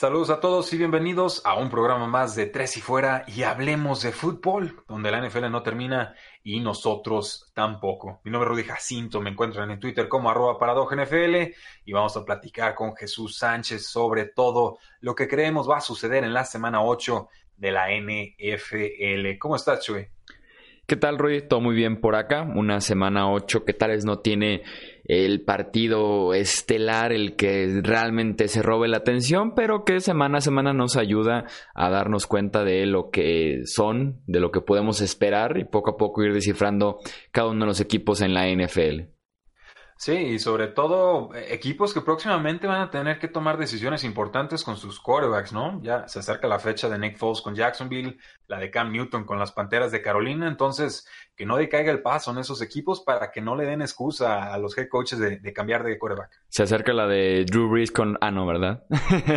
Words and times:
Saludos 0.00 0.30
a 0.30 0.40
todos 0.40 0.72
y 0.72 0.78
bienvenidos 0.78 1.42
a 1.44 1.56
un 1.56 1.68
programa 1.68 2.06
más 2.06 2.34
de 2.34 2.46
Tres 2.46 2.74
y 2.78 2.80
Fuera 2.80 3.22
y 3.26 3.42
hablemos 3.42 4.00
de 4.00 4.12
fútbol, 4.12 4.82
donde 4.88 5.10
la 5.10 5.20
NFL 5.20 5.50
no 5.50 5.62
termina 5.62 6.14
y 6.42 6.60
nosotros 6.60 7.50
tampoco. 7.52 8.18
Mi 8.24 8.30
nombre 8.30 8.48
es 8.48 8.56
Rudy 8.56 8.64
Jacinto, 8.66 9.20
me 9.20 9.28
encuentran 9.28 9.70
en 9.70 9.78
Twitter 9.78 10.08
como 10.08 10.30
arroba 10.30 10.56
NFL 10.58 11.52
y 11.84 11.92
vamos 11.92 12.16
a 12.16 12.24
platicar 12.24 12.74
con 12.74 12.96
Jesús 12.96 13.36
Sánchez 13.36 13.88
sobre 13.88 14.24
todo 14.24 14.78
lo 15.02 15.14
que 15.14 15.28
creemos 15.28 15.68
va 15.68 15.76
a 15.76 15.82
suceder 15.82 16.24
en 16.24 16.32
la 16.32 16.46
semana 16.46 16.82
8 16.82 17.28
de 17.58 17.70
la 17.70 17.88
NFL. 17.90 19.38
¿Cómo 19.38 19.56
estás, 19.56 19.84
Chuy? 19.84 20.08
¿Qué 20.86 20.96
tal, 20.96 21.18
Rudy? 21.18 21.42
Todo 21.42 21.60
muy 21.60 21.74
bien 21.74 22.00
por 22.00 22.14
acá. 22.14 22.40
Una 22.42 22.80
semana 22.80 23.30
8 23.30 23.66
que 23.66 23.74
tal 23.74 23.96
no 24.06 24.20
tiene 24.20 24.62
el 25.04 25.42
partido 25.42 26.34
estelar, 26.34 27.12
el 27.12 27.36
que 27.36 27.80
realmente 27.82 28.48
se 28.48 28.62
robe 28.62 28.88
la 28.88 28.98
atención, 28.98 29.54
pero 29.54 29.84
que 29.84 30.00
semana 30.00 30.38
a 30.38 30.40
semana 30.40 30.72
nos 30.72 30.96
ayuda 30.96 31.46
a 31.74 31.90
darnos 31.90 32.26
cuenta 32.26 32.64
de 32.64 32.86
lo 32.86 33.10
que 33.10 33.62
son, 33.64 34.20
de 34.26 34.40
lo 34.40 34.50
que 34.50 34.60
podemos 34.60 35.00
esperar 35.00 35.58
y 35.58 35.64
poco 35.64 35.90
a 35.90 35.96
poco 35.96 36.22
ir 36.22 36.32
descifrando 36.32 36.98
cada 37.32 37.48
uno 37.48 37.60
de 37.60 37.66
los 37.66 37.80
equipos 37.80 38.20
en 38.20 38.34
la 38.34 38.48
NFL. 38.48 39.19
Sí, 40.00 40.12
y 40.14 40.38
sobre 40.38 40.68
todo 40.68 41.34
eh, 41.34 41.48
equipos 41.52 41.92
que 41.92 42.00
próximamente 42.00 42.66
van 42.66 42.80
a 42.80 42.90
tener 42.90 43.18
que 43.18 43.28
tomar 43.28 43.58
decisiones 43.58 44.02
importantes 44.02 44.64
con 44.64 44.78
sus 44.78 44.98
quarterbacks, 44.98 45.52
¿no? 45.52 45.78
Ya 45.82 46.08
se 46.08 46.20
acerca 46.20 46.48
la 46.48 46.58
fecha 46.58 46.88
de 46.88 46.98
Nick 46.98 47.18
Foles 47.18 47.42
con 47.42 47.54
Jacksonville, 47.54 48.16
la 48.48 48.58
de 48.58 48.70
Cam 48.70 48.92
Newton 48.92 49.24
con 49.24 49.38
las 49.38 49.52
Panteras 49.52 49.92
de 49.92 50.00
Carolina, 50.00 50.48
entonces 50.48 51.06
que 51.36 51.44
no 51.44 51.58
decaiga 51.58 51.92
el 51.92 52.00
paso 52.00 52.30
en 52.30 52.38
esos 52.38 52.62
equipos 52.62 53.02
para 53.02 53.30
que 53.30 53.42
no 53.42 53.56
le 53.56 53.66
den 53.66 53.82
excusa 53.82 54.54
a 54.54 54.56
los 54.56 54.76
head 54.78 54.88
coaches 54.88 55.18
de, 55.18 55.52
cambiar 55.52 55.84
de 55.84 55.98
quarterback. 55.98 56.30
Se 56.48 56.62
acerca 56.62 56.94
la 56.94 57.06
de 57.06 57.44
Drew 57.44 57.68
Brees 57.68 57.90
con 57.90 58.16
ah, 58.22 58.30
no, 58.30 58.46
¿verdad? 58.46 58.84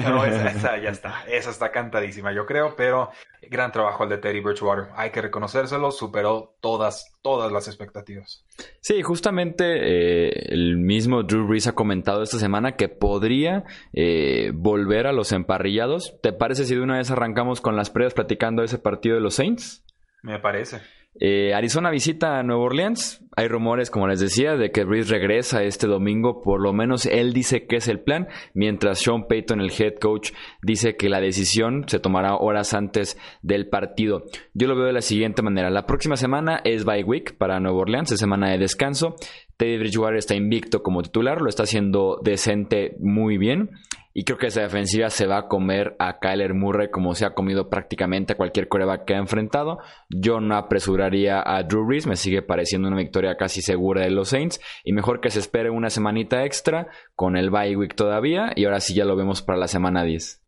No, 0.08 0.24
esa, 0.24 0.78
ya 0.82 0.92
está, 0.92 1.26
esa 1.28 1.50
está 1.50 1.72
cantadísima, 1.72 2.32
yo 2.32 2.46
creo, 2.46 2.74
pero 2.78 3.10
gran 3.50 3.74
trabajo 3.74 4.04
el 4.04 4.10
de 4.12 4.18
Teddy 4.18 4.40
Bridgewater, 4.40 4.86
hay 4.96 5.12
que 5.12 5.22
reconocérselo, 5.22 5.92
superó 5.92 6.56
todas, 6.62 7.18
todas 7.22 7.52
las 7.52 7.68
expectativas. 7.68 8.46
Sí, 8.82 9.02
justamente 9.02 9.64
eh, 9.66 10.53
el 10.54 10.78
mismo 10.78 11.24
Drew 11.24 11.48
Brees 11.48 11.66
ha 11.66 11.74
comentado 11.74 12.22
esta 12.22 12.38
semana 12.38 12.76
que 12.76 12.88
podría 12.88 13.64
eh, 13.92 14.52
volver 14.54 15.08
a 15.08 15.12
los 15.12 15.32
emparrillados. 15.32 16.20
¿Te 16.22 16.32
parece 16.32 16.66
si 16.66 16.76
de 16.76 16.82
una 16.82 16.98
vez 16.98 17.10
arrancamos 17.10 17.60
con 17.60 17.76
las 17.76 17.90
previas 17.90 18.14
platicando 18.14 18.64
ese 18.64 18.78
partido 18.78 19.16
de 19.16 19.22
los 19.22 19.34
Saints? 19.34 19.84
Me 20.22 20.40
parece. 20.40 20.82
Eh, 21.20 21.54
Arizona 21.54 21.92
visita 21.92 22.40
a 22.40 22.44
Nueva 22.44 22.64
Orleans. 22.64 23.24
Hay 23.36 23.48
rumores, 23.48 23.90
como 23.90 24.08
les 24.08 24.20
decía, 24.20 24.56
de 24.56 24.72
que 24.72 24.84
Brees 24.84 25.10
regresa 25.10 25.64
este 25.64 25.88
domingo. 25.88 26.42
Por 26.42 26.62
lo 26.62 26.74
menos 26.74 27.06
él 27.06 27.34
dice 27.34 27.66
que 27.66 27.78
es 27.78 27.88
el 27.88 28.00
plan, 28.00 28.28
mientras 28.54 29.00
Sean 29.00 29.28
Payton, 29.28 29.62
el 29.62 29.72
head 29.72 29.96
coach, 29.96 30.32
dice 30.62 30.96
que 30.96 31.10
la 31.10 31.20
decisión 31.20 31.86
se 31.88 32.00
tomará 32.00 32.36
horas 32.36 32.74
antes 32.74 33.18
del 33.42 33.70
partido. 33.70 34.26
Yo 34.54 34.68
lo 34.68 34.76
veo 34.76 34.86
de 34.86 34.94
la 34.94 35.02
siguiente 35.02 35.42
manera. 35.42 35.70
La 35.70 35.86
próxima 35.86 36.18
semana 36.18 36.62
es 36.64 36.86
bye 36.86 37.04
week 37.04 37.38
para 37.38 37.60
Nueva 37.60 37.80
Orleans, 37.80 38.12
es 38.12 38.20
semana 38.20 38.52
de 38.52 38.58
descanso. 38.58 39.16
Teddy 39.58 39.78
Bridgewater 39.78 40.18
está 40.18 40.36
invicto 40.36 40.82
como 40.84 41.04
titular, 41.04 41.42
lo 41.42 41.50
está 41.50 41.64
haciendo 41.64 42.20
decente 42.24 42.96
muy 43.00 43.38
bien. 43.38 43.70
Y 44.16 44.26
creo 44.26 44.38
que 44.38 44.48
esa 44.48 44.62
defensiva 44.62 45.10
se 45.10 45.26
va 45.26 45.40
a 45.40 45.48
comer 45.48 45.96
a 45.98 46.20
Kyler 46.20 46.54
Murray 46.54 46.92
como 46.92 47.16
se 47.16 47.26
ha 47.26 47.34
comido 47.34 47.70
prácticamente 47.70 48.34
a 48.34 48.38
cualquier 48.38 48.68
coreback 48.68 49.06
que 49.06 49.16
ha 49.16 49.18
enfrentado. 49.18 49.80
Yo 50.10 50.40
no 50.40 50.56
apresuraría 50.56 51.42
a 51.44 51.64
Drew 51.64 51.88
Brees, 51.88 52.06
me 52.06 52.16
sigue 52.16 52.44
pareciendo 52.44 52.88
una 52.88 52.98
victoria 52.98 53.36
casi 53.38 53.64
segura 53.64 54.02
de 54.02 54.12
los 54.12 54.30
Saints. 54.30 54.62
Y 54.84 54.94
mejor 54.94 55.20
que 55.20 55.32
se 55.32 55.40
espere 55.40 55.72
una 55.72 55.90
semanita 55.90 56.46
extra 56.46 56.90
con 57.16 57.38
el 57.38 57.50
bye 57.50 57.76
week 57.76 57.96
todavía. 57.96 58.54
Y 58.56 58.66
ahora 58.66 58.82
sí 58.82 58.94
ya 58.94 59.06
lo 59.06 59.16
vemos 59.16 59.42
para 59.42 59.58
la 59.58 59.68
semana 59.68 60.04
10. 60.04 60.44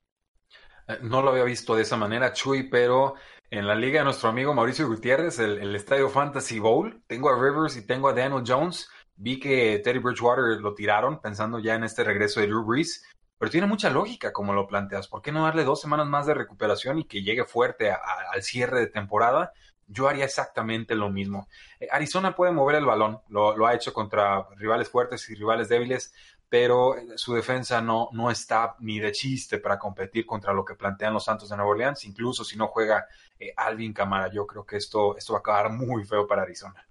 Eh, 0.88 0.98
no 1.02 1.24
lo 1.24 1.32
había 1.32 1.44
visto 1.44 1.76
de 1.76 1.82
esa 1.82 1.98
manera, 1.98 2.34
Chuy, 2.34 2.70
pero 2.70 3.16
en 3.50 3.66
la 3.68 3.74
liga 3.74 4.00
de 4.00 4.06
nuestro 4.06 4.30
amigo 4.30 4.54
Mauricio 4.54 4.88
Gutiérrez, 4.88 5.40
el, 5.40 5.58
el 5.58 5.76
Estadio 5.76 6.10
Fantasy 6.10 6.60
Bowl, 6.60 7.02
tengo 7.08 7.30
a 7.30 7.42
Rivers 7.42 7.78
y 7.78 7.88
tengo 7.88 8.10
a 8.10 8.14
Daniel 8.14 8.44
Jones. 8.46 8.88
Vi 9.16 9.40
que 9.40 9.80
Teddy 9.84 10.00
Bridgewater 10.00 10.60
lo 10.62 10.76
tiraron 10.76 11.20
pensando 11.20 11.58
ya 11.58 11.74
en 11.74 11.86
este 11.86 12.04
regreso 12.04 12.42
de 12.42 12.48
Drew 12.48 12.66
Brees 12.66 13.02
pero 13.38 13.52
tiene 13.52 13.68
mucha 13.68 13.90
lógica 13.90 14.32
como 14.32 14.54
lo 14.54 14.68
planteas. 14.68 15.08
¿Por 15.08 15.22
qué 15.22 15.32
no 15.32 15.44
darle 15.44 15.64
dos 15.64 15.82
semanas 15.82 16.08
más 16.08 16.26
de 16.26 16.34
recuperación 16.34 17.00
y 17.00 17.06
que 17.06 17.22
llegue 17.22 17.46
fuerte 17.46 17.92
al 17.92 18.44
cierre 18.44 18.80
de 18.80 18.88
temporada? 18.88 19.52
Yo 19.88 20.08
haría 20.08 20.26
exactamente 20.26 20.96
lo 20.96 21.10
mismo. 21.10 21.48
Eh, 21.80 21.88
Arizona 21.92 22.36
puede 22.36 22.52
mover 22.52 22.78
el 22.78 22.86
balón, 22.86 23.22
lo, 23.30 23.68
ha 23.68 23.76
hecho 23.76 23.94
contra 23.94 24.48
rivales 24.56 24.90
fuertes 24.90 25.30
y 25.30 25.36
rivales 25.36 25.70
débiles, 25.70 26.14
pero 26.50 26.98
eh, 26.98 27.18
su 27.18 27.34
defensa 27.34 27.82
no, 27.82 28.10
no 28.14 28.32
está 28.32 28.76
ni 28.80 29.00
de 29.00 29.12
chiste 29.12 29.60
para 29.60 29.78
competir 29.78 30.26
contra 30.26 30.54
lo 30.54 30.66
que 30.66 30.76
plantean 30.76 31.14
los 31.14 31.26
Santos 31.26 31.50
de 31.50 31.58
Nueva 31.58 31.72
Orleans, 31.72 32.04
incluso 32.06 32.44
si 32.44 32.58
no 32.58 32.68
juega 32.68 33.06
eh, 33.38 33.54
Alvin 33.56 33.94
Camara. 33.94 34.32
Yo 34.32 34.48
creo 34.48 34.66
que 34.66 34.78
esto, 34.78 35.18
esto 35.18 35.34
va 35.34 35.40
a 35.40 35.42
acabar 35.42 35.72
muy 35.72 36.04
feo 36.06 36.26
para 36.26 36.44
Arizona. 36.44 36.88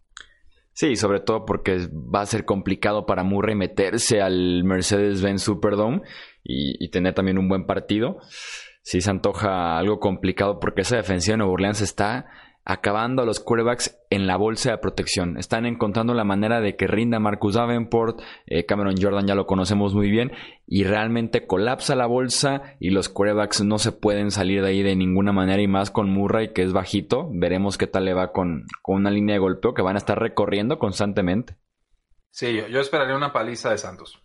Sí, 0.75 0.97
sobre 0.97 1.21
todo 1.21 1.47
porque 1.47 1.89
va 1.95 2.23
a 2.23 2.27
ser 2.27 2.45
complicado 2.45 3.07
para 3.07 3.23
Murray 3.23 3.55
meterse 3.55 4.21
al 4.21 4.65
Mercedes-Benz 4.65 5.43
Superdome 5.45 6.03
y, 6.43 6.91
tener 6.91 7.15
también 7.15 7.39
un 7.39 7.49
buen 7.49 7.65
partido. 7.65 8.19
Sí 8.83 9.01
se 9.01 9.09
antoja 9.09 9.79
algo 9.79 10.01
complicado 10.01 10.59
porque 10.59 10.83
esa 10.83 10.97
defensiva 10.97 11.35
de 11.35 11.39
Nueva 11.39 11.53
Orleans 11.53 11.81
está 11.81 12.27
acabando 12.65 13.23
a 13.23 13.27
los 13.27 13.41
quarterbacks 13.41 14.01
en 14.09 14.27
la 14.27 14.37
bolsa 14.37 14.71
de 14.71 14.79
protección. 14.79 15.37
Están 15.37 15.67
encontrando 15.67 16.15
la 16.15 16.25
manera 16.25 16.61
de 16.61 16.77
que 16.77 16.87
rinda 16.87 17.19
Marcus 17.19 17.55
Davenport, 17.55 18.21
eh, 18.47 18.65
Cameron 18.65 18.95
Jordan 19.01 19.27
ya 19.27 19.35
lo 19.35 19.47
conocemos 19.47 19.95
muy 19.95 20.11
bien, 20.11 20.33
y 20.67 20.85
realmente 20.85 21.47
colapsa 21.47 21.95
la 21.95 22.07
bolsa 22.07 22.77
y 22.81 22.91
los 22.91 23.09
quarterbacks 23.09 23.63
no 23.63 23.79
se 23.79 23.93
pueden 23.93 24.31
salir 24.31 24.63
de 24.63 24.69
ahí 24.69 24.83
de 24.83 24.97
ninguna 24.97 25.33
manera 25.33 25.61
y 25.61 25.69
más 25.69 25.91
con 25.91 26.09
Murray 26.09 26.53
que 26.53 26.63
es 26.63 26.73
bajito. 26.73 27.29
Veremos 27.33 27.77
qué 27.77 27.87
tal 27.87 28.07
le 28.07 28.15
va 28.15 28.33
con, 28.33 28.65
una 28.87 29.11
línea 29.11 29.35
de 29.35 29.41
golpeo 29.41 29.75
que 29.75 29.83
van 29.83 29.97
a 29.97 29.99
estar 29.99 30.19
recorriendo 30.19 30.79
constantemente. 30.79 31.57
Sí, 32.31 32.57
yo, 32.57 32.67
yo 32.69 32.81
esperaría 32.81 33.15
una 33.15 33.33
paliza 33.33 33.71
de 33.71 33.79
Santos. 33.79 34.24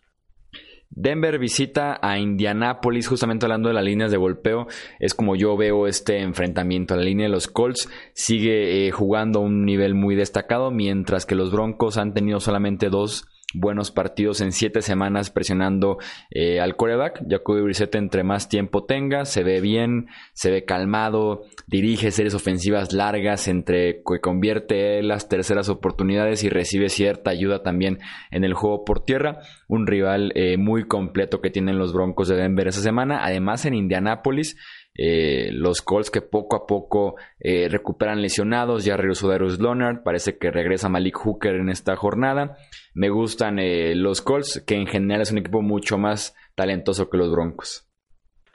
Denver 0.91 1.37
visita 1.37 1.99
a 2.01 2.17
Indianapolis, 2.17 3.07
justamente 3.07 3.45
hablando 3.45 3.69
de 3.69 3.75
las 3.75 3.83
líneas 3.83 4.11
de 4.11 4.17
golpeo, 4.17 4.67
es 4.99 5.13
como 5.13 5.35
yo 5.35 5.55
veo 5.55 5.87
este 5.87 6.19
enfrentamiento. 6.21 6.95
La 6.95 7.03
línea 7.03 7.27
de 7.27 7.31
los 7.31 7.47
Colts 7.47 7.89
sigue 8.13 8.87
eh, 8.87 8.91
jugando 8.91 9.39
a 9.39 9.43
un 9.43 9.65
nivel 9.65 9.93
muy 9.93 10.15
destacado, 10.15 10.71
mientras 10.71 11.25
que 11.25 11.35
los 11.35 11.51
Broncos 11.51 11.97
han 11.97 12.13
tenido 12.13 12.39
solamente 12.39 12.89
dos 12.89 13.27
buenos 13.53 13.91
partidos 13.91 14.41
en 14.41 14.51
siete 14.51 14.81
semanas 14.81 15.29
presionando 15.29 15.97
eh, 16.31 16.59
al 16.59 16.75
coreback. 16.75 17.23
Jacoby 17.27 17.61
Brissett 17.61 17.95
entre 17.95 18.23
más 18.23 18.49
tiempo 18.49 18.85
tenga, 18.85 19.25
se 19.25 19.43
ve 19.43 19.61
bien, 19.61 20.07
se 20.33 20.51
ve 20.51 20.65
calmado, 20.65 21.43
dirige 21.67 22.11
series 22.11 22.35
ofensivas 22.35 22.93
largas 22.93 23.47
entre 23.47 24.01
que 24.03 24.19
convierte 24.21 25.01
las 25.03 25.29
terceras 25.29 25.69
oportunidades 25.69 26.43
y 26.43 26.49
recibe 26.49 26.89
cierta 26.89 27.31
ayuda 27.31 27.63
también 27.63 27.99
en 28.31 28.43
el 28.43 28.53
juego 28.53 28.85
por 28.85 29.03
tierra. 29.03 29.39
Un 29.67 29.87
rival 29.87 30.31
eh, 30.35 30.57
muy 30.57 30.87
completo 30.87 31.41
que 31.41 31.49
tienen 31.49 31.77
los 31.77 31.93
Broncos 31.93 32.27
de 32.27 32.35
Denver 32.35 32.67
esa 32.67 32.81
semana. 32.81 33.23
Además 33.23 33.65
en 33.65 33.73
Indianápolis 33.73 34.57
eh, 35.01 35.49
los 35.53 35.81
Colts 35.81 36.11
que 36.11 36.21
poco 36.21 36.55
a 36.55 36.67
poco 36.67 37.15
recuperan 37.41 38.21
lesionados, 38.21 38.83
ya 38.83 38.97
regresó 38.97 39.29
Darius 39.29 39.59
Leonard, 39.59 40.03
parece 40.03 40.37
que 40.37 40.51
regresa 40.51 40.89
Malik 40.89 41.15
Hooker 41.17 41.55
en 41.55 41.69
esta 41.69 41.95
jornada. 41.95 42.57
Me 42.93 43.09
gustan 43.09 43.59
eh, 43.59 43.95
los 43.95 44.21
Colts, 44.21 44.63
que 44.65 44.75
en 44.75 44.87
general 44.87 45.21
es 45.21 45.31
un 45.31 45.37
equipo 45.37 45.61
mucho 45.61 45.97
más 45.97 46.35
talentoso 46.55 47.09
que 47.09 47.17
los 47.17 47.31
Broncos. 47.31 47.87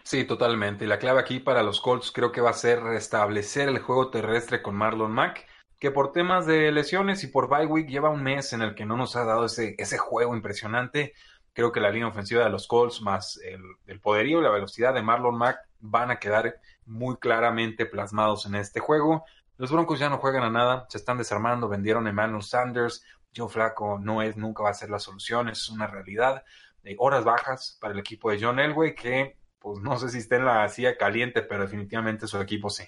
Sí, 0.03 0.25
totalmente. 0.25 0.85
Y 0.85 0.89
la 0.89 0.99
clave 0.99 1.21
aquí 1.21 1.41
para 1.41 1.63
los 1.63 1.81
Colts 1.81 2.11
creo 2.11 2.31
que 2.31 2.41
va 2.43 2.51
a 2.51 2.55
ser 2.55 2.83
restablecer 2.83 3.69
el 3.69 3.79
juego 3.79 4.11
terrestre 4.11 4.61
con 4.61 4.75
Marlon 4.75 5.13
Mack, 5.13 5.47
que 5.79 5.91
por 5.91 6.13
temas 6.13 6.47
de 6.47 6.71
lesiones 6.73 7.25
y 7.25 7.29
por 7.29 7.49
bye 7.49 7.87
lleva 7.87 8.11
un 8.11 8.23
mes 8.23 8.53
en 8.53 8.61
el 8.61 8.75
que 8.75 8.85
no 8.85 8.97
nos 8.97 9.17
ha 9.17 9.25
dado 9.25 9.47
ese, 9.47 9.75
ese 9.79 9.97
juego 9.97 10.37
impresionante. 10.37 11.15
Creo 11.55 11.73
que 11.73 11.81
la 11.81 11.91
línea 11.91 12.09
ofensiva 12.09 12.45
de 12.45 12.51
los 12.51 12.67
Colts 12.67 13.01
más 13.01 13.41
el, 13.43 13.63
el 13.87 14.01
poderío 14.01 14.41
y 14.41 14.43
la 14.43 14.51
velocidad 14.51 14.93
de 14.93 15.03
Marlon 15.03 15.39
Mack 15.39 15.61
van 15.81 16.11
a 16.11 16.19
quedar 16.19 16.61
muy 16.85 17.17
claramente 17.17 17.87
plasmados 17.87 18.45
en 18.45 18.57
este 18.57 18.81
juego. 18.81 19.25
Los 19.57 19.71
Broncos 19.71 19.99
ya 19.99 20.11
no 20.11 20.19
juegan 20.19 20.43
a 20.43 20.51
nada, 20.51 20.87
se 20.89 20.99
están 20.99 21.17
desarmando, 21.17 21.69
vendieron 21.69 22.07
a 22.07 22.11
Emmanuel 22.11 22.43
Sanders, 22.43 23.05
Joe 23.35 23.49
Flaco 23.49 23.99
no 23.99 24.23
es, 24.23 24.37
nunca 24.37 24.63
va 24.63 24.71
a 24.71 24.75
ser 24.75 24.91
la 24.91 24.99
solución, 24.99 25.49
es 25.49 25.69
una 25.69 25.87
realidad. 25.87 26.45
de 26.83 26.97
horas 26.99 27.25
bajas 27.25 27.79
para 27.81 27.95
el 27.95 28.01
equipo 28.01 28.31
de 28.31 28.39
John 28.41 28.59
Elway, 28.59 28.95
que 28.95 29.39
pues 29.59 29.81
no 29.81 29.99
sé 29.99 30.11
si 30.11 30.19
está 30.19 30.37
en 30.37 30.45
la 30.45 30.69
silla 30.69 30.97
caliente, 30.99 31.41
pero 31.43 31.63
definitivamente 31.63 32.27
su 32.27 32.39
equipo 32.41 32.69
sí. 32.69 32.85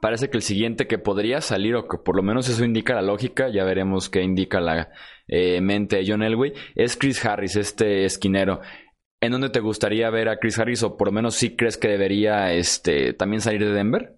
Parece 0.00 0.30
que 0.30 0.36
el 0.36 0.42
siguiente 0.42 0.86
que 0.86 0.98
podría 0.98 1.40
salir, 1.40 1.74
o 1.76 1.88
que 1.88 1.98
por 1.98 2.16
lo 2.16 2.22
menos 2.22 2.48
eso 2.48 2.64
indica 2.64 2.94
la 2.94 3.02
lógica, 3.02 3.48
ya 3.48 3.64
veremos 3.64 4.08
qué 4.08 4.22
indica 4.22 4.60
la 4.60 4.90
eh, 5.28 5.60
mente 5.60 5.96
de 5.96 6.04
John 6.06 6.22
Elway, 6.22 6.52
es 6.74 6.96
Chris 6.96 7.24
Harris, 7.24 7.56
este 7.56 8.04
esquinero. 8.04 8.60
¿En 9.20 9.32
dónde 9.32 9.50
te 9.50 9.60
gustaría 9.60 10.10
ver 10.10 10.28
a 10.28 10.38
Chris 10.38 10.58
Harris? 10.58 10.82
O 10.82 10.96
por 10.96 11.08
lo 11.08 11.12
menos 11.12 11.36
sí 11.36 11.54
crees 11.54 11.76
que 11.76 11.88
debería 11.88 12.52
este, 12.52 13.12
también 13.12 13.40
salir 13.40 13.64
de 13.64 13.72
Denver? 13.72 14.16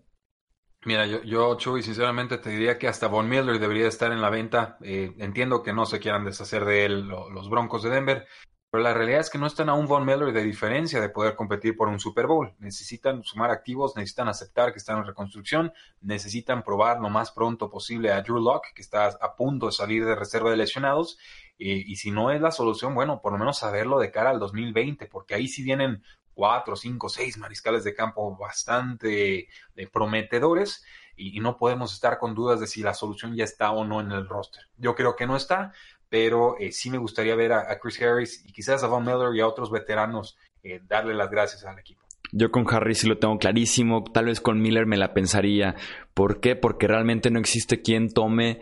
Mira, 0.87 1.07
yo, 1.07 1.23
yo, 1.23 1.57
Chuy, 1.57 1.83
sinceramente 1.83 2.39
te 2.39 2.51
diría 2.51 2.79
que 2.79 2.89
hasta 2.89 3.09
Von 3.09 3.29
Miller 3.29 3.59
debería 3.59 3.89
estar 3.89 4.13
en 4.13 4.21
la 4.21 4.31
venta. 4.31 4.79
Eh, 4.83 5.13
entiendo 5.19 5.63
que 5.63 5.73
no 5.73 5.87
se 5.87 5.99
quieran 5.99 6.25
deshacer 6.25 6.65
de 6.65 6.85
él 6.85 7.09
los 7.09 7.49
Broncos 7.49 7.83
de 7.83 7.91
Denver, 7.91 8.27
pero 8.75 8.83
la 8.83 8.93
realidad 8.93 9.21
es 9.21 9.31
que 9.31 9.39
no 9.39 9.47
están 9.47 9.69
a 9.69 9.75
un 9.75 9.87
Von 9.87 10.05
Miller 10.05 10.33
de 10.33 10.43
diferencia 10.43 11.01
de 11.01 11.09
poder 11.09 11.37
competir 11.37 11.77
por 11.77 11.87
un 11.87 12.01
Super 12.01 12.27
Bowl. 12.27 12.53
Necesitan 12.59 13.23
sumar 13.23 13.53
activos, 13.53 13.95
necesitan 13.95 14.27
aceptar 14.27 14.73
que 14.73 14.79
están 14.79 14.99
en 14.99 15.05
reconstrucción, 15.05 15.73
necesitan 16.01 16.65
probar 16.65 17.01
lo 17.01 17.09
más 17.09 17.31
pronto 17.31 17.71
posible 17.71 18.11
a 18.11 18.21
Drew 18.21 18.41
Locke, 18.41 18.73
que 18.75 18.83
está 18.83 19.07
a 19.07 19.37
punto 19.37 19.67
de 19.67 19.73
salir 19.73 20.05
de 20.05 20.17
reserva 20.17 20.51
de 20.51 20.57
lesionados. 20.57 21.19
y 21.57 21.95
si 21.95 22.11
no 22.11 22.33
es 22.33 22.41
la 22.41 22.51
solución, 22.51 22.97
bueno, 22.97 23.21
por 23.23 23.31
lo 23.31 23.39
menos 23.39 23.59
saberlo 23.59 24.01
de 24.01 24.11
cara 24.11 24.31
al 24.31 24.41
2020, 24.41 25.07
porque 25.07 25.37
ahí 25.37 25.47
sí 25.47 25.63
vienen 25.63 26.03
cuatro, 26.35 26.77
cinco, 26.77 27.09
seis 27.09 27.39
mariscales 27.39 27.85
de 27.85 27.95
campo 27.95 28.37
bastante 28.37 29.49
eh, 29.77 29.87
prometedores 29.91 30.85
y, 31.17 31.39
no 31.41 31.57
podemos 31.57 31.95
estar 31.95 32.19
con 32.19 32.35
dudas 32.35 32.59
de 32.61 32.67
si 32.67 32.83
la 32.83 32.93
solución 32.93 33.37
ya 33.37 33.45
está 33.45 33.71
o 33.71 33.85
no 33.85 34.01
en 34.01 34.11
el 34.11 34.29
roster. 34.29 34.65
Yo 34.77 34.95
creo 34.97 35.15
que 35.15 35.27
no 35.27 35.37
está, 35.37 35.73
pero 36.15 36.55
eh, 36.61 36.71
sí 36.71 36.91
me 36.91 36.99
gustaría 36.99 37.35
ver 37.35 37.53
a, 37.53 37.77
Chris 37.81 38.01
Harris 38.01 38.45
y 38.47 38.53
quizás 38.53 38.85
a 38.85 38.87
Von 38.87 39.05
Miller 39.05 39.35
y 39.35 39.41
a 39.41 39.49
otros 39.49 39.69
veteranos 39.69 40.39
eh, 40.63 40.81
darle 40.89 41.13
las 41.13 41.29
gracias 41.29 41.65
al 41.65 41.77
equipo. 41.77 42.03
Yo 42.31 42.53
con 42.53 42.73
Harris 42.73 42.99
sí 42.99 43.09
lo 43.09 43.19
tengo 43.19 43.37
clarísimo, 43.37 44.05
tal 44.05 44.27
vez 44.27 44.41
con 44.41 44.63
Miller 44.63 44.87
me 44.87 44.97
la 44.97 45.13
pensaría. 45.13 45.75
¿Por 46.15 46.39
qué? 46.39 46.55
Porque 46.55 46.87
realmente 46.87 47.33
no 47.33 47.41
existe 47.41 47.83
quien 47.83 48.11
tome 48.11 48.61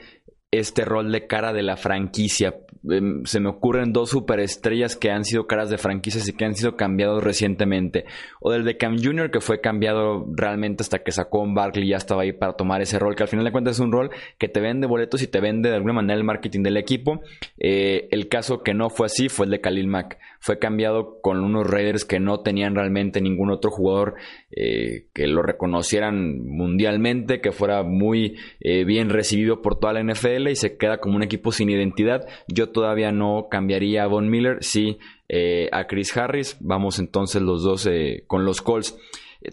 este 0.52 0.84
rol 0.84 1.10
de 1.10 1.26
cara 1.26 1.54
de 1.54 1.62
la 1.62 1.78
franquicia. 1.78 2.54
Em, 2.88 3.24
se 3.24 3.40
me 3.40 3.48
ocurren 3.48 3.92
dos 3.92 4.10
superestrellas 4.10 4.96
que 4.96 5.10
han 5.10 5.24
sido 5.24 5.46
caras 5.46 5.70
de 5.70 5.78
franquicias 5.78 6.28
y 6.28 6.34
que 6.34 6.44
han 6.44 6.54
sido 6.54 6.76
cambiados 6.76 7.24
recientemente. 7.24 8.04
O 8.40 8.50
del 8.50 8.64
de 8.64 8.76
Cam 8.76 8.98
Jr., 9.02 9.30
que 9.30 9.40
fue 9.40 9.62
cambiado 9.62 10.26
realmente 10.30 10.82
hasta 10.82 11.02
que 11.02 11.10
sacó 11.10 11.40
un 11.40 11.54
Barkley 11.54 11.86
y 11.86 11.90
ya 11.90 11.96
estaba 11.96 12.22
ahí 12.22 12.32
para 12.32 12.52
tomar 12.52 12.82
ese 12.82 12.98
rol, 12.98 13.16
que 13.16 13.22
al 13.22 13.30
final 13.30 13.46
de 13.46 13.52
cuentas 13.52 13.76
es 13.76 13.80
un 13.80 13.92
rol 13.92 14.10
que 14.36 14.48
te 14.48 14.60
vende 14.60 14.86
boletos 14.86 15.22
y 15.22 15.26
te 15.26 15.40
vende 15.40 15.70
de 15.70 15.76
alguna 15.76 15.94
manera 15.94 16.18
el 16.18 16.24
marketing 16.24 16.62
del 16.62 16.76
equipo. 16.76 17.22
Eh, 17.58 18.08
el 18.10 18.28
caso 18.28 18.62
que 18.62 18.74
no 18.74 18.90
fue 18.90 19.06
así 19.06 19.30
fue 19.30 19.46
el 19.46 19.52
de 19.52 19.60
Khalil 19.60 19.86
Mack. 19.86 20.18
Fue 20.38 20.58
cambiado 20.58 21.20
con 21.22 21.42
unos 21.42 21.70
Raiders 21.70 22.04
que 22.04 22.18
no 22.20 22.40
tenían 22.40 22.74
realmente 22.74 23.22
ningún 23.22 23.50
otro 23.50 23.70
jugador 23.70 24.16
eh, 24.50 25.06
que 25.14 25.28
lo 25.28 25.42
reconocieran 25.42 26.44
mundialmente, 26.44 27.40
que 27.40 27.52
fuera 27.52 27.84
muy 27.84 28.36
eh, 28.60 28.84
bien 28.84 29.08
recibido 29.08 29.62
por 29.62 29.78
toda 29.78 29.92
la 29.92 30.02
NFL 30.02 30.41
y 30.50 30.56
se 30.56 30.76
queda 30.76 30.98
como 30.98 31.16
un 31.16 31.22
equipo 31.22 31.52
sin 31.52 31.70
identidad. 31.70 32.26
Yo 32.48 32.70
todavía 32.70 33.12
no 33.12 33.48
cambiaría 33.50 34.04
a 34.04 34.08
Von 34.08 34.28
Miller, 34.28 34.58
sí 34.60 34.98
eh, 35.28 35.68
a 35.72 35.86
Chris 35.86 36.16
Harris. 36.16 36.56
Vamos 36.60 36.98
entonces 36.98 37.42
los 37.42 37.62
dos 37.62 37.86
eh, 37.86 38.24
con 38.26 38.44
los 38.44 38.60
Colts. 38.60 38.96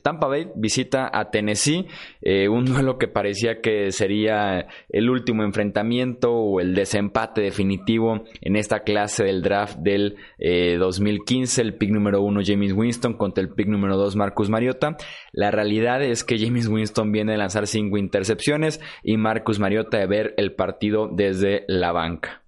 Tampa 0.01 0.27
Bay 0.27 0.47
visita 0.55 1.09
a 1.11 1.31
Tennessee, 1.31 1.87
eh, 2.21 2.47
un 2.47 2.65
duelo 2.73 2.97
que 2.97 3.07
parecía 3.07 3.61
que 3.61 3.91
sería 3.91 4.67
el 4.89 5.09
último 5.09 5.43
enfrentamiento 5.43 6.31
o 6.31 6.59
el 6.59 6.75
desempate 6.75 7.41
definitivo 7.41 8.23
en 8.41 8.55
esta 8.55 8.81
clase 8.81 9.23
del 9.23 9.41
draft 9.41 9.77
del 9.79 10.17
2015, 10.39 11.61
el 11.61 11.75
pick 11.75 11.91
número 11.91 12.21
uno 12.21 12.41
James 12.43 12.73
Winston 12.73 13.13
contra 13.13 13.43
el 13.43 13.53
pick 13.53 13.67
número 13.67 13.97
dos 13.97 14.15
Marcus 14.15 14.49
Mariota. 14.49 14.97
La 15.31 15.51
realidad 15.51 16.01
es 16.03 16.23
que 16.23 16.37
James 16.37 16.67
Winston 16.67 17.11
viene 17.11 17.33
a 17.33 17.37
lanzar 17.37 17.67
cinco 17.67 17.97
intercepciones 17.97 18.79
y 19.03 19.17
Marcus 19.17 19.59
Mariota 19.59 19.97
de 19.97 20.07
ver 20.07 20.33
el 20.37 20.53
partido 20.55 21.09
desde 21.11 21.65
la 21.67 21.91
banca. 21.91 22.43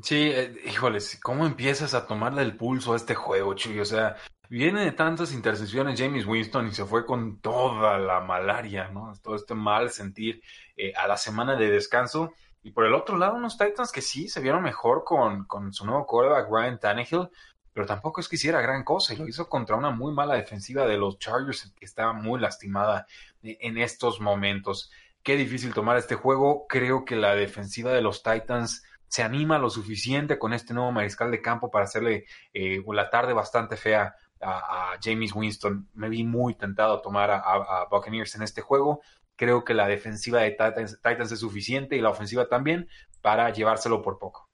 Sí, 0.00 0.30
eh, 0.32 0.54
híjoles, 0.66 1.18
¿cómo 1.20 1.44
empiezas 1.44 1.94
a 1.94 2.06
tomarle 2.06 2.42
el 2.42 2.56
pulso 2.56 2.92
a 2.92 2.96
este 2.96 3.14
juego, 3.16 3.54
Chuy? 3.54 3.80
O 3.80 3.84
sea, 3.84 4.16
viene 4.48 4.84
de 4.84 4.92
tantas 4.92 5.32
intercesiones 5.32 6.00
James 6.00 6.26
Winston 6.26 6.68
y 6.68 6.72
se 6.72 6.84
fue 6.84 7.04
con 7.04 7.40
toda 7.40 7.98
la 7.98 8.20
malaria, 8.20 8.88
¿no? 8.88 9.12
Todo 9.22 9.36
este 9.36 9.54
mal 9.54 9.90
sentir 9.90 10.42
eh, 10.76 10.92
a 10.94 11.06
la 11.06 11.16
semana 11.16 11.56
de 11.56 11.70
descanso. 11.70 12.32
Y 12.62 12.72
por 12.72 12.86
el 12.86 12.94
otro 12.94 13.16
lado, 13.16 13.36
unos 13.36 13.56
Titans 13.58 13.92
que 13.92 14.02
sí 14.02 14.28
se 14.28 14.40
vieron 14.40 14.62
mejor 14.62 15.04
con, 15.04 15.44
con 15.44 15.72
su 15.72 15.86
nuevo 15.86 16.06
quarterback, 16.06 16.48
Ryan 16.50 16.80
Tannehill, 16.80 17.28
pero 17.72 17.86
tampoco 17.86 18.20
es 18.20 18.28
que 18.28 18.36
hiciera 18.36 18.60
gran 18.60 18.82
cosa 18.84 19.14
y 19.14 19.16
lo 19.16 19.28
hizo 19.28 19.48
contra 19.48 19.76
una 19.76 19.90
muy 19.90 20.12
mala 20.12 20.34
defensiva 20.34 20.86
de 20.86 20.96
los 20.96 21.18
Chargers 21.18 21.72
que 21.78 21.84
estaba 21.84 22.12
muy 22.12 22.40
lastimada 22.40 23.06
eh, 23.42 23.58
en 23.60 23.78
estos 23.78 24.20
momentos. 24.20 24.90
Qué 25.22 25.36
difícil 25.36 25.74
tomar 25.74 25.96
este 25.96 26.14
juego. 26.14 26.66
Creo 26.68 27.04
que 27.04 27.16
la 27.16 27.34
defensiva 27.34 27.92
de 27.92 28.02
los 28.02 28.22
Titans 28.22 28.82
se 29.08 29.22
anima 29.22 29.58
lo 29.58 29.70
suficiente 29.70 30.38
con 30.38 30.52
este 30.52 30.74
nuevo 30.74 30.92
mariscal 30.92 31.30
de 31.30 31.40
campo 31.40 31.70
para 31.70 31.84
hacerle 31.84 32.26
eh, 32.52 32.82
la 32.86 33.10
tarde 33.10 33.32
bastante 33.32 33.76
fea 33.76 34.14
a, 34.40 34.96
James 35.02 35.34
Winston. 35.34 35.88
Me 35.94 36.08
vi 36.08 36.24
muy 36.24 36.54
tentado 36.54 36.94
a 36.94 37.02
tomar 37.02 37.30
a, 37.30 37.86
Buccaneers 37.90 38.34
en 38.34 38.42
este 38.42 38.60
juego. 38.60 39.00
Creo 39.36 39.64
que 39.64 39.74
la 39.74 39.86
defensiva 39.86 40.40
de 40.42 40.50
Titans, 40.50 41.32
es 41.32 41.40
suficiente 41.40 41.96
y 41.96 42.00
la 42.00 42.10
ofensiva 42.10 42.48
también 42.48 42.88
para 43.22 43.50
llevárselo 43.50 44.02
por 44.02 44.18
poco. 44.18 44.48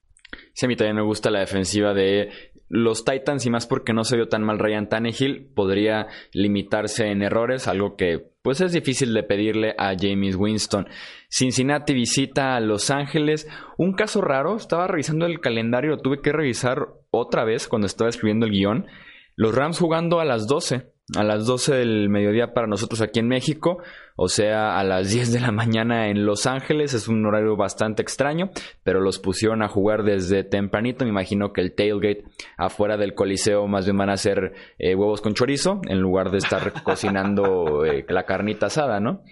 Sí, 0.52 0.66
a 0.66 0.68
mí 0.68 0.76
también 0.76 0.96
me 0.96 1.02
gusta 1.02 1.30
la 1.30 1.40
defensiva 1.40 1.94
de 1.94 2.30
los 2.68 3.04
Titans 3.04 3.46
y 3.46 3.50
más 3.50 3.66
porque 3.66 3.92
no 3.92 4.04
se 4.04 4.16
vio 4.16 4.28
tan 4.28 4.42
mal 4.42 4.58
Ryan 4.58 4.88
Tannehill. 4.88 5.50
Podría 5.54 6.08
limitarse 6.32 7.06
en 7.06 7.22
errores, 7.22 7.68
algo 7.68 7.96
que 7.96 8.34
pues 8.44 8.60
es 8.60 8.72
difícil 8.72 9.14
de 9.14 9.22
pedirle 9.22 9.74
a 9.78 9.94
James 9.98 10.36
Winston. 10.36 10.86
Cincinnati 11.30 11.94
visita 11.94 12.56
a 12.56 12.60
Los 12.60 12.90
Ángeles. 12.90 13.48
Un 13.78 13.94
caso 13.94 14.20
raro, 14.20 14.56
estaba 14.56 14.86
revisando 14.86 15.24
el 15.24 15.40
calendario, 15.40 15.92
lo 15.92 15.98
tuve 15.98 16.20
que 16.20 16.30
revisar 16.30 16.88
otra 17.10 17.44
vez 17.44 17.68
cuando 17.68 17.86
estaba 17.86 18.10
escribiendo 18.10 18.44
el 18.44 18.52
guion. 18.52 18.86
Los 19.36 19.54
Rams 19.54 19.78
jugando 19.78 20.20
a 20.20 20.24
las 20.24 20.46
12 20.46 20.94
a 21.14 21.22
las 21.22 21.44
12 21.44 21.74
del 21.74 22.08
mediodía 22.08 22.54
para 22.54 22.66
nosotros 22.66 23.02
aquí 23.02 23.20
en 23.20 23.28
México, 23.28 23.76
o 24.16 24.28
sea, 24.28 24.78
a 24.78 24.84
las 24.84 25.10
10 25.10 25.32
de 25.32 25.40
la 25.40 25.52
mañana 25.52 26.08
en 26.08 26.24
Los 26.24 26.46
Ángeles. 26.46 26.94
Es 26.94 27.08
un 27.08 27.24
horario 27.26 27.56
bastante 27.56 28.00
extraño, 28.00 28.50
pero 28.84 29.00
los 29.00 29.18
pusieron 29.18 29.62
a 29.62 29.68
jugar 29.68 30.04
desde 30.04 30.44
tempranito. 30.44 31.04
Me 31.04 31.10
imagino 31.10 31.52
que 31.52 31.60
el 31.60 31.74
tailgate 31.74 32.24
afuera 32.56 32.96
del 32.96 33.14
Coliseo 33.14 33.66
más 33.66 33.84
bien 33.84 33.98
van 33.98 34.08
a 34.08 34.16
ser 34.16 34.54
eh, 34.78 34.94
huevos 34.94 35.20
con 35.20 35.34
chorizo 35.34 35.82
en 35.86 36.00
lugar 36.00 36.30
de 36.30 36.38
estar 36.38 36.72
cocinando 36.84 37.84
eh, 37.84 38.06
la 38.08 38.24
carnita 38.24 38.66
asada, 38.66 38.98
¿no? 38.98 39.22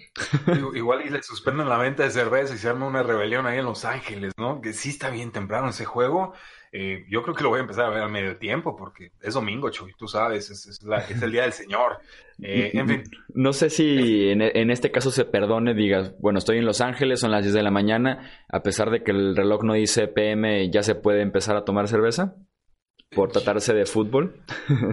Igual 0.75 1.05
y 1.07 1.09
le 1.09 1.23
suspenden 1.23 1.69
la 1.69 1.79
venta 1.79 2.03
de 2.03 2.11
cerveza 2.11 2.53
y 2.53 2.59
se 2.59 2.69
arma 2.69 2.85
una 2.85 3.01
rebelión 3.01 3.47
ahí 3.47 3.57
en 3.57 3.65
Los 3.65 3.83
Ángeles, 3.83 4.33
¿no? 4.37 4.61
Que 4.61 4.73
sí 4.73 4.89
está 4.89 5.09
bien 5.09 5.31
temprano 5.31 5.69
ese 5.69 5.85
juego. 5.85 6.33
Eh, 6.75 7.05
yo 7.07 7.21
creo 7.21 7.35
que 7.35 7.43
lo 7.43 7.49
voy 7.49 7.59
a 7.59 7.61
empezar 7.61 7.85
a 7.85 7.89
ver 7.89 8.01
a 8.01 8.07
medio 8.07 8.35
tiempo 8.37 8.75
porque 8.75 9.11
es 9.21 9.35
domingo, 9.35 9.69
Chuy, 9.69 9.93
tú 9.95 10.07
sabes, 10.07 10.49
es, 10.49 10.81
el 11.21 11.31
día 11.31 11.43
del 11.43 11.53
Señor. 11.53 11.99
Eh, 12.41 12.71
en 12.73 12.87
fin. 12.87 13.03
No 13.35 13.53
sé 13.53 13.69
si 13.69 14.29
en, 14.29 14.41
en, 14.41 14.71
este 14.71 14.89
caso 14.89 15.11
se 15.11 15.23
perdone, 15.23 15.75
digas, 15.75 16.15
bueno, 16.17 16.39
estoy 16.39 16.57
en 16.57 16.65
Los 16.65 16.81
Ángeles, 16.81 17.19
son 17.19 17.29
las 17.29 17.43
10 17.43 17.53
de 17.53 17.61
la 17.61 17.69
mañana, 17.69 18.43
a 18.49 18.63
pesar 18.63 18.89
de 18.89 19.03
que 19.03 19.11
el 19.11 19.35
reloj 19.35 19.61
no 19.61 19.73
dice 19.73 20.07
PM, 20.07 20.71
¿ya 20.71 20.81
se 20.81 20.95
puede 20.95 21.21
empezar 21.21 21.55
a 21.55 21.63
tomar 21.63 21.87
cerveza? 21.87 22.35
por 23.15 23.31
tratarse 23.31 23.75
de 23.75 23.85
fútbol. 23.85 24.41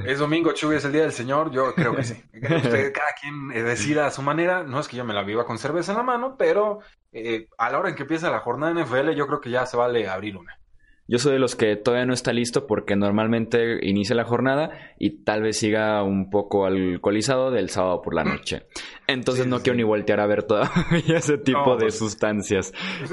Es 0.05 0.19
domingo, 0.19 0.53
Chuy, 0.53 0.77
es 0.77 0.85
el 0.85 0.93
día 0.93 1.01
del 1.01 1.13
Señor, 1.13 1.51
yo 1.51 1.75
creo 1.75 1.97
que 1.97 2.05
sí. 2.05 2.23
cada 2.43 3.15
quien 3.19 3.51
eh, 3.55 3.63
decida 3.63 4.07
a 4.07 4.11
su 4.11 4.21
manera, 4.21 4.63
no 4.63 4.79
es 4.79 4.89
que 4.89 4.99
yo 4.99 5.07
me 5.07 5.15
la 5.15 5.23
viva 5.23 5.47
con 5.47 5.57
cerveza 5.57 5.93
en 5.93 5.97
la 5.97 6.05
mano, 6.05 6.37
pero 6.39 6.81
a 7.57 7.71
la 7.71 7.79
hora 7.79 7.89
en 7.89 7.95
que 7.95 8.03
empieza 8.03 8.31
la 8.31 8.41
jornada 8.41 8.73
en 8.73 8.85
NFL, 8.85 9.13
yo 9.13 9.27
creo 9.27 9.41
que 9.41 9.49
ya 9.49 9.65
se 9.65 9.79
vale 9.79 10.07
abrir 10.07 10.37
una. 10.37 10.60
Yo 11.11 11.19
soy 11.19 11.33
de 11.33 11.38
los 11.40 11.57
que 11.57 11.75
todavía 11.75 12.07
no 12.07 12.14
está 12.14 12.33
listo 12.33 12.69
porque 12.69 12.95
normalmente 12.95 13.85
inicia 13.85 14.14
la 14.14 14.23
jornada 14.23 14.95
y 14.97 15.25
tal 15.25 15.43
vez 15.43 15.59
siga 15.59 16.05
un 16.05 16.31
poco 16.31 16.67
alcoholizado 16.67 17.50
del 17.50 17.69
sábado 17.69 18.00
por 18.00 18.14
la 18.14 18.23
noche. 18.23 18.69
Entonces 19.09 19.49
no 19.49 19.61
quiero 19.61 19.76
ni 19.76 19.83
voltear 19.83 20.21
a 20.21 20.26
ver 20.26 20.45
todavía 20.45 20.71
ese 21.17 21.37
tipo 21.37 21.75
de 21.75 21.87
pues, 21.87 21.99
sustancias. 21.99 22.73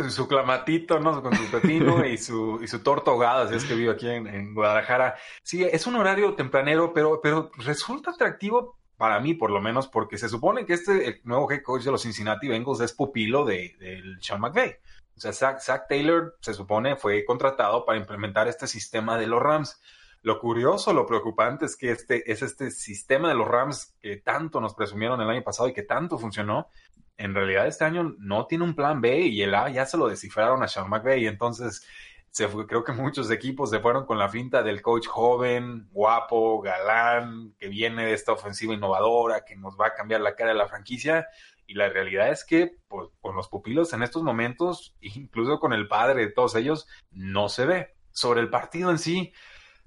Su 0.10 0.28
clamatito, 0.28 1.00
¿no? 1.00 1.24
Con 1.24 1.36
su 1.36 1.50
pepino 1.50 2.06
y 2.06 2.20
su, 2.20 2.60
y 2.62 2.68
su 2.68 2.84
torta 2.84 3.10
ahogada, 3.10 3.48
si 3.48 3.56
es 3.56 3.66
que 3.66 3.74
vivo 3.74 3.94
aquí 3.94 4.08
en, 4.08 4.54
Guadalajara. 4.54 5.16
Sí, 5.42 5.64
es 5.64 5.88
un 5.88 5.96
horario 5.96 6.36
tempranero, 6.36 6.94
pero, 6.94 7.20
pero 7.20 7.50
resulta 7.58 8.12
atractivo 8.12 8.78
para 8.98 9.20
mí 9.20 9.34
por 9.34 9.50
lo 9.50 9.60
menos, 9.60 9.88
porque 9.88 10.20
se 10.20 10.30
supone 10.30 10.68
que 10.68 10.74
este 10.74 11.08
el 11.08 11.22
nuevo 11.24 11.52
head 11.52 11.64
coach 11.64 11.82
de 11.82 11.90
los 11.90 12.04
Cincinnati 12.04 12.48
Bengals 12.48 12.80
es 12.80 12.94
pupilo 12.94 13.44
de, 13.44 13.76
del 13.80 14.22
Sean 14.22 14.40
McVay. 14.40 14.76
O 15.18 15.20
sea, 15.20 15.34
Zach, 15.34 15.88
Taylor 15.90 16.38
se 16.42 16.54
supone 16.54 16.96
fue 16.96 17.26
contratado 17.26 17.86
para 17.86 17.98
implementar 17.98 18.48
este 18.48 18.68
sistema 18.68 19.18
de 19.18 19.26
los 19.26 19.42
Rams. 19.42 19.82
Lo 20.22 20.40
curioso, 20.40 20.94
lo 20.94 21.08
preocupante 21.08 21.66
es 21.66 21.76
que 21.76 21.92
este 21.92 22.32
es 22.32 22.44
este 22.44 22.70
sistema 22.70 23.28
de 23.28 23.36
los 23.36 23.48
Rams 23.48 23.96
que 24.00 24.18
tanto 24.18 24.62
nos 24.62 24.76
presumieron 24.76 25.20
el 25.20 25.30
año 25.30 25.44
pasado 25.44 25.70
y 25.70 25.74
que 25.74 25.84
tanto 25.84 26.20
funcionó, 26.20 26.70
en 27.18 27.34
realidad 27.34 27.66
este 27.66 27.84
año 27.84 28.16
no 28.20 28.46
tiene 28.46 28.64
un 28.64 28.76
plan 28.76 29.02
B 29.02 29.22
y 29.22 29.42
el 29.42 29.56
A 29.56 29.70
ya 29.70 29.86
se 29.86 29.98
lo 29.98 30.08
descifraron 30.08 30.62
a 30.62 30.68
Sean 30.68 30.88
McVay. 30.90 31.26
Entonces, 31.26 31.84
se 32.30 32.48
fue, 32.48 32.68
creo 32.68 32.84
que 32.84 32.92
muchos 32.92 33.32
equipos 33.32 33.72
se 33.72 33.80
fueron 33.80 34.06
con 34.06 34.20
la 34.20 34.30
finta 34.30 34.62
del 34.62 34.84
coach 34.84 35.08
joven, 35.08 35.88
guapo, 35.92 36.62
galán, 36.62 37.56
que 37.58 37.68
viene 37.68 38.06
de 38.06 38.14
esta 38.14 38.34
ofensiva 38.34 38.76
innovadora, 38.76 39.44
que 39.44 39.56
nos 39.56 39.76
va 39.76 39.88
a 39.88 39.94
cambiar 39.96 40.22
la 40.22 40.36
cara 40.36 40.52
de 40.52 40.58
la 40.58 40.68
franquicia. 40.68 41.28
Y 41.68 41.74
la 41.74 41.90
realidad 41.90 42.32
es 42.32 42.46
que 42.46 42.78
pues, 42.88 43.10
con 43.20 43.36
los 43.36 43.50
pupilos 43.50 43.94
en 43.94 44.02
estos 44.02 44.24
momentos, 44.24 44.96
incluso 45.02 45.60
con 45.60 45.74
el 45.74 45.88
padre 45.88 46.26
de 46.26 46.32
todos 46.32 46.56
ellos, 46.56 46.88
no 47.12 47.50
se 47.50 47.66
ve. 47.66 47.96
Sobre 48.12 48.42
el 48.42 48.50
partido 48.50 48.90
en 48.90 48.98
sí, 48.98 49.34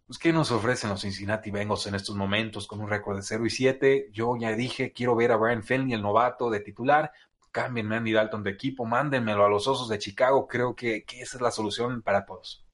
pues, 0.06 0.18
¿qué 0.18 0.32
nos 0.32 0.50
ofrecen 0.50 0.90
los 0.90 1.00
Cincinnati 1.00 1.50
Bengals 1.50 1.86
en 1.86 1.94
estos 1.94 2.14
momentos 2.16 2.66
con 2.66 2.80
un 2.80 2.88
récord 2.88 3.16
de 3.16 3.22
0 3.22 3.46
y 3.46 3.50
7? 3.50 4.08
Yo 4.12 4.36
ya 4.38 4.52
dije, 4.54 4.92
quiero 4.92 5.16
ver 5.16 5.32
a 5.32 5.36
Brian 5.36 5.62
Finley, 5.62 5.94
el 5.94 6.02
novato 6.02 6.50
de 6.50 6.60
titular. 6.60 7.12
Cámbienme 7.50 7.96
a 7.96 7.98
Andy 7.98 8.12
Dalton 8.12 8.44
de 8.44 8.50
equipo, 8.50 8.84
mándenmelo 8.84 9.44
a 9.44 9.48
los 9.48 9.66
Osos 9.66 9.88
de 9.88 9.98
Chicago. 9.98 10.46
Creo 10.46 10.76
que, 10.76 11.04
que 11.04 11.22
esa 11.22 11.38
es 11.38 11.40
la 11.40 11.50
solución 11.50 12.02
para 12.02 12.24
todos. 12.26 12.64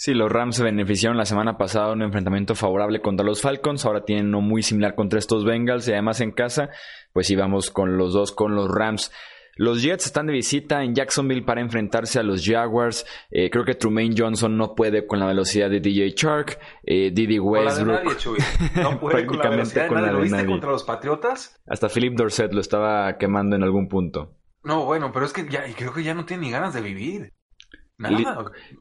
Sí, 0.00 0.14
los 0.14 0.32
Rams 0.32 0.56
se 0.56 0.64
beneficiaron 0.64 1.18
la 1.18 1.26
semana 1.26 1.58
pasada 1.58 1.88
de 1.88 1.92
un 1.92 2.00
enfrentamiento 2.00 2.54
favorable 2.54 3.02
contra 3.02 3.26
los 3.26 3.42
Falcons. 3.42 3.84
Ahora 3.84 4.02
tienen 4.02 4.28
uno 4.28 4.40
muy 4.40 4.62
similar 4.62 4.94
contra 4.94 5.18
estos 5.18 5.44
Bengals 5.44 5.86
y 5.86 5.92
además 5.92 6.22
en 6.22 6.32
casa, 6.32 6.70
pues 7.12 7.28
íbamos 7.28 7.70
con 7.70 7.98
los 7.98 8.14
dos, 8.14 8.32
con 8.32 8.54
los 8.54 8.70
Rams. 8.70 9.12
Los 9.56 9.82
Jets 9.82 10.06
están 10.06 10.28
de 10.28 10.32
visita 10.32 10.82
en 10.84 10.94
Jacksonville 10.94 11.42
para 11.42 11.60
enfrentarse 11.60 12.18
a 12.18 12.22
los 12.22 12.42
Jaguars. 12.42 13.04
Eh, 13.30 13.50
creo 13.50 13.66
que 13.66 13.74
Trumaine 13.74 14.14
Johnson 14.16 14.56
no 14.56 14.74
puede 14.74 15.06
con 15.06 15.20
la 15.20 15.26
velocidad 15.26 15.68
de 15.68 15.80
DJ 15.80 16.14
Chark. 16.14 16.58
Eh, 16.82 17.10
Didi 17.12 17.38
Westbrook. 17.38 18.00
No 18.76 18.98
puede 19.00 19.26
con 19.26 19.36
la 19.36 19.50
velocidad 19.50 19.86
de 19.86 19.94
nadie. 19.96 20.12
¿Lo 20.12 20.20
viste 20.22 20.46
contra 20.46 20.70
los 20.70 20.84
Patriotas? 20.84 21.60
Hasta 21.66 21.90
Philip 21.90 22.16
Dorset 22.16 22.54
lo 22.54 22.62
estaba 22.62 23.18
quemando 23.18 23.54
en 23.54 23.64
algún 23.64 23.86
punto. 23.86 24.34
No, 24.64 24.86
bueno, 24.86 25.12
pero 25.12 25.26
es 25.26 25.34
que 25.34 25.46
ya, 25.46 25.62
creo 25.76 25.92
que 25.92 26.02
ya 26.02 26.14
no 26.14 26.24
tiene 26.24 26.44
ni 26.44 26.50
ganas 26.50 26.72
de 26.72 26.80
vivir 26.80 27.34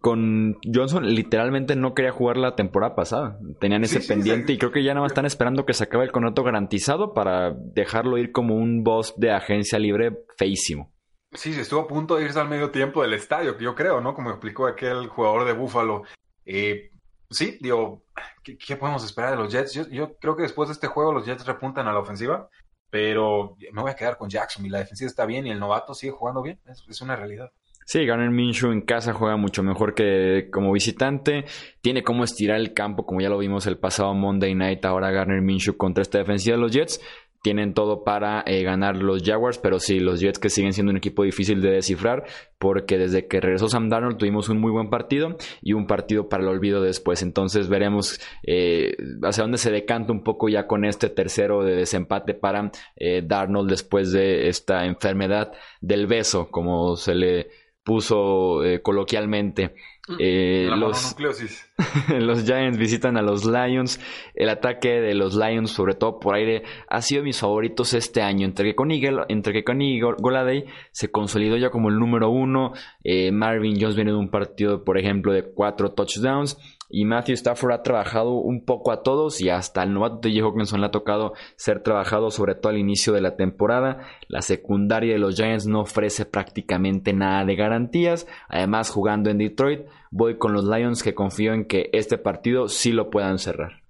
con 0.02 0.58
Johnson 0.74 1.06
literalmente 1.08 1.76
no 1.76 1.94
quería 1.94 2.12
jugar 2.12 2.38
la 2.38 2.56
temporada 2.56 2.96
pasada. 2.96 3.40
Tenían 3.60 3.84
ese 3.84 4.00
pendiente 4.00 4.54
y 4.54 4.58
creo 4.58 4.72
que 4.72 4.84
ya 4.84 4.94
nada 4.94 5.02
más 5.02 5.12
están 5.12 5.26
esperando 5.26 5.66
que 5.66 5.74
se 5.74 5.84
acabe 5.84 6.06
el 6.06 6.12
contrato 6.12 6.44
garantizado 6.44 7.14
para 7.14 7.54
dejarlo 7.54 8.18
ir 8.18 8.32
como 8.32 8.56
un 8.56 8.84
boss 8.84 9.14
de 9.18 9.32
agencia 9.32 9.80
libre 9.80 10.24
feísimo. 10.38 10.94
Sí, 11.34 11.54
se 11.54 11.62
estuvo 11.62 11.82
a 11.82 11.88
punto 11.88 12.16
de 12.16 12.24
irse 12.24 12.40
al 12.40 12.50
medio 12.50 12.72
tiempo 12.72 13.02
del 13.02 13.14
estadio, 13.14 13.56
que 13.56 13.64
yo 13.64 13.76
creo, 13.76 14.02
¿no? 14.02 14.16
Como 14.16 14.32
explicó 14.32 14.66
aquel 14.66 15.08
jugador 15.08 15.46
de 15.46 15.54
Búfalo. 15.54 16.04
Eh, 16.46 16.92
sí, 17.30 17.58
digo, 17.62 18.06
¿qué, 18.44 18.76
podemos 18.76 19.04
esperar 19.04 19.32
de 19.32 19.38
los 19.38 19.52
Jets? 19.52 19.74
Yo, 19.92 20.18
creo 20.18 20.36
que 20.36 20.44
después 20.44 20.70
de 20.70 20.74
este 20.74 20.88
juego 20.88 21.14
los 21.14 21.26
Jets 21.26 21.46
repuntan 21.46 21.88
a 21.88 21.94
la 21.94 22.00
ofensiva, 22.00 22.50
pero 22.90 23.58
me 23.72 23.82
voy 23.82 23.92
a 23.92 23.96
quedar 23.96 24.18
con 24.18 24.30
Jackson 24.30 24.66
y 24.66 24.70
la 24.70 24.80
defensiva 24.80 25.08
está 25.08 25.26
bien 25.28 25.46
y 25.46 25.52
el 25.52 25.60
novato 25.60 25.94
sigue 25.94 26.14
jugando 26.14 26.42
bien, 26.42 26.60
es 26.66 27.02
una 27.02 27.16
realidad. 27.16 27.52
Sí, 27.90 28.06
Garner 28.06 28.30
Minshew 28.30 28.72
en 28.72 28.82
casa 28.82 29.14
juega 29.14 29.36
mucho 29.36 29.64
mejor 29.64 29.96
que 29.96 30.50
como 30.52 30.72
visitante. 30.72 31.46
Tiene 31.82 32.04
como 32.04 32.24
estirar 32.24 32.60
el 32.60 32.76
campo, 32.76 33.04
como 33.04 33.20
ya 33.20 33.30
lo 33.30 33.40
vimos 33.40 33.66
el 33.66 33.80
pasado 33.80 34.14
Monday 34.14 34.54
Night. 34.54 34.86
Ahora 34.86 35.10
Garner 35.10 35.42
Minshew 35.42 35.76
contra 35.76 36.04
esta 36.04 36.20
defensiva 36.20 36.56
de 36.56 36.62
los 36.62 36.72
Jets. 36.72 37.02
Tienen 37.42 37.74
todo 37.74 38.04
para 38.04 38.44
eh, 38.46 38.62
ganar 38.62 38.98
los 38.98 39.24
Jaguars, 39.24 39.58
pero 39.58 39.80
sí, 39.80 40.00
los 40.00 40.20
Jets 40.20 40.38
que 40.38 40.52
siguen 40.52 40.74
siendo 40.74 40.92
un 40.92 40.98
equipo 40.98 41.24
difícil 41.24 41.62
de 41.62 41.72
descifrar, 41.72 42.26
porque 42.60 43.00
desde 43.00 43.28
que 43.28 43.42
regresó 43.42 43.70
Sam 43.70 43.90
Darnold 43.90 44.18
tuvimos 44.18 44.50
un 44.50 44.60
muy 44.60 44.72
buen 44.72 44.92
partido 44.92 45.38
y 45.60 45.74
un 45.74 45.88
partido 45.88 46.30
para 46.30 46.44
el 46.44 46.50
olvido 46.50 46.84
después. 46.84 47.24
Entonces 47.24 47.70
veremos 47.70 48.22
eh, 48.44 48.98
hacia 49.24 49.44
dónde 49.44 49.58
se 49.58 49.72
decanta 49.72 50.12
un 50.12 50.22
poco 50.22 50.48
ya 50.48 50.68
con 50.68 50.86
este 50.86 51.10
tercero 51.10 51.64
de 51.64 51.76
desempate 51.76 52.36
para 52.36 52.72
eh, 52.98 53.24
Darnold 53.26 53.68
después 53.68 54.12
de 54.12 54.48
esta 54.48 54.86
enfermedad 54.86 55.54
del 55.82 56.06
beso, 56.06 56.52
como 56.52 56.96
se 56.96 57.16
le 57.16 57.48
puso 57.84 58.64
eh, 58.64 58.82
coloquialmente. 58.82 59.76
Mm. 60.08 60.16
Eh, 60.18 60.70
los, 60.76 61.16
los 62.10 62.44
Giants 62.44 62.78
visitan 62.78 63.18
a 63.18 63.22
los 63.22 63.46
Lions. 63.46 64.00
El 64.34 64.50
ataque 64.50 65.02
de 65.02 65.14
los 65.14 65.36
Lions, 65.36 65.72
sobre 65.72 65.96
todo 65.96 66.20
por 66.20 66.36
aire, 66.36 66.64
ha 66.88 67.02
sido 67.02 67.24
mis 67.24 67.40
favoritos 67.40 67.94
este 67.94 68.22
año. 68.22 68.46
Entre 68.46 68.66
que 68.66 68.76
con 68.76 68.92
Eagle, 68.92 69.26
entre 69.30 69.54
que 69.54 69.64
con 69.64 69.80
Goladay 70.20 70.66
se 70.92 71.12
consolidó 71.12 71.58
ya 71.58 71.70
como 71.70 71.90
el 71.90 72.00
número 72.00 72.30
uno. 72.30 72.74
Eh, 73.04 73.32
Marvin 73.32 73.80
Jones 73.80 73.96
viene 73.96 74.12
de 74.12 74.18
un 74.18 74.30
partido, 74.30 74.84
por 74.84 74.98
ejemplo, 74.98 75.32
de 75.34 75.44
cuatro 75.44 75.92
touchdowns. 75.92 76.58
Y 76.92 77.06
Matthew 77.06 77.36
Stafford 77.36 77.72
ha 77.72 77.84
trabajado 77.84 78.32
un 78.32 78.66
poco 78.66 78.92
a 78.92 79.04
todos 79.04 79.42
y 79.42 79.50
hasta 79.50 79.84
el 79.84 79.94
novato 79.94 80.28
de 80.28 80.42
Hawkinson 80.42 80.82
le 80.82 80.88
ha 80.88 80.92
tocado 80.92 81.34
ser 81.56 81.84
trabajado, 81.84 82.32
sobre 82.32 82.56
todo 82.56 82.72
al 82.72 82.80
inicio 82.80 83.14
de 83.14 83.22
la 83.22 83.36
temporada. 83.36 84.08
La 84.28 84.42
secundaria 84.42 85.14
de 85.14 85.20
los 85.20 85.36
Giants 85.36 85.68
no 85.68 85.82
ofrece 85.82 86.26
prácticamente 86.26 87.14
nada 87.14 87.46
de 87.46 87.56
garantías. 87.56 88.28
Además, 88.48 88.90
jugando 88.90 89.30
en 89.30 89.38
Detroit, 89.38 89.82
voy 90.12 90.38
con 90.38 90.54
los 90.54 90.66
Lions 90.66 91.04
que 91.04 91.16
confío 91.16 91.54
en 91.54 91.66
que 91.66 91.90
este 91.94 92.18
partido 92.18 92.70
sí 92.70 92.92
lo 92.92 93.10
puedan 93.10 93.40
cerrar. 93.40 93.84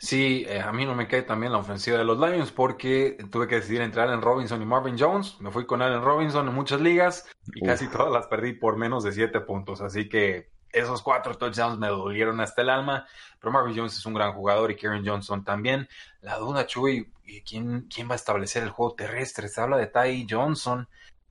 Sí, 0.00 0.44
eh, 0.48 0.60
a 0.60 0.72
mí 0.72 0.84
no 0.86 0.94
me 0.94 1.08
cae 1.08 1.22
también 1.22 1.50
la 1.50 1.58
ofensiva 1.58 1.98
de 1.98 2.04
los 2.04 2.18
Lions 2.18 2.52
porque 2.52 3.18
tuve 3.32 3.48
que 3.48 3.56
decidir 3.56 3.80
entre 3.80 4.00
Allen 4.00 4.22
Robinson 4.22 4.62
y 4.62 4.64
Marvin 4.64 4.96
Jones. 4.96 5.40
Me 5.40 5.50
fui 5.50 5.66
con 5.66 5.82
Allen 5.82 6.02
Robinson 6.02 6.46
en 6.46 6.54
muchas 6.54 6.80
ligas 6.80 7.26
y 7.52 7.60
casi 7.60 7.88
todas 7.88 8.12
las 8.12 8.28
perdí 8.28 8.52
por 8.52 8.76
menos 8.76 9.02
de 9.02 9.10
7 9.10 9.40
puntos. 9.40 9.80
Así 9.80 10.08
que 10.08 10.50
esos 10.72 11.02
cuatro 11.02 11.36
touchdowns 11.36 11.78
me 11.78 11.88
dolieron 11.88 12.40
hasta 12.40 12.62
el 12.62 12.70
alma, 12.70 13.06
pero 13.40 13.52
Marvin 13.52 13.76
Jones 13.76 13.96
es 13.96 14.06
un 14.06 14.14
gran 14.14 14.32
jugador 14.34 14.70
y 14.70 14.76
Karen 14.76 15.04
Johnson 15.04 15.44
también. 15.44 15.88
La 16.20 16.38
duda, 16.38 16.66
Chuy, 16.66 17.10
¿quién, 17.44 17.88
quién 17.92 18.08
va 18.08 18.12
a 18.12 18.16
establecer 18.16 18.62
el 18.62 18.70
juego 18.70 18.94
terrestre? 18.94 19.48
Se 19.48 19.60
habla 19.60 19.78
de 19.78 19.86
Ty 19.86 20.26
Johnson, 20.28 20.88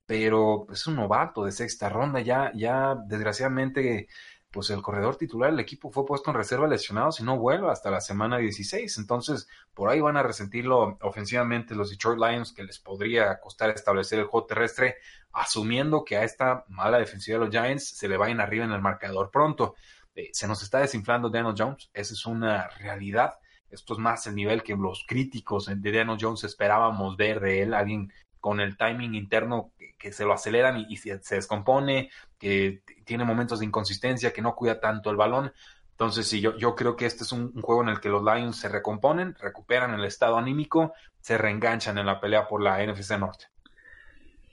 pero 0.07 0.65
es 0.71 0.87
un 0.87 0.95
novato 0.95 1.45
de 1.45 1.51
sexta 1.51 1.89
ronda, 1.89 2.21
ya, 2.21 2.51
ya 2.55 2.95
desgraciadamente 2.95 4.07
pues 4.51 4.69
el 4.69 4.81
corredor 4.81 5.17
titular 5.17 5.51
del 5.51 5.59
equipo 5.59 5.91
fue 5.91 6.05
puesto 6.05 6.31
en 6.31 6.37
reserva 6.37 6.67
lesionado 6.67 7.11
si 7.11 7.23
no 7.23 7.37
vuelve 7.37 7.69
hasta 7.69 7.91
la 7.91 8.01
semana 8.01 8.37
16. 8.37 8.97
Entonces, 8.97 9.47
por 9.73 9.89
ahí 9.89 9.99
van 9.99 10.17
a 10.17 10.23
resentirlo 10.23 10.97
ofensivamente 11.01 11.75
los 11.75 11.91
Detroit 11.91 12.17
Lions, 12.17 12.53
que 12.53 12.63
les 12.63 12.79
podría 12.79 13.39
costar 13.39 13.69
establecer 13.69 14.19
el 14.19 14.25
juego 14.25 14.47
terrestre, 14.47 14.95
asumiendo 15.33 16.03
que 16.03 16.17
a 16.17 16.23
esta 16.23 16.65
mala 16.69 16.97
defensiva 16.97 17.37
de 17.37 17.45
los 17.45 17.53
Giants 17.53 17.97
se 17.97 18.07
le 18.07 18.17
vayan 18.17 18.39
arriba 18.39 18.65
en 18.65 18.71
el 18.71 18.81
marcador 18.81 19.29
pronto. 19.29 19.75
Eh, 20.15 20.29
se 20.31 20.47
nos 20.47 20.63
está 20.63 20.79
desinflando 20.79 21.29
Daniel 21.29 21.53
Jones, 21.55 21.91
esa 21.93 22.13
es 22.13 22.25
una 22.25 22.69
realidad. 22.69 23.33
Esto 23.69 23.93
es 23.93 23.99
más 23.99 24.25
el 24.27 24.35
nivel 24.35 24.63
que 24.63 24.75
los 24.75 25.03
críticos 25.05 25.65
de 25.65 25.91
Daniel 25.91 26.17
Jones 26.19 26.45
esperábamos 26.45 27.17
ver 27.17 27.41
de 27.41 27.63
él, 27.63 27.73
alguien 27.73 28.11
con 28.39 28.59
el 28.59 28.77
timing 28.77 29.15
interno 29.15 29.71
que, 29.97 30.11
se 30.11 30.25
lo 30.25 30.33
aceleran 30.33 30.85
y, 30.87 30.97
se, 30.97 31.19
descompone, 31.35 32.09
que 32.39 32.81
tiene 33.03 33.25
momentos 33.25 33.59
de 33.59 33.65
inconsistencia, 33.65 34.31
que 34.31 34.41
no 34.41 34.55
cuida 34.55 34.79
tanto 34.79 35.09
el 35.09 35.17
balón. 35.17 35.51
Entonces, 35.91 36.27
sí, 36.27 36.39
yo, 36.39 36.55
yo 36.57 36.75
creo 36.75 36.95
que 36.95 37.05
este 37.05 37.23
es 37.23 37.31
un, 37.31 37.53
juego 37.61 37.81
en 37.81 37.89
el 37.89 37.99
que 37.99 38.09
los 38.09 38.23
Lions 38.23 38.57
se 38.57 38.69
recomponen, 38.69 39.35
recuperan 39.39 39.93
el 39.93 40.05
estado 40.05 40.37
anímico, 40.37 40.93
se 41.19 41.37
reenganchan 41.37 41.97
en 41.97 42.05
la 42.05 42.19
pelea 42.19 42.47
por 42.47 42.61
la 42.61 42.85
NFC 42.85 43.17
Norte. 43.17 43.45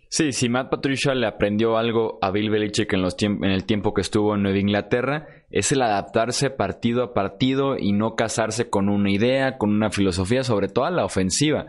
Sí, 0.09 0.33
si 0.33 0.49
Matt 0.49 0.71
Patricia 0.71 1.13
le 1.13 1.27
aprendió 1.27 1.77
algo 1.77 2.19
a 2.23 2.31
Bill 2.31 2.49
Belichick 2.49 2.93
en, 2.93 3.03
los 3.03 3.17
en 3.21 3.43
el 3.45 3.65
tiempo 3.65 3.93
que 3.93 4.01
estuvo 4.01 4.35
en 4.35 4.43
Nueva 4.45 4.59
Inglaterra, 4.59 5.27
es 5.51 5.73
el 5.73 5.83
adaptarse 5.83 6.51
partido 6.51 7.03
a 7.03 7.15
partido 7.15 7.77
y 7.77 7.93
no 7.93 8.15
casarse 8.15 8.71
con 8.71 8.89
una 8.89 9.11
idea, 9.11 9.59
con 9.59 9.71
una 9.71 9.91
filosofía, 9.91 10.45
sobre 10.45 10.69
todo 10.69 10.85
a 10.85 10.93
la 10.93 11.05
ofensiva 11.05 11.67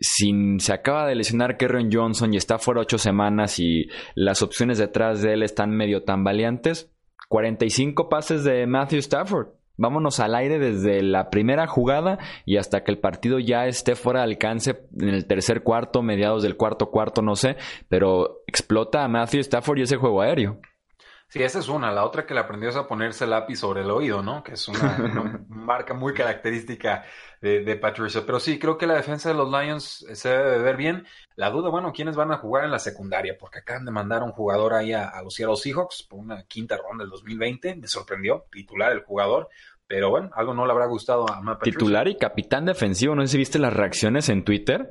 si 0.00 0.32
se 0.58 0.72
acaba 0.72 1.06
de 1.06 1.14
lesionar 1.14 1.56
Kerryon 1.56 1.90
Johnson 1.92 2.34
y 2.34 2.36
está 2.36 2.58
fuera 2.58 2.80
ocho 2.80 2.98
semanas 2.98 3.58
y 3.58 3.88
las 4.14 4.42
opciones 4.42 4.78
detrás 4.78 5.22
de 5.22 5.34
él 5.34 5.42
están 5.42 5.70
medio 5.70 6.02
tambaleantes, 6.02 6.92
45 7.28 8.08
pases 8.08 8.44
de 8.44 8.66
Matthew 8.66 8.98
Stafford. 9.00 9.48
Vámonos 9.76 10.20
al 10.20 10.36
aire 10.36 10.60
desde 10.60 11.02
la 11.02 11.30
primera 11.30 11.66
jugada 11.66 12.18
y 12.44 12.58
hasta 12.58 12.84
que 12.84 12.92
el 12.92 12.98
partido 12.98 13.40
ya 13.40 13.66
esté 13.66 13.96
fuera 13.96 14.20
de 14.20 14.26
alcance 14.26 14.86
en 15.00 15.08
el 15.08 15.26
tercer 15.26 15.64
cuarto, 15.64 16.00
mediados 16.02 16.44
del 16.44 16.56
cuarto 16.56 16.90
cuarto, 16.90 17.22
no 17.22 17.34
sé, 17.34 17.56
pero 17.88 18.42
explota 18.46 19.02
a 19.02 19.08
Matthew 19.08 19.40
Stafford 19.40 19.78
y 19.78 19.82
ese 19.82 19.96
juego 19.96 20.22
aéreo. 20.22 20.60
Sí, 21.34 21.42
esa 21.42 21.58
es 21.58 21.68
una. 21.68 21.90
La 21.90 22.04
otra 22.04 22.24
que 22.26 22.32
le 22.32 22.38
aprendió 22.38 22.68
es 22.68 22.76
a 22.76 22.86
ponerse 22.86 23.26
lápiz 23.26 23.56
sobre 23.56 23.80
el 23.80 23.90
oído, 23.90 24.22
¿no? 24.22 24.44
Que 24.44 24.52
es 24.52 24.68
una, 24.68 25.42
marca 25.48 25.92
muy 25.92 26.14
característica 26.14 27.02
de, 27.40 27.74
Patricia. 27.74 28.22
Pero 28.24 28.38
sí, 28.38 28.56
creo 28.56 28.78
que 28.78 28.86
la 28.86 28.94
defensa 28.94 29.30
de 29.30 29.34
los 29.34 29.50
Lions 29.50 30.06
se 30.12 30.28
debe 30.28 30.58
ver 30.58 30.76
bien. 30.76 31.04
La 31.34 31.50
duda, 31.50 31.70
bueno, 31.70 31.92
¿quiénes 31.92 32.14
van 32.14 32.30
a 32.30 32.36
jugar 32.36 32.62
en 32.62 32.70
la 32.70 32.78
secundaria? 32.78 33.36
Porque 33.36 33.58
acaban 33.58 33.84
de 33.84 33.90
mandar 33.90 34.22
un 34.22 34.30
jugador 34.30 34.74
ahí 34.74 34.92
a, 34.92 35.10
los 35.24 35.34
Seattle 35.34 35.56
Seahawks 35.56 36.04
por 36.04 36.20
una 36.20 36.44
quinta 36.44 36.76
ronda 36.76 37.02
del 37.02 37.10
2020. 37.10 37.74
Me 37.74 37.88
sorprendió, 37.88 38.46
titular 38.52 38.92
el 38.92 39.02
jugador. 39.02 39.48
Pero 39.88 40.10
bueno, 40.10 40.30
algo 40.36 40.54
no 40.54 40.64
le 40.66 40.70
habrá 40.70 40.86
gustado 40.86 41.28
a 41.28 41.40
Matt 41.40 41.64
Titular 41.64 42.06
y 42.06 42.16
capitán 42.16 42.64
defensivo. 42.64 43.16
No 43.16 43.22
sé 43.22 43.32
si 43.32 43.38
viste 43.38 43.58
las 43.58 43.72
reacciones 43.72 44.28
en 44.28 44.44
Twitter 44.44 44.88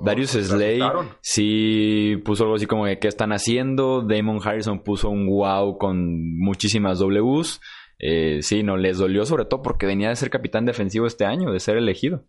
Darius 0.00 0.30
Slay 0.30 0.80
sí 1.20 2.16
puso 2.24 2.44
algo 2.44 2.56
así 2.56 2.66
como 2.66 2.86
de 2.86 2.98
qué 2.98 3.08
están 3.08 3.32
haciendo. 3.32 4.02
Damon 4.02 4.40
Harrison 4.42 4.82
puso 4.82 5.10
un 5.10 5.26
wow 5.26 5.78
con 5.78 6.38
muchísimas 6.38 6.98
Ws. 6.98 7.60
Eh, 7.98 8.40
sí, 8.42 8.62
no, 8.62 8.76
les 8.76 8.98
dolió 8.98 9.26
sobre 9.26 9.44
todo 9.44 9.62
porque 9.62 9.86
venía 9.86 10.08
de 10.08 10.16
ser 10.16 10.30
capitán 10.30 10.64
defensivo 10.64 11.06
este 11.06 11.26
año, 11.26 11.52
de 11.52 11.60
ser 11.60 11.76
elegido. 11.76 12.24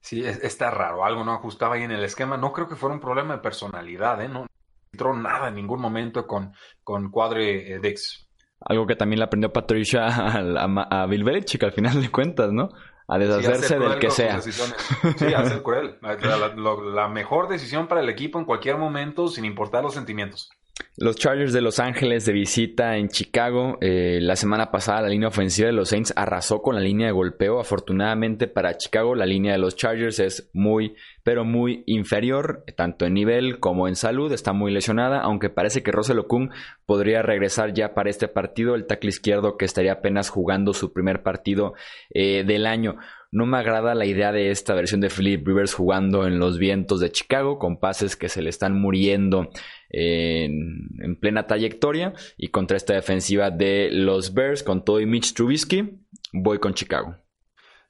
Sí, 0.00 0.24
está 0.24 0.70
raro, 0.70 1.04
algo 1.04 1.24
no 1.24 1.32
ajustaba 1.32 1.74
ahí 1.74 1.82
en 1.82 1.90
el 1.90 2.04
esquema. 2.04 2.36
No 2.36 2.52
creo 2.52 2.68
que 2.68 2.76
fuera 2.76 2.94
un 2.94 3.00
problema 3.00 3.34
de 3.34 3.42
personalidad, 3.42 4.22
¿eh? 4.22 4.28
No 4.28 4.46
entró 4.92 5.14
nada 5.14 5.48
en 5.48 5.56
ningún 5.56 5.80
momento 5.80 6.26
con, 6.26 6.52
con 6.84 7.10
Cuadre 7.10 7.74
eh, 7.74 7.80
Dix. 7.80 8.28
Algo 8.60 8.86
que 8.86 8.96
también 8.96 9.18
le 9.18 9.24
aprendió 9.24 9.52
Patricia 9.52 10.06
a, 10.06 11.02
a, 11.02 11.06
Bill 11.06 11.24
Belichick 11.24 11.62
al 11.64 11.72
final 11.72 12.00
de 12.00 12.10
cuentas, 12.10 12.52
¿no? 12.52 12.70
A 13.08 13.18
deshacerse 13.18 13.78
del 13.78 13.98
que 13.98 14.10
sea. 14.10 14.40
Sí, 15.16 15.34
a 15.34 15.44
ser 15.44 15.62
cruel. 15.62 15.98
la 16.02 17.08
mejor 17.08 17.48
decisión 17.48 17.88
para 17.88 18.02
el 18.02 18.08
equipo 18.08 18.38
en 18.38 18.44
cualquier 18.44 18.76
momento, 18.76 19.28
sin 19.28 19.46
importar 19.46 19.82
los 19.82 19.94
sentimientos. 19.94 20.50
Los 20.96 21.14
Chargers 21.14 21.52
de 21.52 21.60
Los 21.60 21.78
Ángeles 21.78 22.26
de 22.26 22.32
visita 22.32 22.96
en 22.96 23.08
Chicago. 23.08 23.78
Eh, 23.80 24.18
la 24.20 24.34
semana 24.34 24.72
pasada 24.72 25.02
la 25.02 25.08
línea 25.08 25.28
ofensiva 25.28 25.66
de 25.66 25.72
los 25.72 25.90
Saints 25.90 26.12
arrasó 26.16 26.60
con 26.60 26.74
la 26.74 26.80
línea 26.80 27.06
de 27.06 27.12
golpeo. 27.12 27.60
Afortunadamente 27.60 28.48
para 28.48 28.76
Chicago 28.76 29.14
la 29.14 29.24
línea 29.24 29.52
de 29.52 29.58
los 29.58 29.76
Chargers 29.76 30.18
es 30.18 30.50
muy, 30.52 30.96
pero 31.22 31.44
muy 31.44 31.84
inferior, 31.86 32.64
tanto 32.76 33.06
en 33.06 33.14
nivel 33.14 33.60
como 33.60 33.86
en 33.86 33.94
salud. 33.94 34.32
Está 34.32 34.52
muy 34.52 34.72
lesionada, 34.72 35.20
aunque 35.20 35.50
parece 35.50 35.84
que 35.84 35.92
Russell 35.92 36.18
Okung 36.18 36.50
podría 36.84 37.22
regresar 37.22 37.74
ya 37.74 37.94
para 37.94 38.10
este 38.10 38.26
partido. 38.26 38.74
El 38.74 38.86
tackle 38.86 39.10
izquierdo 39.10 39.56
que 39.56 39.66
estaría 39.66 39.92
apenas 39.92 40.30
jugando 40.30 40.74
su 40.74 40.92
primer 40.92 41.22
partido 41.22 41.74
eh, 42.10 42.42
del 42.44 42.66
año. 42.66 42.96
No 43.30 43.44
me 43.44 43.58
agrada 43.58 43.94
la 43.94 44.06
idea 44.06 44.32
de 44.32 44.50
esta 44.50 44.74
versión 44.74 45.02
de 45.02 45.10
Philip 45.10 45.46
Rivers 45.46 45.74
jugando 45.74 46.26
en 46.26 46.38
los 46.38 46.58
vientos 46.58 47.00
de 47.00 47.12
Chicago 47.12 47.58
con 47.58 47.78
pases 47.78 48.16
que 48.16 48.30
se 48.30 48.40
le 48.40 48.48
están 48.48 48.80
muriendo 48.80 49.50
en, 49.90 51.18
plena 51.20 51.46
trayectoria 51.46 52.14
y 52.38 52.48
contra 52.48 52.78
esta 52.78 52.94
defensiva 52.94 53.50
de 53.50 53.90
los 53.92 54.32
Bears 54.32 54.62
con 54.62 54.82
todo 54.82 55.00
y 55.00 55.06
Mitch 55.06 55.34
Trubisky, 55.34 56.00
voy 56.32 56.58
con 56.58 56.72
Chicago. 56.72 57.16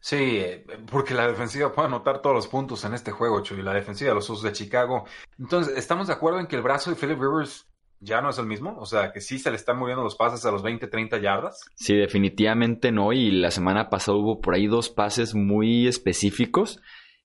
Sí, 0.01 0.43
porque 0.91 1.15
la 1.15 1.27
defensiva 1.27 1.73
puede 1.73 1.89
anotar 1.89 2.21
todos 2.21 2.35
los 2.35 2.49
puntos 2.49 2.85
en 2.85 2.95
este 2.95 3.11
juego, 3.11 3.43
Chuy, 3.43 3.63
la 3.63 3.75
defensiva 3.75 4.11
de 4.11 4.15
los 4.17 4.31
Usos 4.31 4.45
de 4.45 4.53
Chicago. 4.53 5.05
Entonces, 5.39 5.77
¿estamos 5.77 6.07
de 6.07 6.15
acuerdo 6.15 6.41
en 6.41 6.47
que 6.47 6.57
el 6.57 6.63
brazo 6.63 6.91
de 6.91 6.97
Philip 6.97 7.21
Rivers 7.21 7.69
ya 8.01 8.21
no 8.21 8.31
es 8.31 8.39
el 8.39 8.47
mismo? 8.47 8.77
O 8.79 8.87
sea, 8.87 9.13
que 9.13 9.21
sí 9.21 9.39
se 9.39 9.51
le 9.51 9.57
están 9.57 9.79
moviendo 9.79 10.03
los 10.03 10.17
pases 10.17 10.45
a 10.45 10.51
los 10.51 10.63
20, 10.63 10.87
30 10.87 11.19
yardas. 11.19 11.61
Sí, 11.75 11.95
definitivamente 11.97 12.93
no. 12.93 13.13
Y 13.13 13.31
la 13.31 13.51
semana 13.51 13.91
pasada 13.91 14.19
hubo 14.19 14.41
por 14.41 14.55
ahí 14.55 14.67
dos 14.67 14.89
pases 14.89 15.35
muy 15.35 15.87
específicos 15.87 16.81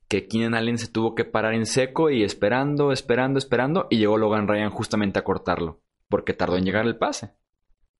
que 0.07 0.27
Keenan 0.27 0.55
Allen 0.55 0.77
se 0.77 0.87
tuvo 0.87 1.15
que 1.15 1.25
parar 1.25 1.53
en 1.53 1.65
seco 1.65 2.09
y 2.09 2.23
esperando, 2.23 2.91
esperando, 2.91 3.39
esperando. 3.39 3.87
Y 3.89 3.97
llegó 3.97 4.17
Logan 4.17 4.47
Ryan 4.47 4.69
justamente 4.69 5.19
a 5.19 5.23
cortarlo. 5.23 5.81
Porque 6.09 6.33
tardó 6.33 6.57
en 6.57 6.65
llegar 6.65 6.85
el 6.85 6.97
pase. 6.97 7.33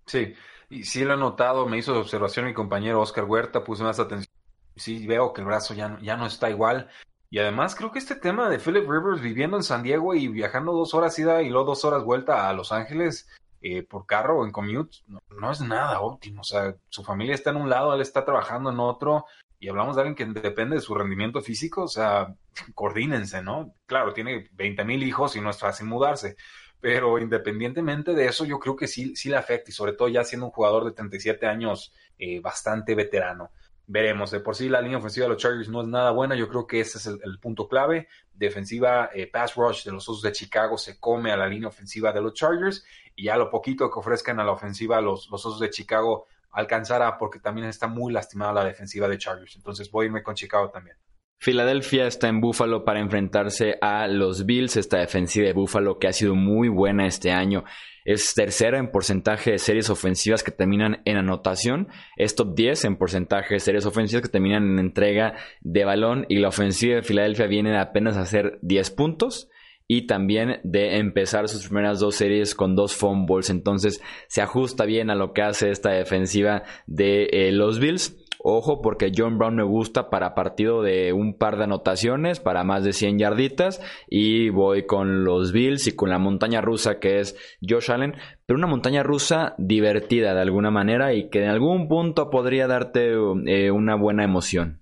Sí, 0.06 0.34
y 0.70 0.84
sí 0.84 1.03
lo 1.03 1.13
he 1.13 1.18
notado. 1.18 1.65
Me 1.65 1.77
hizo 1.77 2.00
observación 2.00 2.46
mi 2.46 2.53
compañero 2.53 3.01
Oscar 3.01 3.25
Huerta, 3.25 3.63
puse 3.63 3.84
más 3.84 4.00
atención. 4.00 4.32
Sí, 4.75 5.06
veo 5.06 5.34
que 5.34 5.42
el 5.42 5.48
brazo 5.48 5.74
ya, 5.74 5.98
ya 6.01 6.18
no 6.18 6.25
está 6.25 6.50
igual. 6.50 6.89
Y 7.34 7.40
además 7.40 7.74
creo 7.74 7.92
que 7.92 7.98
este 7.98 8.13
tema 8.13 8.48
de 8.48 8.60
Philip 8.60 8.88
Rivers 8.88 9.20
viviendo 9.20 9.58
en 9.58 9.63
San 9.63 9.82
Diego 9.82 10.13
y 10.13 10.28
viajando 10.28 10.72
dos 10.72 10.94
horas 10.94 11.18
ida 11.18 11.42
y 11.42 11.50
luego 11.50 11.66
dos 11.66 11.84
horas 11.84 12.04
vuelta 12.04 12.48
a 12.48 12.54
Los 12.54 12.72
Ángeles 12.72 13.28
eh, 13.60 13.82
por 13.82 14.06
carro 14.06 14.38
o 14.38 14.46
en 14.46 14.52
commute, 14.52 14.98
no, 15.08 15.52
es 15.52 15.60
nada 15.62 16.00
óptimo. 16.02 16.42
O 16.42 16.44
sea, 16.44 16.75
su 16.90 17.04
familia 17.04 17.34
está 17.34 17.50
en 17.50 17.56
un 17.56 17.72
lado, 17.72 17.92
él 17.96 18.02
está 18.02 18.24
trabajando 18.24 18.70
en 18.70 18.80
otro 18.80 19.25
y 19.60 19.68
hablamos 19.68 19.96
de 19.96 20.04
alguien 20.04 20.16
que 20.16 20.42
depende 20.42 20.75
de 20.75 20.82
su 20.84 20.94
rendimiento 20.94 21.42
físico, 21.42 21.86
o 21.86 21.88
sea, 21.88 22.36
coordínense, 22.75 23.42
¿no? 23.42 23.74
Claro, 23.88 24.13
tiene 24.13 24.48
20 24.52 24.86
mil 24.86 25.02
hijos 25.02 25.36
y 25.36 25.42
no 25.42 25.50
es 25.50 25.58
fácil 25.58 25.88
mudarse, 25.88 26.36
pero 26.80 27.18
independientemente 27.18 28.13
de 28.13 28.28
eso, 28.28 28.46
yo 28.46 28.60
creo 28.60 28.75
que 28.75 28.86
sí, 28.86 29.16
sí 29.16 29.30
le 29.30 29.38
afecta 29.38 29.72
y 29.72 29.74
sobre 29.74 29.94
todo 29.94 30.08
ya 30.08 30.24
siendo 30.24 30.46
un 30.46 30.52
jugador 30.52 30.86
de 30.86 30.92
37 30.92 31.48
años 31.48 31.96
eh, 32.20 32.40
bastante 32.42 32.94
veterano 32.94 33.50
veremos. 33.88 34.32
De 34.32 34.40
por 34.40 34.56
sí 34.56 34.70
la 34.70 34.82
línea 34.82 34.98
ofensiva 34.98 35.25
de 35.25 35.34
los 35.34 35.42
Chargers 35.42 35.70
no 35.70 35.82
es 35.82 35.88
nada 35.88 36.12
buena. 36.12 36.36
Yo 36.36 36.48
creo 36.48 36.68
que 36.68 36.80
ese 36.80 36.98
es 36.98 37.08
el, 37.08 37.40
punto 37.40 37.68
clave. 37.68 38.08
Defensiva 38.34 39.10
eh, 39.13 39.28
pass 39.28 39.56
rush 39.56 39.84
de 39.86 39.92
los 39.92 40.08
Osos 40.10 40.22
de 40.22 40.32
Chicago 40.32 40.78
se 40.78 41.00
come 41.00 41.32
a 41.32 41.38
la 41.38 41.48
línea 41.48 41.68
ofensiva 41.68 42.12
de 42.12 42.22
los 42.22 42.34
Chargers 42.34 42.86
y 43.16 43.25
ya 43.25 43.38
lo 43.38 43.50
poquito 43.50 43.90
que 43.92 44.00
ofrezcan 44.00 44.40
a 44.40 44.44
la 44.44 44.52
ofensiva 44.52 45.02
los, 45.02 45.30
los 45.30 45.46
Osos 45.46 45.60
de 45.60 45.70
Chicago 45.70 46.25
alcanzará 46.52 47.18
porque 47.18 47.40
también 47.40 47.68
está 47.68 47.88
muy 47.88 48.13
lastimada 48.13 48.54
la 48.54 48.66
defensiva 48.66 49.08
de 49.08 49.18
Chargers. 49.18 49.56
Entonces 49.56 49.90
voy 49.92 50.06
a 50.06 50.08
irme 50.08 50.24
con 50.24 50.36
Chicago 50.36 50.69
también. 50.69 50.98
Filadelfia 51.39 52.08
está 52.08 52.30
en 52.30 52.39
Buffalo 52.39 52.86
para 52.86 53.02
enfrentarse 53.02 53.76
a 53.82 54.08
los 54.08 54.46
Bills, 54.46 54.78
esta 54.78 55.00
defensiva 55.00 55.46
de 55.46 55.54
Buffalo 55.54 56.00
que 56.00 56.08
ha 56.08 56.13
sido 56.13 56.36
muy 56.36 56.69
buena 56.69 57.06
este 57.06 57.32
año. 57.32 57.65
Es 58.06 58.34
tercera 58.34 58.80
en 58.80 58.91
porcentaje 58.91 59.52
de 59.52 59.58
series 59.58 59.89
ofensivas 59.89 60.43
que 60.43 60.52
terminan 60.52 61.02
en 61.06 61.17
anotación. 61.17 61.88
Es 62.17 62.36
top 62.36 62.56
10 62.56 62.86
en 62.86 62.98
porcentaje 62.98 63.56
de 63.56 63.60
series 63.60 63.86
ofensivas 63.86 64.24
que 64.24 64.32
terminan 64.32 64.63
en 64.63 64.80
entrega 64.80 65.36
de 65.62 65.86
balón. 65.86 66.26
Y 66.28 66.39
la 66.39 66.50
ofensiva 66.50 66.96
de 66.96 67.04
Filadelfia 67.04 67.48
viene 67.48 67.78
apenas 67.78 68.17
a 68.17 68.22
hacer 68.22 68.60
10 68.62 68.91
puntos 68.91 69.50
y 69.88 70.08
también 70.08 70.60
de 70.63 70.98
empezar 70.98 71.48
sus 71.48 71.65
primeras 71.67 72.00
dos 72.00 72.15
series 72.15 72.56
con 72.56 72.76
dos 72.76 72.93
fumbles. 72.93 73.50
Entonces 73.50 74.02
se 74.28 74.41
ajusta 74.41 74.86
bien 74.86 75.10
a 75.10 75.15
lo 75.15 75.34
que 75.34 75.41
hace 75.41 75.69
esta 75.69 75.91
defensiva 75.91 76.63
de 76.88 77.26
eh, 77.32 77.52
los 77.52 77.80
Bills. 77.80 78.17
Ojo 78.45 78.82
porque 78.82 79.13
John 79.15 79.38
Brown 79.38 79.56
me 79.56 79.63
gusta 79.63 80.10
para 80.10 80.36
partido 80.36 80.82
de 80.84 81.13
un 81.13 81.38
par 81.38 81.58
de 81.58 81.63
anotaciones, 81.63 82.41
para 82.41 82.65
más 82.65 82.84
de 82.84 82.91
100 82.91 83.17
yarditas. 83.17 83.82
Y 84.10 84.49
voy 84.49 84.86
con 84.86 85.23
los 85.23 85.53
Bills 85.53 85.88
y 85.88 85.95
con 85.95 86.10
la 86.10 86.19
montaña 86.19 86.60
rusa 86.60 86.99
que 86.99 87.21
es 87.21 87.38
Josh 87.67 87.89
Allen. 87.89 88.15
Pero 88.45 88.58
una 88.58 88.67
montaña 88.67 89.01
rusa 89.01 89.56
divertida 89.58 90.34
de 90.34 90.41
alguna 90.41 90.71
manera 90.71 91.13
y 91.13 91.29
que 91.29 91.41
en 91.41 91.49
algún 91.49 91.88
punto 91.88 92.29
podría 92.29 92.67
darte 92.67 93.13
eh, 93.45 93.71
una 93.71 93.95
buena 93.95 94.25
emoción. 94.25 94.82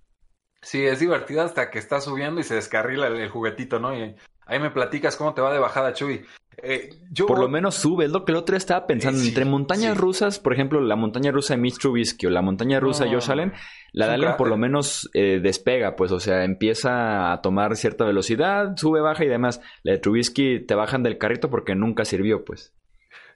Sí, 0.63 0.84
es 0.84 1.00
divertida 1.00 1.43
hasta 1.43 1.69
que 1.69 1.78
está 1.78 2.02
subiendo 2.02 2.41
y 2.41 2.43
se 2.43 2.56
descarrila 2.56 3.08
el, 3.08 3.30
juguetito, 3.30 3.80
¿no? 3.80 3.95
Y 3.95 4.15
ahí 4.45 4.60
me 4.60 4.71
platicas 4.71 5.17
cómo 5.17 5.34
te 5.36 5.41
va 5.41 5.54
de 5.54 5.60
bajada, 5.60 5.93
Chuy. 5.93 6.26
Eh, 6.64 6.90
por 7.28 7.40
lo 7.40 7.48
menos 7.48 7.76
sube, 7.76 8.06
es 8.06 8.12
lo 8.12 8.24
que 8.24 8.32
el 8.32 8.38
otro 8.38 8.56
estaba 8.56 8.86
pensando. 8.86 9.22
Entre 9.22 9.46
montañas 9.46 9.98
rusas, 9.98 10.40
por 10.40 10.54
ejemplo, 10.54 10.80
la 10.82 10.96
montaña 10.96 11.32
rusa 11.32 11.56
de 11.56 11.62
Mitch 11.62 11.80
Trubisky 11.80 12.28
o 12.28 12.30
la 12.30 12.42
montaña 12.42 12.80
rusa 12.80 13.06
de 13.06 13.14
Josh 13.14 13.32
Allen, 13.32 13.54
la 13.94 14.08
de 14.08 14.14
Allen 14.14 14.36
por 14.38 14.48
lo 14.48 14.58
menos 14.58 15.10
eh, 15.14 15.40
despega, 15.42 15.96
pues, 15.96 16.12
o 16.12 16.20
sea, 16.20 16.44
empieza 16.44 17.32
a 17.32 17.42
tomar 17.42 17.76
cierta 17.78 18.06
velocidad, 18.06 18.76
sube, 18.78 19.02
baja 19.02 19.24
y 19.24 19.28
demás. 19.28 19.62
La 19.84 19.94
de 19.94 19.98
Trubisky 19.98 20.60
te 20.60 20.76
bajan 20.76 21.04
del 21.04 21.18
carrito 21.18 21.50
porque 21.50 21.76
nunca 21.76 22.06
sirvió, 22.06 22.46
pues. 22.46 22.74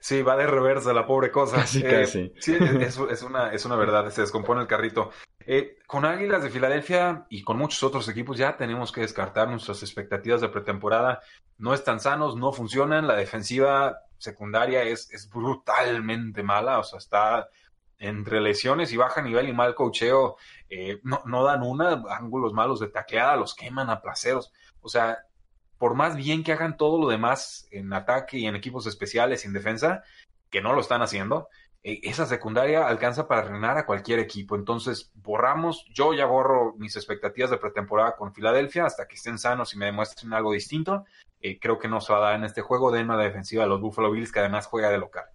Sí, 0.00 0.22
va 0.22 0.36
de 0.36 0.46
reversa 0.46 0.92
la 0.92 1.06
pobre 1.06 1.30
cosa. 1.30 1.56
Casi, 1.60 1.82
eh, 1.84 2.06
Sí, 2.38 2.56
es, 2.80 2.98
es, 2.98 3.22
una, 3.22 3.52
es 3.52 3.64
una 3.64 3.76
verdad, 3.76 4.08
se 4.10 4.22
descompone 4.22 4.62
el 4.62 4.66
carrito. 4.66 5.10
Eh, 5.48 5.78
con 5.86 6.04
Águilas 6.04 6.42
de 6.42 6.50
Filadelfia 6.50 7.26
y 7.28 7.42
con 7.42 7.56
muchos 7.56 7.82
otros 7.84 8.08
equipos 8.08 8.36
ya 8.36 8.56
tenemos 8.56 8.90
que 8.90 9.02
descartar 9.02 9.48
nuestras 9.48 9.82
expectativas 9.82 10.40
de 10.40 10.48
pretemporada. 10.48 11.20
No 11.58 11.72
están 11.72 12.00
sanos, 12.00 12.36
no 12.36 12.52
funcionan. 12.52 13.06
La 13.06 13.16
defensiva 13.16 14.00
secundaria 14.18 14.82
es, 14.82 15.10
es 15.12 15.30
brutalmente 15.30 16.42
mala, 16.42 16.78
o 16.78 16.82
sea, 16.82 16.98
está 16.98 17.48
entre 17.98 18.40
lesiones 18.40 18.92
y 18.92 18.96
baja 18.96 19.22
nivel 19.22 19.48
y 19.48 19.52
mal 19.52 19.74
cocheo. 19.74 20.36
Eh, 20.68 21.00
no, 21.04 21.22
no 21.26 21.44
dan 21.44 21.62
una, 21.62 22.02
ángulos 22.10 22.52
malos 22.52 22.80
de 22.80 22.88
tacleada, 22.88 23.36
los 23.36 23.54
queman 23.54 23.88
a 23.90 24.00
placeros. 24.00 24.52
O 24.80 24.88
sea, 24.88 25.25
por 25.78 25.94
más 25.94 26.16
bien 26.16 26.42
que 26.42 26.52
hagan 26.52 26.76
todo 26.76 27.00
lo 27.00 27.08
demás 27.08 27.66
en 27.70 27.92
ataque 27.92 28.38
y 28.38 28.46
en 28.46 28.56
equipos 28.56 28.86
especiales 28.86 29.44
y 29.44 29.48
en 29.48 29.52
defensa, 29.52 30.02
que 30.50 30.60
no 30.60 30.72
lo 30.72 30.80
están 30.80 31.02
haciendo, 31.02 31.48
e, 31.82 32.00
esa 32.02 32.26
secundaria 32.26 32.86
alcanza 32.88 33.28
para 33.28 33.42
reinar 33.42 33.78
a 33.78 33.86
cualquier 33.86 34.18
equipo. 34.18 34.56
Entonces, 34.56 35.12
borramos, 35.14 35.84
yo 35.92 36.14
ya 36.14 36.26
borro 36.26 36.74
mis 36.78 36.96
expectativas 36.96 37.50
de 37.50 37.58
pretemporada 37.58 38.16
con 38.16 38.34
Filadelfia 38.34 38.86
hasta 38.86 39.06
que 39.06 39.14
estén 39.14 39.38
sanos 39.38 39.74
y 39.74 39.78
me 39.78 39.86
demuestren 39.86 40.32
algo 40.32 40.52
distinto. 40.52 41.04
Eh, 41.40 41.58
creo 41.60 41.78
que 41.78 41.88
no 41.88 42.00
se 42.00 42.12
va 42.12 42.18
a 42.18 42.22
dar 42.22 42.34
en 42.34 42.44
este 42.44 42.62
juego. 42.62 42.90
de 42.90 43.04
la 43.04 43.16
defensiva 43.16 43.62
de 43.62 43.68
los 43.68 43.80
Buffalo 43.80 44.10
Bills, 44.10 44.32
que 44.32 44.40
además 44.40 44.66
juega 44.66 44.90
de 44.90 44.98
local. 44.98 45.26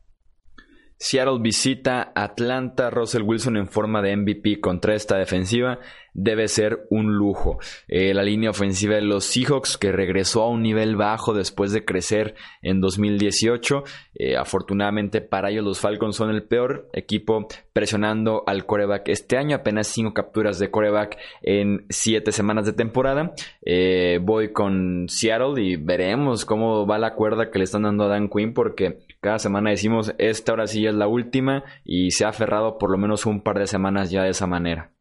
Seattle 1.03 1.39
visita 1.39 2.11
Atlanta, 2.13 2.91
Russell 2.91 3.23
Wilson 3.23 3.57
en 3.57 3.67
forma 3.67 4.03
de 4.03 4.15
MVP 4.15 4.61
contra 4.61 4.93
esta 4.93 5.17
defensiva 5.17 5.79
debe 6.13 6.47
ser 6.47 6.85
un 6.89 7.15
lujo. 7.15 7.57
Eh, 7.87 8.13
la 8.13 8.23
línea 8.23 8.49
ofensiva 8.49 8.95
de 8.95 9.01
los 9.01 9.25
Seahawks 9.25 9.77
que 9.77 9.91
regresó 9.91 10.43
a 10.43 10.49
un 10.49 10.61
nivel 10.61 10.95
bajo 10.95 11.33
después 11.33 11.71
de 11.71 11.85
crecer 11.85 12.35
en 12.61 12.81
2018. 12.81 13.83
Eh, 14.15 14.37
afortunadamente 14.37 15.21
para 15.21 15.49
ellos 15.49 15.65
los 15.65 15.79
Falcons 15.79 16.15
son 16.15 16.29
el 16.29 16.43
peor 16.43 16.89
equipo 16.93 17.47
presionando 17.73 18.43
al 18.45 18.65
coreback 18.65 19.09
este 19.09 19.37
año. 19.37 19.55
Apenas 19.55 19.87
cinco 19.87 20.13
capturas 20.13 20.59
de 20.59 20.69
coreback 20.69 21.17
en 21.41 21.85
siete 21.89 22.31
semanas 22.31 22.65
de 22.65 22.73
temporada. 22.73 23.33
Eh, 23.65 24.19
voy 24.21 24.51
con 24.51 25.07
Seattle 25.07 25.61
y 25.63 25.77
veremos 25.77 26.45
cómo 26.45 26.85
va 26.85 26.99
la 26.99 27.15
cuerda 27.15 27.49
que 27.49 27.59
le 27.59 27.63
están 27.63 27.83
dando 27.83 28.03
a 28.03 28.07
Dan 28.07 28.29
Quinn 28.29 28.53
porque 28.53 28.99
cada 29.21 29.39
semana 29.39 29.69
decimos 29.69 30.13
esta 30.17 30.51
ahora 30.51 30.67
sí 30.67 30.85
es 30.85 30.93
la 30.93 31.07
última 31.07 31.63
y 31.83 32.11
se 32.11 32.25
ha 32.25 32.29
aferrado 32.29 32.77
por 32.77 32.89
lo 32.91 32.97
menos 32.97 33.25
un 33.25 33.41
par 33.41 33.59
de 33.59 33.67
semanas 33.67 34.11
ya 34.11 34.23
de 34.23 34.31
esa 34.31 34.47
manera. 34.47 34.91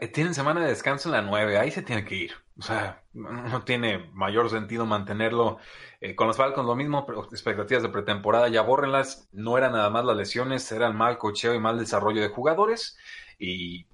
Eh, 0.00 0.08
tienen 0.08 0.34
semana 0.34 0.62
de 0.62 0.68
descanso 0.68 1.08
en 1.08 1.12
la 1.12 1.22
9, 1.22 1.58
ahí 1.58 1.70
se 1.70 1.82
tiene 1.82 2.04
que 2.04 2.14
ir. 2.14 2.32
O 2.58 2.62
sea, 2.62 3.02
no, 3.12 3.62
tiene 3.64 4.10
mayor 4.12 4.48
sentido 4.48 4.86
mantenerlo. 4.86 5.58
Eh, 6.00 6.14
con 6.14 6.28
los 6.28 6.36
Falcons 6.36 6.66
lo 6.66 6.76
mismo, 6.76 7.06
expectativas 7.30 7.82
de 7.82 7.88
pretemporada 7.88 8.48
ya 8.48 8.62
bórrenlas. 8.62 9.28
No 9.32 9.58
eran 9.58 9.72
nada 9.72 9.90
más 9.90 10.04
las 10.04 10.16
lesiones, 10.16 10.70
era 10.72 10.86
el 10.86 10.94
mal 10.94 11.18
cocheo 11.18 11.54
y 11.54 11.60
mal 11.60 11.78
desarrollo 11.78 12.22
de 12.22 12.28
jugadores. 12.28 12.96
Y, 13.38 13.86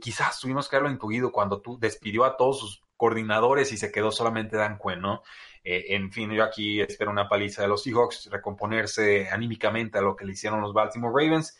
quizás 0.00 0.40
tuvimos 0.40 0.68
que 0.68 0.76
haberlo 0.76 0.92
incluido 0.92 1.30
cuando 1.30 1.60
tú 1.60 1.78
despidió 1.78 2.24
a 2.24 2.36
todos 2.36 2.58
sus 2.58 2.82
coordinadores 2.96 3.72
y 3.72 3.76
se 3.76 3.92
quedó 3.92 4.10
solamente 4.10 4.56
Dan 4.56 4.78
Quinn, 4.82 5.00
¿no? 5.00 5.22
Eh, 5.68 5.96
en 5.96 6.12
fin, 6.12 6.30
yo 6.30 6.44
aquí 6.44 6.80
espero 6.80 7.10
una 7.10 7.28
paliza 7.28 7.62
de 7.62 7.66
los 7.66 7.82
Seahawks, 7.82 8.28
recomponerse 8.30 9.28
anímicamente 9.28 9.98
a 9.98 10.00
lo 10.00 10.14
que 10.14 10.24
le 10.24 10.32
hicieron 10.32 10.60
los 10.60 10.72
Baltimore 10.72 11.12
Ravens, 11.12 11.58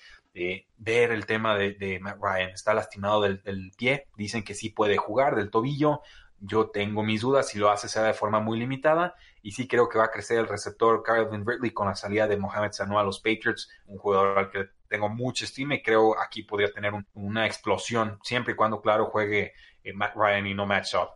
ver 0.76 1.10
el 1.10 1.26
tema 1.26 1.56
de, 1.56 1.98
Matt 2.00 2.18
Ryan, 2.20 2.50
está 2.50 2.72
lastimado 2.72 3.22
del, 3.22 3.72
pie, 3.76 4.06
dicen 4.16 4.44
que 4.44 4.54
sí 4.54 4.70
puede 4.70 4.96
jugar 4.96 5.34
del 5.34 5.50
tobillo, 5.50 6.02
yo 6.38 6.70
tengo 6.70 7.02
mis 7.02 7.22
dudas 7.22 7.48
si 7.48 7.58
lo 7.58 7.68
hace 7.68 7.88
sea 7.88 8.04
de 8.04 8.14
forma 8.14 8.38
muy 8.38 8.60
limitada 8.60 9.16
y 9.42 9.52
sí 9.52 9.66
creo 9.66 9.88
que 9.88 9.98
va 9.98 10.04
a 10.04 10.10
crecer 10.10 10.38
el 10.38 10.46
receptor 10.46 11.02
Calvin 11.02 11.44
Ridley 11.44 11.72
con 11.72 11.88
la 11.88 11.96
salida 11.96 12.28
de 12.28 12.36
Mohamed 12.36 12.72
Sanu 12.72 13.00
a 13.00 13.02
los 13.02 13.18
Patriots, 13.18 13.68
un 13.86 13.98
jugador 13.98 14.38
al 14.38 14.50
que 14.50 14.68
tengo 14.88 15.08
mucha 15.08 15.46
estima 15.46 15.74
y 15.74 15.82
creo 15.82 16.16
aquí 16.20 16.44
podría 16.44 16.70
tener 16.70 16.92
una 17.14 17.46
explosión 17.46 18.20
siempre 18.22 18.52
y 18.52 18.56
cuando, 18.56 18.80
claro, 18.80 19.06
juegue 19.06 19.52
eh, 19.82 19.92
Matt 19.94 20.14
Ryan 20.14 20.46
y 20.46 20.54
no 20.54 20.64
Matt 20.64 20.84
Shaw. 20.84 21.08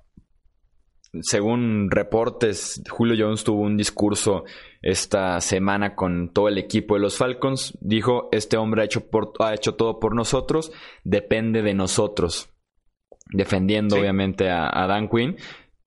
Según 1.23 1.91
reportes, 1.91 2.83
Julio 2.89 3.17
Jones 3.19 3.43
tuvo 3.45 3.63
un 3.63 3.77
discurso 3.77 4.45
esta 4.81 5.41
semana 5.41 5.95
con 5.97 6.33
todo 6.33 6.49
el 6.49 6.59
equipo 6.59 6.95
de 6.95 7.01
los 7.01 7.17
Falcons. 7.17 7.77
Dijo, 7.81 8.29
este 8.33 8.57
hombre 8.57 8.83
ha 8.83 8.85
hecho, 8.85 9.09
ha 9.41 9.55
hecho 9.55 9.75
todo 9.75 9.99
por 9.99 10.15
nosotros, 10.15 10.73
depende 11.05 11.63
de 11.63 11.75
nosotros 11.75 12.51
defendiendo 13.33 13.97
obviamente 13.97 14.51
a, 14.51 14.87
Dan 14.87 15.09
Quinn. 15.09 15.37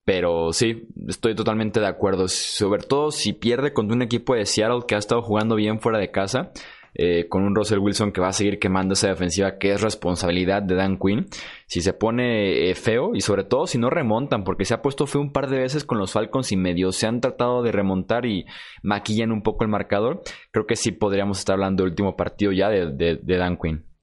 Pero 0.04 0.52
sí, 0.52 0.88
estoy 1.08 1.34
totalmente 1.34 1.80
de 1.80 1.86
acuerdo. 1.86 2.28
Sobre 2.28 2.82
todo 2.82 3.10
si 3.10 3.32
pierde 3.32 3.72
contra 3.72 3.96
un 3.96 4.02
equipo 4.02 4.34
de 4.34 4.44
Seattle 4.44 4.82
que 4.86 4.94
ha 4.94 4.98
estado 4.98 5.22
jugando 5.22 5.54
bien 5.56 5.80
fuera 5.80 5.98
de 5.98 6.10
casa. 6.10 6.52
Eh, 6.96 7.26
con 7.28 7.42
un 7.42 7.56
Russell 7.56 7.80
Wilson 7.80 8.12
que 8.12 8.20
va 8.20 8.28
a 8.28 8.32
seguir 8.32 8.60
quemando 8.60 8.94
esa 8.94 9.08
defensiva 9.08 9.58
que 9.58 9.72
es 9.72 9.80
responsabilidad 9.80 10.62
de 10.62 10.76
Dan 10.76 10.96
Quinn. 10.96 11.26
Si 11.66 11.80
se 11.80 11.92
pone 11.92 12.70
eh, 12.70 12.74
feo 12.76 13.16
y 13.16 13.20
sobre 13.20 13.42
todo 13.42 13.66
si 13.66 13.78
no 13.78 13.90
remontan, 13.90 14.44
porque 14.44 14.64
se 14.64 14.74
ha 14.74 14.82
puesto 14.82 15.08
feo 15.08 15.20
un 15.20 15.32
par 15.32 15.48
de 15.48 15.58
veces 15.58 15.84
con 15.84 15.98
los 15.98 16.12
Falcons 16.12 16.52
y 16.52 16.56
medio 16.56 16.92
se 16.92 17.08
han 17.08 17.20
tratado 17.20 17.62
de 17.62 17.72
remontar 17.72 18.26
y 18.26 18.46
maquillan 18.82 19.32
un 19.32 19.42
poco 19.42 19.64
el 19.64 19.70
marcador, 19.70 20.22
creo 20.52 20.66
que 20.66 20.76
sí 20.76 20.92
podríamos 20.92 21.40
estar 21.40 21.54
hablando 21.54 21.82
del 21.82 21.90
último 21.90 22.16
partido 22.16 22.52
ya 22.52 22.68
de 22.68 23.18
Dan 23.26 23.56
Quinn. 23.56 23.93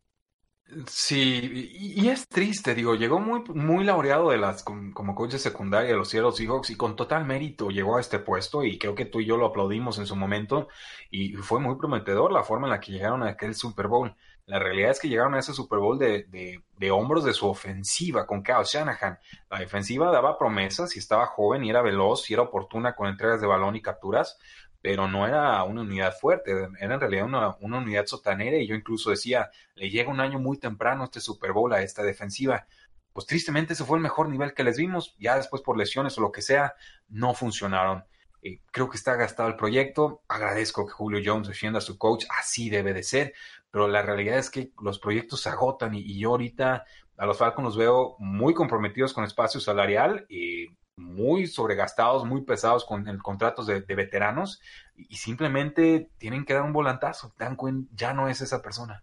Sí, 0.88 1.70
y, 1.74 2.08
es 2.08 2.30
triste, 2.30 2.74
digo, 2.74 2.96
llegó 2.96 3.20
muy, 3.20 3.42
muy 3.54 3.84
laureado 3.84 4.30
de 4.30 4.38
las, 4.38 4.64
como, 4.64 5.16
coach 5.16 5.32
de 5.32 5.40
secundaria 5.40 5.92
de 5.92 5.98
los 5.98 6.10
Seattle 6.10 6.32
Seahawks 6.32 6.70
y 6.70 6.78
con 6.78 6.96
total 6.96 7.26
mérito 7.26 7.70
llegó 7.70 7.98
a 7.98 8.00
este 8.00 8.20
puesto 8.20 8.64
y 8.64 8.78
creo 8.78 8.96
que 8.96 9.06
tú 9.06 9.20
y 9.20 9.26
yo 9.26 9.36
lo 9.36 9.48
aplaudimos 9.48 9.98
en 10.00 10.06
su 10.06 10.16
momento 10.16 10.70
y 11.10 11.34
fue 11.34 11.60
muy 11.60 11.76
prometedor 11.76 12.32
la 12.32 12.44
forma 12.44 12.68
en 12.68 12.72
la 12.72 12.80
que 12.80 12.94
llegaron 12.94 13.22
a 13.22 13.30
aquel 13.32 13.54
Super 13.54 13.88
Bowl. 13.88 14.16
La 14.46 14.60
realidad 14.60 14.92
es 14.92 15.02
que 15.02 15.10
llegaron 15.10 15.36
a 15.36 15.40
ese 15.40 15.54
Super 15.54 15.80
Bowl 15.80 16.00
de, 16.00 16.24
de, 16.30 16.64
de 16.78 16.92
hombros 16.92 17.26
de 17.26 17.34
su 17.34 17.48
ofensiva 17.48 18.26
con 18.26 18.42
Kyle 18.42 18.64
Shanahan. 18.64 19.20
La 19.50 19.60
defensiva 19.60 20.10
daba 20.10 20.38
promesas 20.38 20.96
y 20.96 21.00
estaba 21.00 21.26
joven 21.26 21.66
y 21.66 21.70
era 21.70 21.82
veloz 21.82 22.30
y 22.30 22.34
era 22.34 22.44
oportuna 22.44 22.96
con 22.96 23.08
entregas 23.08 23.42
de 23.42 23.48
balón 23.48 23.76
y 23.76 23.82
capturas, 23.82 24.40
pero 24.82 25.08
no 25.08 25.28
era 25.28 25.64
una 25.64 25.82
unidad 25.82 26.18
fuerte, 26.18 26.52
era 26.80 26.96
en 26.96 27.00
realidad 27.00 27.26
una, 27.26 27.56
una, 27.60 27.78
unidad 27.78 28.06
sotanera 28.06 28.58
y 28.58 28.68
yo 28.68 28.76
incluso 28.76 29.12
decía, 29.12 29.52
le 29.76 29.90
llega 29.90 30.10
un 30.10 30.20
año 30.20 30.40
muy 30.40 30.58
temprano 30.58 31.04
este 31.04 31.20
Super 31.20 31.52
Bowl 31.52 31.72
a 31.74 31.82
esta 31.82 32.04
defensiva. 32.04 32.66
Pues 33.14 33.26
tristemente 33.28 33.74
ese 33.74 33.84
fue 33.84 33.98
el 33.98 34.04
mejor 34.04 34.30
nivel 34.30 34.54
que 34.54 34.64
les 34.64 34.78
vimos, 34.78 35.16
ya 35.20 35.36
después 35.36 35.62
por 35.62 35.78
lesiones 35.78 36.18
o 36.18 36.22
lo 36.22 36.32
que 36.32 36.42
sea, 36.42 36.76
no 37.10 37.34
funcionaron. 37.34 38.06
Eh, 38.42 38.60
creo 38.72 38.90
que 38.90 38.98
está 38.98 39.16
gastado 39.16 39.50
el 39.50 39.56
proyecto, 39.56 40.24
agradezco 40.28 40.88
que 40.88 40.94
Julio 40.94 41.22
Jones 41.24 41.48
defienda 41.48 41.78
a 41.78 41.82
su 41.82 41.98
coach, 41.98 42.26
así 42.40 42.70
debe 42.70 42.94
de 42.94 43.04
ser, 43.04 43.34
pero 43.70 43.88
la 43.88 44.02
realidad 44.02 44.38
es 44.38 44.50
que 44.50 44.72
los 44.82 44.98
proyectos 44.98 45.42
se 45.42 45.50
agotan 45.50 45.94
y, 45.94 46.18
yo 46.18 46.32
ahorita 46.32 46.86
a 47.18 47.26
los 47.26 47.38
Falcons 47.38 47.66
los 47.66 47.78
veo 47.78 48.16
muy 48.18 48.54
comprometidos 48.56 49.14
con 49.14 49.24
espacio 49.26 49.60
salarial 49.60 50.26
y 50.28 50.70
muy 51.02 51.48
sobregastados, 51.48 52.26
muy 52.26 52.42
pesados 52.42 52.86
con 52.86 53.08
el 53.08 53.22
contratos 53.22 53.68
de, 53.68 53.82
veteranos 53.82 54.62
y 54.96 55.18
simplemente 55.18 56.10
tienen 56.18 56.46
que 56.46 56.54
dar 56.54 56.64
un 56.64 56.74
volantazo. 56.74 57.34
Dan 57.38 57.58
Quinn 57.58 57.90
ya 57.94 58.14
no 58.14 58.30
es 58.30 58.42
esa 58.42 58.62
persona. 58.62 59.02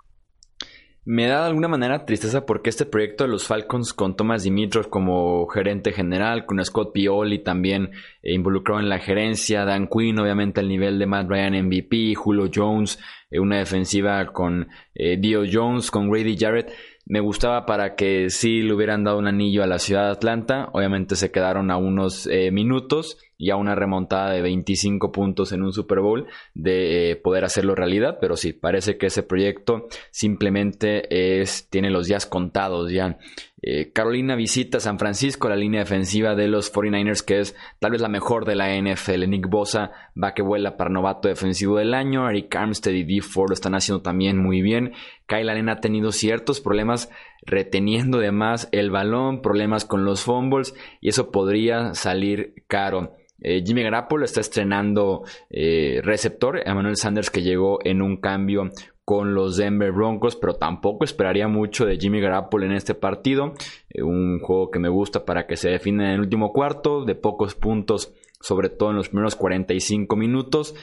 Me 1.11 1.27
da 1.27 1.41
de 1.41 1.47
alguna 1.47 1.69
manera 1.69 2.05
tristeza 2.05 2.45
porque 2.45 2.69
este 2.69 2.85
proyecto 2.85 3.25
de 3.25 3.31
los 3.31 3.47
Falcons 3.47 3.95
con 3.95 4.15
Thomas 4.15 4.43
Dimitrov 4.43 4.91
como 4.91 5.47
gerente 5.47 5.93
general, 5.93 6.45
con 6.45 6.63
Scott 6.63 6.93
Pioli 6.93 7.39
también 7.39 7.93
eh, 8.23 8.35
involucrado 8.35 8.79
en 8.79 8.91
la 8.91 8.99
gerencia, 8.99 9.65
Dan 9.65 9.89
Quinn 9.89 10.19
obviamente 10.19 10.61
al 10.61 10.69
nivel 10.69 10.99
de 10.99 11.07
Matt 11.07 11.31
Ryan 11.31 11.65
MVP, 11.65 12.15
Julio 12.15 12.51
Jones, 12.55 12.99
eh, 13.31 13.41
una 13.41 13.57
defensiva 13.57 14.27
con 14.27 14.69
eh, 14.95 15.17
Dio 15.19 15.45
Jones, 15.51 15.91
con 15.91 16.11
Grady 16.11 16.37
Jarrett 16.37 16.73
me 17.09 17.21
gustaba 17.21 17.64
para 17.64 17.97
que 17.97 18.29
sí 18.29 18.61
le 18.61 18.75
hubieran 18.75 19.03
dado 19.03 19.18
un 19.18 19.27
anillo 19.27 19.62
a 19.62 19.66
la 19.66 19.79
ciudad 19.79 20.05
de 20.05 20.12
Atlanta. 20.12 20.68
Obviamente 20.73 21.16
se 21.16 21.31
quedaron 21.31 21.71
a 21.71 21.79
unos 21.79 22.27
eh, 22.27 22.51
minutos 22.51 23.16
y 23.38 23.51
a 23.51 23.57
una 23.57 23.77
remontada 23.77 24.33
de 24.33 24.42
25 24.42 25.12
puntos 25.12 25.53
en 25.53 25.62
un 25.62 25.72
Super 25.72 26.01
Bowl 26.01 26.27
de 26.55 27.12
eh, 27.12 27.16
poder 27.16 27.44
hacerlo 27.44 27.77
realidad. 27.77 28.18
Pero 28.20 28.37
sí, 28.37 28.53
parece 28.53 28.98
que 28.98 29.07
ese 29.07 29.22
proyecto 29.22 29.87
simplemente 30.11 31.40
es, 31.40 31.70
tiene 31.70 31.90
los 31.90 32.09
días 32.09 32.27
contados 32.27 32.90
ya. 32.90 33.16
Eh, 33.62 33.92
Carolina 33.92 34.37
visita 34.37 34.79
San 34.79 34.98
Francisco, 34.98 35.48
la 35.48 35.57
línea 35.57 35.81
defensiva 35.81 36.35
de 36.35 36.48
los 36.48 36.72
49ers, 36.72 37.24
que 37.24 37.40
es 37.40 37.57
tal 37.79 37.92
vez 37.92 38.01
la 38.01 38.09
mejor 38.09 38.44
de 38.44 38.57
la 38.57 38.77
NFL. 38.77 39.29
Nick 39.29 39.48
Bosa 39.48 39.92
va 40.20 40.35
que 40.35 40.42
vuela 40.42 40.77
para 40.77 40.90
novato 40.90 41.29
defensivo 41.29 41.77
del 41.77 41.94
año. 41.94 42.29
Eric 42.29 42.55
Armstead 42.55 42.92
y 42.92 43.05
Dee 43.05 43.20
Ford 43.20 43.51
lo 43.51 43.55
están 43.55 43.74
haciendo 43.74 44.03
también 44.03 44.38
muy 44.38 44.62
bien. 44.62 44.92
Kyle 45.27 45.48
Allen 45.48 45.68
ha 45.68 45.81
tenido 45.81 46.11
ciertos 46.11 46.61
problemas 46.61 47.09
reteniendo 47.42 48.18
de 48.18 48.33
más 48.33 48.68
el 48.72 48.90
balón, 48.90 49.42
problemas 49.42 49.85
con 49.85 50.05
los 50.05 50.22
fumbles, 50.22 50.74
y 51.01 51.09
eso 51.09 51.31
podría 51.31 51.94
salir 51.94 52.64
caro. 52.66 53.16
Eh, 53.40 53.62
Jimmy 53.64 53.83
Garoppolo 53.83 54.24
está 54.24 54.40
estrenando 54.40 55.24
eh, 55.51 56.01
receptor. 56.03 56.61
Emmanuel 56.64 56.96
Sanders 56.96 57.31
que 57.31 57.42
llegó 57.42 57.79
en 57.85 58.03
un 58.03 58.16
cambio 58.16 58.70
con 59.05 59.35
los 59.35 59.57
Denver 59.57 59.90
Broncos, 59.90 60.37
pero 60.37 60.57
tampoco 60.57 61.05
esperaría 61.05 61.48
mucho 61.48 61.87
de 61.87 61.96
Jimmy 61.96 62.20
Garoppolo 62.20 62.66
en 62.66 62.72
este 62.72 62.94
partido. 62.94 63.55
Eh, 63.88 64.03
un 64.03 64.38
juego 64.40 64.70
que 64.70 64.79
me 64.79 64.88
gusta 64.88 65.24
para 65.24 65.46
que 65.46 65.57
se 65.57 65.70
define 65.70 66.05
en 66.05 66.11
el 66.12 66.20
último 66.20 66.53
cuarto, 66.53 67.05
de 67.05 67.14
pocos 67.14 67.55
puntos, 67.55 68.12
sobre 68.40 68.68
todo 68.68 68.90
en 68.90 68.96
los 68.96 69.09
primeros 69.09 69.35
45 69.35 70.14
minutos. 70.16 70.74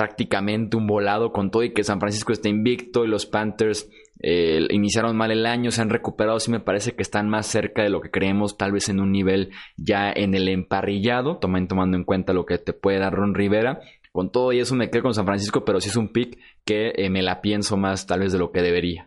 Prácticamente 0.00 0.78
un 0.78 0.86
volado 0.86 1.30
con 1.30 1.50
todo 1.50 1.62
y 1.62 1.74
que 1.74 1.84
San 1.84 2.00
Francisco 2.00 2.32
está 2.32 2.48
invicto 2.48 3.04
y 3.04 3.06
los 3.06 3.26
Panthers 3.26 3.86
eh, 4.22 4.66
iniciaron 4.70 5.14
mal 5.14 5.30
el 5.30 5.44
año, 5.44 5.70
se 5.70 5.82
han 5.82 5.90
recuperado, 5.90 6.40
sí 6.40 6.50
me 6.50 6.58
parece 6.58 6.92
que 6.92 7.02
están 7.02 7.28
más 7.28 7.46
cerca 7.46 7.82
de 7.82 7.90
lo 7.90 8.00
que 8.00 8.10
creemos, 8.10 8.56
tal 8.56 8.72
vez 8.72 8.88
en 8.88 8.98
un 8.98 9.12
nivel 9.12 9.50
ya 9.76 10.10
en 10.10 10.34
el 10.34 10.48
emparrillado, 10.48 11.36
tomando 11.36 11.74
en 11.98 12.04
cuenta 12.04 12.32
lo 12.32 12.46
que 12.46 12.56
te 12.56 12.72
puede 12.72 12.98
dar 12.98 13.12
Ron 13.12 13.34
Rivera. 13.34 13.80
Con 14.10 14.32
todo 14.32 14.54
y 14.54 14.60
eso 14.60 14.74
me 14.74 14.88
quedo 14.88 15.02
con 15.02 15.12
San 15.12 15.26
Francisco, 15.26 15.66
pero 15.66 15.82
sí 15.82 15.90
es 15.90 15.96
un 15.96 16.08
pick 16.08 16.38
que 16.64 16.94
eh, 16.96 17.10
me 17.10 17.20
la 17.20 17.42
pienso 17.42 17.76
más 17.76 18.06
tal 18.06 18.20
vez 18.20 18.32
de 18.32 18.38
lo 18.38 18.52
que 18.52 18.62
debería. 18.62 19.06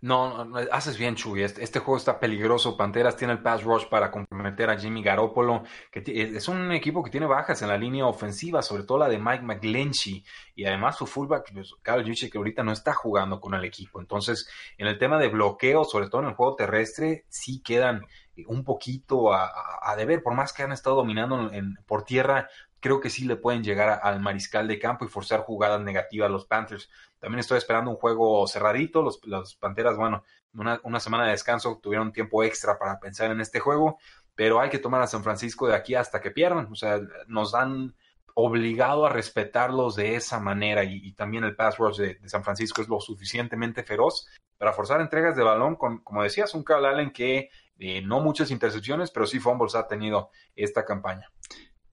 No, 0.00 0.44
no, 0.44 0.58
haces 0.70 0.98
bien, 0.98 1.14
Chuy. 1.14 1.42
Este, 1.42 1.64
este, 1.64 1.78
juego 1.78 1.96
está 1.96 2.20
peligroso. 2.20 2.76
Panteras 2.76 3.16
tiene 3.16 3.32
el 3.32 3.42
pass 3.42 3.64
rush 3.64 3.86
para 3.88 4.10
comprometer 4.10 4.70
a 4.70 4.78
Jimmy 4.78 5.02
Garoppolo, 5.02 5.62
que 5.90 6.02
es 6.06 6.48
un 6.48 6.72
equipo 6.72 7.02
que 7.02 7.10
tiene 7.10 7.26
bajas 7.26 7.62
en 7.62 7.68
la 7.68 7.78
línea 7.78 8.06
ofensiva, 8.06 8.62
sobre 8.62 8.84
todo 8.84 8.98
la 8.98 9.08
de 9.08 9.18
Mike 9.18 9.42
McGlinchey. 9.42 10.24
Y 10.54 10.64
además 10.64 10.96
su 10.96 11.06
fullback, 11.06 11.52
pues, 11.52 11.74
Kyle 11.82 12.04
Juszczyk, 12.04 12.32
que 12.32 12.38
ahorita 12.38 12.62
no 12.62 12.72
está 12.72 12.92
jugando 12.92 13.40
con 13.40 13.54
el 13.54 13.64
equipo. 13.64 14.00
Entonces, 14.00 14.48
en 14.78 14.86
el 14.86 14.98
tema 14.98 15.18
de 15.18 15.28
bloqueo, 15.28 15.84
sobre 15.84 16.08
todo 16.08 16.22
en 16.22 16.28
el 16.28 16.34
juego 16.34 16.56
terrestre, 16.56 17.24
sí 17.28 17.62
quedan 17.62 18.02
un 18.48 18.64
poquito 18.64 19.32
a, 19.32 19.50
a, 19.80 19.96
deber, 19.96 20.22
por 20.22 20.34
más 20.34 20.52
que 20.52 20.62
han 20.62 20.72
estado 20.72 20.96
dominando 20.96 21.50
por 21.86 22.04
tierra, 22.04 22.48
creo 22.80 23.00
que 23.00 23.10
sí 23.10 23.24
le 23.24 23.36
pueden 23.36 23.64
llegar 23.64 24.00
al 24.02 24.20
mariscal 24.20 24.68
de 24.68 24.78
campo 24.78 25.04
y 25.04 25.08
forzar 25.08 25.40
jugadas 25.40 25.80
negativas 25.80 26.26
a 26.26 26.32
los 26.32 26.46
Panthers. 26.46 26.90
También 27.18 27.40
estoy 27.40 27.58
esperando 27.58 27.90
un 27.90 27.96
juego 27.96 28.46
cerradito. 28.46 29.02
Los, 29.02 29.56
Panteras, 29.56 29.96
bueno, 29.96 30.22
una, 30.54 30.80
una, 30.84 31.00
semana 31.00 31.24
de 31.24 31.32
descanso, 31.32 31.80
tuvieron 31.82 32.12
tiempo 32.12 32.42
extra 32.44 32.78
para 32.78 32.98
pensar 33.00 33.30
en 33.30 33.40
este 33.40 33.60
juego, 33.60 33.98
pero 34.34 34.60
hay 34.60 34.70
que 34.70 34.78
tomar 34.78 35.02
a 35.02 35.06
San 35.06 35.24
Francisco 35.24 35.66
de 35.66 35.74
aquí 35.74 35.94
hasta 35.94 36.20
que 36.20 36.30
pierdan. 36.30 36.70
O 36.70 36.74
sea, 36.74 37.00
nos 37.26 37.54
han 37.54 37.94
obligado 38.38 39.06
a 39.06 39.08
respetarlos 39.08 39.96
de 39.96 40.14
esa 40.14 40.38
manera 40.38 40.84
y, 40.84 41.10
también 41.12 41.44
el 41.44 41.56
pass 41.56 41.78
rush 41.78 41.96
de, 41.96 42.28
San 42.28 42.44
Francisco 42.44 42.82
es 42.82 42.88
lo 42.88 43.00
suficientemente 43.00 43.82
feroz 43.82 44.28
para 44.58 44.74
forzar 44.74 45.00
entregas 45.00 45.36
de 45.36 45.42
balón, 45.42 45.76
con, 45.76 46.00
como 46.00 46.22
decías, 46.22 46.54
un 46.54 46.62
Carl 46.62 46.84
Allen 46.84 47.12
que 47.12 47.48
eh, 47.78 48.02
no 48.02 48.20
muchas 48.20 48.50
intercepciones, 48.50 49.10
pero 49.10 49.26
sí 49.26 49.40
fumbles 49.40 49.74
ha 49.74 49.86
tenido 49.86 50.30
esta 50.54 50.84
campaña. 50.84 51.30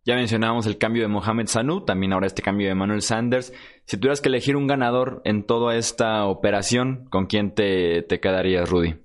Ya 0.05 0.15
mencionábamos 0.15 0.65
el 0.65 0.77
cambio 0.77 1.03
de 1.03 1.07
Mohamed 1.07 1.47
Sanu, 1.47 1.85
también 1.85 2.11
ahora 2.11 2.27
este 2.27 2.41
cambio 2.41 2.67
de 2.67 2.75
Manuel 2.75 3.01
Sanders. 3.01 3.53
Si 3.85 3.97
tuvieras 3.97 4.19
que 4.19 4.27
elegir 4.27 4.57
un 4.57 4.67
ganador 4.67 5.21
en 5.23 5.45
toda 5.45 5.77
esta 5.77 6.25
operación, 6.25 7.07
¿con 7.09 7.25
quién 7.25 7.55
te, 7.55 8.01
te 8.01 8.19
quedarías, 8.19 8.69
Rudy? 8.69 8.95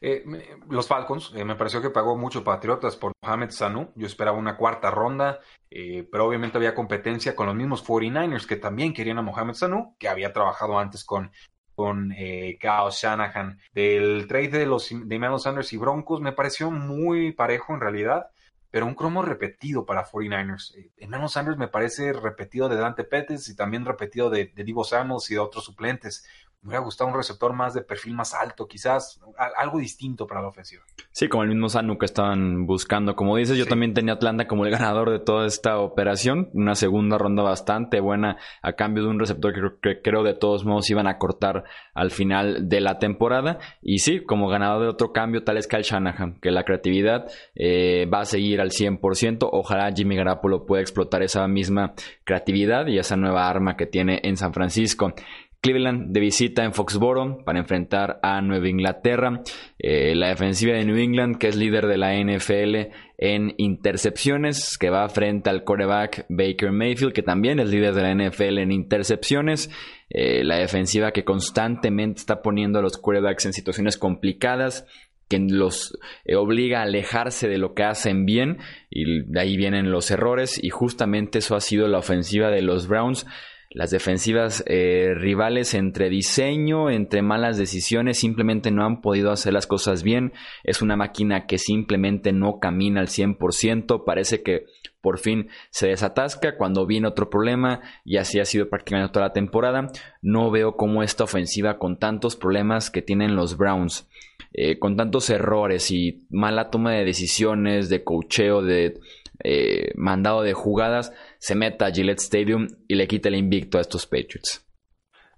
Eh, 0.00 0.24
los 0.68 0.86
Falcons, 0.86 1.32
eh, 1.34 1.44
me 1.44 1.56
pareció 1.56 1.82
que 1.82 1.90
pagó 1.90 2.16
mucho 2.16 2.44
Patriotas 2.44 2.96
por 2.96 3.12
Mohamed 3.22 3.50
Sanu. 3.50 3.92
Yo 3.96 4.06
esperaba 4.06 4.38
una 4.38 4.56
cuarta 4.56 4.90
ronda, 4.90 5.40
eh, 5.68 6.08
pero 6.10 6.26
obviamente 6.26 6.56
había 6.56 6.74
competencia 6.74 7.34
con 7.34 7.46
los 7.46 7.56
mismos 7.56 7.84
49ers 7.84 8.46
que 8.46 8.56
también 8.56 8.94
querían 8.94 9.18
a 9.18 9.22
Mohamed 9.22 9.54
Sanu, 9.54 9.96
que 9.98 10.08
había 10.08 10.32
trabajado 10.32 10.78
antes 10.78 11.04
con, 11.04 11.32
con 11.74 12.12
eh, 12.12 12.58
Shanahan. 12.60 13.58
Del 13.74 14.26
trade 14.28 14.48
de 14.48 14.66
los 14.66 14.88
de 14.90 15.16
Emmanuel 15.16 15.40
Sanders 15.40 15.72
y 15.72 15.76
Broncos 15.76 16.20
me 16.20 16.32
pareció 16.32 16.70
muy 16.70 17.32
parejo 17.32 17.74
en 17.74 17.80
realidad, 17.80 18.30
pero 18.70 18.86
un 18.86 18.94
cromo 18.94 19.22
repetido 19.22 19.84
para 19.84 20.06
49ers. 20.06 20.76
Eh, 20.76 20.90
Emmanuel 20.98 21.28
Sanders 21.28 21.58
me 21.58 21.68
parece 21.68 22.12
repetido 22.12 22.68
de 22.68 22.76
Dante 22.76 23.04
Pettis 23.04 23.48
y 23.48 23.56
también 23.56 23.84
repetido 23.84 24.30
de, 24.30 24.46
de 24.46 24.64
Divo 24.64 24.84
Samuels 24.84 25.30
y 25.30 25.34
de 25.34 25.40
otros 25.40 25.64
suplentes 25.64 26.24
me 26.62 26.68
hubiera 26.68 26.84
gustado 26.84 27.08
un 27.08 27.16
receptor 27.16 27.54
más 27.54 27.72
de 27.72 27.80
perfil 27.80 28.12
más 28.14 28.34
alto, 28.34 28.68
quizás 28.68 29.18
algo 29.56 29.78
distinto 29.78 30.26
para 30.26 30.42
la 30.42 30.48
ofensiva. 30.48 30.82
Sí, 31.10 31.28
como 31.28 31.42
el 31.42 31.48
mismo 31.48 31.70
Sanu 31.70 31.96
que 31.96 32.04
estaban 32.04 32.66
buscando. 32.66 33.16
Como 33.16 33.36
dices, 33.36 33.56
yo 33.56 33.66
también 33.66 33.94
tenía 33.94 34.14
Atlanta 34.14 34.46
como 34.46 34.66
el 34.66 34.70
ganador 34.70 35.10
de 35.10 35.20
toda 35.20 35.46
esta 35.46 35.78
operación. 35.78 36.50
Una 36.52 36.74
segunda 36.74 37.16
ronda 37.16 37.42
bastante 37.42 38.00
buena 38.00 38.36
a 38.60 38.74
cambio 38.74 39.04
de 39.04 39.08
un 39.08 39.18
receptor 39.18 39.80
que, 39.80 40.02
creo 40.02 40.22
de 40.22 40.34
todos 40.34 40.66
modos 40.66 40.90
iban 40.90 41.06
a 41.06 41.16
cortar 41.16 41.64
al 41.94 42.10
final 42.10 42.68
de 42.68 42.80
la 42.82 42.98
temporada. 42.98 43.58
Y 43.80 44.00
sí, 44.00 44.20
como 44.22 44.48
ganador 44.48 44.82
de 44.82 44.88
otro 44.88 45.12
cambio, 45.12 45.44
tal 45.44 45.56
es 45.56 45.66
Kyle 45.66 45.82
Shanahan, 45.82 46.40
que 46.40 46.50
la 46.50 46.64
creatividad 46.64 47.26
eh, 47.54 48.06
va 48.12 48.20
a 48.20 48.26
seguir 48.26 48.60
al 48.60 48.70
100%. 48.70 49.48
Ojalá 49.50 49.90
Jimmy 49.96 50.14
Garapolo 50.14 50.66
pueda 50.66 50.82
explotar 50.82 51.22
esa 51.22 51.48
misma 51.48 51.94
creatividad 52.24 52.86
y 52.86 52.98
esa 52.98 53.16
nueva 53.16 53.48
arma 53.48 53.76
que 53.78 53.86
tiene 53.86 54.20
en 54.24 54.36
San 54.36 54.52
Francisco. 54.52 55.14
Cleveland 55.60 56.12
de 56.12 56.20
visita 56.20 56.64
en 56.64 56.72
Foxboro 56.72 57.44
para 57.44 57.58
enfrentar 57.58 58.18
a 58.22 58.40
Nueva 58.40 58.68
Inglaterra. 58.68 59.42
Eh, 59.78 60.14
la 60.14 60.28
defensiva 60.28 60.74
de 60.74 60.84
New 60.84 60.96
England, 60.96 61.36
que 61.36 61.48
es 61.48 61.56
líder 61.56 61.86
de 61.86 61.98
la 61.98 62.14
NFL 62.14 62.92
en 63.18 63.54
intercepciones, 63.58 64.78
que 64.78 64.88
va 64.88 65.08
frente 65.10 65.50
al 65.50 65.64
quarterback 65.64 66.24
Baker 66.30 66.72
Mayfield, 66.72 67.12
que 67.12 67.22
también 67.22 67.60
es 67.60 67.68
líder 67.68 67.92
de 67.94 68.02
la 68.02 68.14
NFL 68.14 68.58
en 68.58 68.72
intercepciones. 68.72 69.70
Eh, 70.08 70.42
la 70.44 70.56
defensiva 70.56 71.12
que 71.12 71.24
constantemente 71.24 72.20
está 72.20 72.40
poniendo 72.40 72.78
a 72.78 72.82
los 72.82 72.96
quarterbacks 72.96 73.44
en 73.46 73.52
situaciones 73.52 73.98
complicadas 73.98 74.86
que 75.28 75.38
los 75.38 75.96
eh, 76.24 76.34
obliga 76.34 76.80
a 76.80 76.82
alejarse 76.82 77.48
de 77.48 77.58
lo 77.58 77.72
que 77.74 77.84
hacen 77.84 78.26
bien 78.26 78.58
y 78.90 79.22
de 79.22 79.40
ahí 79.40 79.56
vienen 79.56 79.92
los 79.92 80.10
errores 80.10 80.62
y 80.62 80.70
justamente 80.70 81.38
eso 81.38 81.54
ha 81.54 81.60
sido 81.60 81.86
la 81.86 81.98
ofensiva 81.98 82.50
de 82.50 82.62
los 82.62 82.88
Browns 82.88 83.26
las 83.72 83.92
defensivas 83.92 84.64
eh, 84.66 85.14
rivales 85.14 85.74
entre 85.74 86.10
diseño, 86.10 86.90
entre 86.90 87.22
malas 87.22 87.56
decisiones, 87.56 88.18
simplemente 88.18 88.72
no 88.72 88.84
han 88.84 89.00
podido 89.00 89.30
hacer 89.30 89.52
las 89.52 89.68
cosas 89.68 90.02
bien. 90.02 90.32
Es 90.64 90.82
una 90.82 90.96
máquina 90.96 91.46
que 91.46 91.56
simplemente 91.56 92.32
no 92.32 92.58
camina 92.58 93.00
al 93.00 93.06
100%. 93.06 94.02
Parece 94.04 94.42
que 94.42 94.66
por 95.00 95.18
fin 95.18 95.50
se 95.70 95.86
desatasca 95.86 96.56
cuando 96.56 96.84
viene 96.84 97.06
otro 97.06 97.30
problema 97.30 97.80
y 98.04 98.16
así 98.16 98.40
ha 98.40 98.44
sido 98.44 98.68
prácticamente 98.68 99.12
toda 99.12 99.26
la 99.26 99.32
temporada. 99.32 99.92
No 100.20 100.50
veo 100.50 100.76
cómo 100.76 101.04
esta 101.04 101.22
ofensiva 101.22 101.78
con 101.78 101.96
tantos 101.96 102.34
problemas 102.34 102.90
que 102.90 103.02
tienen 103.02 103.36
los 103.36 103.56
Browns, 103.56 104.08
eh, 104.52 104.80
con 104.80 104.96
tantos 104.96 105.30
errores 105.30 105.92
y 105.92 106.24
mala 106.28 106.70
toma 106.70 106.90
de 106.92 107.04
decisiones, 107.04 107.88
de 107.88 108.02
cocheo, 108.02 108.62
de 108.62 108.98
eh, 109.42 109.92
mandado 109.94 110.42
de 110.42 110.52
jugadas, 110.52 111.12
se 111.40 111.54
meta 111.54 111.86
a 111.86 111.90
Gillette 111.90 112.20
Stadium 112.20 112.68
y 112.86 112.94
le 112.94 113.08
quite 113.08 113.28
el 113.28 113.34
invicto 113.34 113.78
a 113.78 113.80
estos 113.80 114.06
Patriots. 114.06 114.64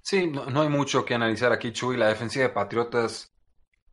Sí, 0.03 0.27
no, 0.27 0.61
hay 0.61 0.69
mucho 0.69 1.05
que 1.05 1.15
analizar 1.15 1.53
aquí, 1.53 1.73
Chuy. 1.73 1.97
La 1.97 2.09
defensiva 2.09 2.45
de 2.45 2.53
Patriotas 2.53 3.33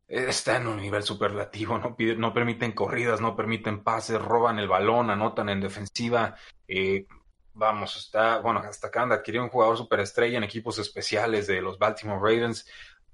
está 0.07 0.57
en 0.57 0.67
un 0.67 0.77
nivel 0.77 1.03
superlativo. 1.03 1.77
No, 1.77 2.33
permiten 2.33 2.71
corridas, 2.71 3.21
no 3.21 3.35
permiten 3.35 3.83
pases, 3.83 4.19
roban 4.19 4.57
el 4.57 4.67
balón, 4.67 5.11
anotan 5.11 5.49
en 5.49 5.61
defensiva. 5.61 6.35
Eh, 6.67 7.05
vamos, 7.53 7.95
está, 7.95 8.39
bueno, 8.39 8.59
hasta 8.59 8.87
acá 8.87 9.05
de 9.05 9.13
adquirir 9.13 9.41
un 9.41 9.49
jugador 9.49 9.77
superestrella 9.77 10.39
en 10.39 10.43
equipos 10.43 10.79
especiales 10.79 11.45
de 11.45 11.61
los 11.61 11.77
Baltimore 11.77 12.19
Ravens 12.19 12.65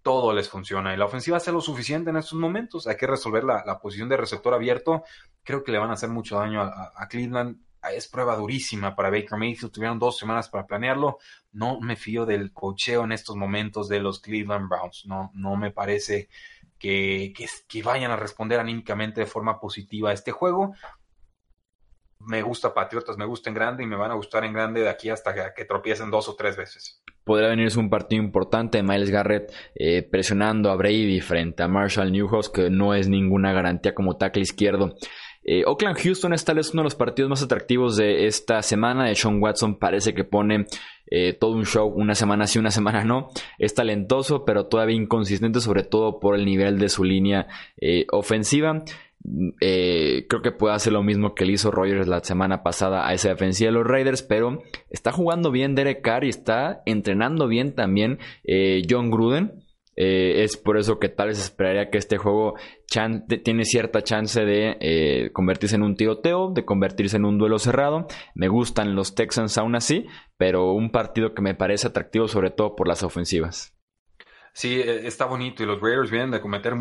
todo 0.05 0.33
les 0.33 0.47
funciona. 0.47 0.93
Y 0.93 0.97
la 0.97 1.05
ofensiva 1.05 1.37
hace 1.37 1.51
lo 1.51 1.61
suficiente 1.61 2.11
en 2.11 2.17
estos 2.17 2.37
momentos. 2.37 2.85
Hay 2.85 2.95
que 2.95 3.07
resolver 3.07 3.43
la, 3.43 3.79
posición 3.79 4.07
de 4.07 4.17
receptor 4.17 4.53
abierto. 4.53 5.03
Creo 5.43 5.63
que 5.63 5.71
le 5.71 5.79
van 5.79 5.89
a 5.89 5.93
hacer 5.93 6.09
mucho 6.09 6.37
daño 6.37 6.61
a, 6.61 7.07
Cleveland. 7.09 7.57
Es 7.91 8.07
prueba 8.07 8.35
durísima 8.35 8.95
para 8.95 9.09
Baker 9.09 9.37
Mayfield. 9.37 9.73
Tuvieron 9.73 9.99
dos 9.99 10.17
semanas 10.17 10.49
para 10.49 10.65
planearlo. 10.65 11.17
No 11.51 11.79
me 11.79 11.95
fío 11.95 12.25
del 12.25 12.51
cocheo 12.53 13.03
en 13.03 13.11
estos 13.11 13.35
momentos 13.35 13.89
de 13.89 13.99
los 13.99 14.19
Cleveland 14.19 14.69
Browns. 14.69 15.05
No, 15.05 15.31
no 15.33 15.55
me 15.55 15.71
parece 15.71 16.29
que, 16.77 17.33
que 17.67 17.83
vayan 17.83 18.11
a 18.11 18.15
responder 18.15 18.59
anímicamente 18.59 19.21
de 19.21 19.27
forma 19.27 19.59
positiva 19.59 20.09
a 20.09 20.13
este 20.13 20.31
juego 20.31 20.73
me 22.25 22.41
gusta 22.41 22.73
Patriotas, 22.73 23.17
me 23.17 23.25
gusta 23.25 23.49
en 23.49 23.55
grande 23.55 23.83
y 23.83 23.87
me 23.87 23.95
van 23.95 24.11
a 24.11 24.15
gustar 24.15 24.43
en 24.43 24.53
grande 24.53 24.81
de 24.81 24.89
aquí 24.89 25.09
hasta 25.09 25.33
que, 25.53 25.65
tropiecen 25.65 26.09
dos 26.09 26.27
o 26.27 26.35
tres 26.35 26.57
veces. 26.57 27.01
Podría 27.23 27.49
venirse 27.49 27.79
un 27.79 27.89
partido 27.89 28.21
importante, 28.21 28.83
Miles 28.83 29.09
Garrett 29.09 29.51
eh, 29.75 30.03
presionando 30.03 30.69
a 30.69 30.75
Brady 30.75 31.21
frente 31.21 31.63
a 31.63 31.67
Marshall 31.67 32.11
Newhouse, 32.11 32.49
que 32.49 32.69
no 32.69 32.93
es 32.93 33.07
ninguna 33.07 33.51
garantía 33.51 33.95
como 33.95 34.17
tackle 34.17 34.43
izquierdo. 34.43 34.95
Eh, 35.45 35.63
Oakland 35.65 35.97
Houston 35.99 36.33
es 36.33 36.43
tal 36.43 36.57
vez 36.57 36.73
uno 36.73 36.81
de 36.81 36.85
los 36.85 36.95
partidos 36.95 37.29
más 37.29 37.43
atractivos 37.43 37.95
de 37.95 38.27
esta 38.27 38.61
semana. 38.61 39.05
De 39.05 39.15
Sean 39.15 39.41
Watson 39.41 39.77
parece 39.77 40.13
que 40.13 40.23
pone 40.23 40.65
eh, 41.07 41.33
todo 41.33 41.51
un 41.51 41.65
show, 41.65 41.87
una 41.87 42.15
semana 42.15 42.47
sí, 42.47 42.59
una 42.59 42.71
semana 42.71 43.03
no. 43.03 43.29
Es 43.59 43.73
talentoso, 43.73 44.43
pero 44.43 44.65
todavía 44.65 44.95
inconsistente, 44.95 45.61
sobre 45.61 45.83
todo 45.83 46.19
por 46.19 46.35
el 46.35 46.45
nivel 46.45 46.79
de 46.79 46.89
su 46.89 47.03
línea 47.03 47.47
ofensiva. 48.11 48.83
Eh, 49.59 50.25
creo 50.29 50.41
que 50.41 50.51
puede 50.51 50.75
hacer 50.75 50.93
lo 50.93 51.01
mismo 51.01 51.33
que 51.33 51.45
le 51.45 51.53
hizo 51.53 51.71
Rogers 51.71 52.07
la 52.07 52.23
semana 52.23 52.61
pasada 52.61 53.07
a 53.07 53.13
esa 53.13 53.29
defensiva 53.29 53.69
de 53.69 53.73
los 53.73 53.87
Raiders, 53.87 54.21
pero 54.21 54.61
está 54.89 55.11
jugando 55.11 55.51
bien 55.51 55.73
Derek 55.73 56.01
Carr 56.01 56.25
y 56.25 56.29
está 56.29 56.83
entrenando 56.85 57.47
bien 57.47 57.73
también 57.73 58.19
eh, 58.43 58.83
John 58.87 59.09
Gruden. 59.09 59.64
Eh, 59.95 60.43
es 60.43 60.57
por 60.57 60.77
eso 60.77 60.99
que 60.99 61.09
tal 61.09 61.29
vez 61.29 61.39
esperaría 61.39 61.89
que 61.89 61.97
este 61.97 62.17
juego 62.17 62.55
tiene 63.43 63.65
cierta 63.65 64.01
chance 64.01 64.43
de 64.43 65.31
convertirse 65.33 65.75
en 65.75 65.83
un 65.83 65.95
tiroteo, 65.95 66.51
de 66.51 66.65
convertirse 66.65 67.17
en 67.17 67.25
un 67.25 67.37
duelo 67.37 67.59
cerrado. 67.59 68.07
Me 68.33 68.47
gustan 68.47 68.95
los 68.95 69.15
Texans 69.15 69.57
aún 69.57 69.75
así, 69.75 70.05
pero 70.37 70.73
un 70.73 70.91
partido 70.91 71.33
que 71.33 71.41
me 71.41 71.55
parece 71.55 71.87
atractivo 71.87 72.27
sobre 72.27 72.51
todo 72.51 72.75
por 72.75 72.87
las 72.87 73.03
ofensivas. 73.03 73.75
Sí, 74.53 74.81
está 74.81 75.25
bonito 75.25 75.63
y 75.63 75.65
los 75.65 75.81
Raiders 75.81 76.11
vienen 76.11 76.31
de 76.31 76.39
cometer 76.39 76.75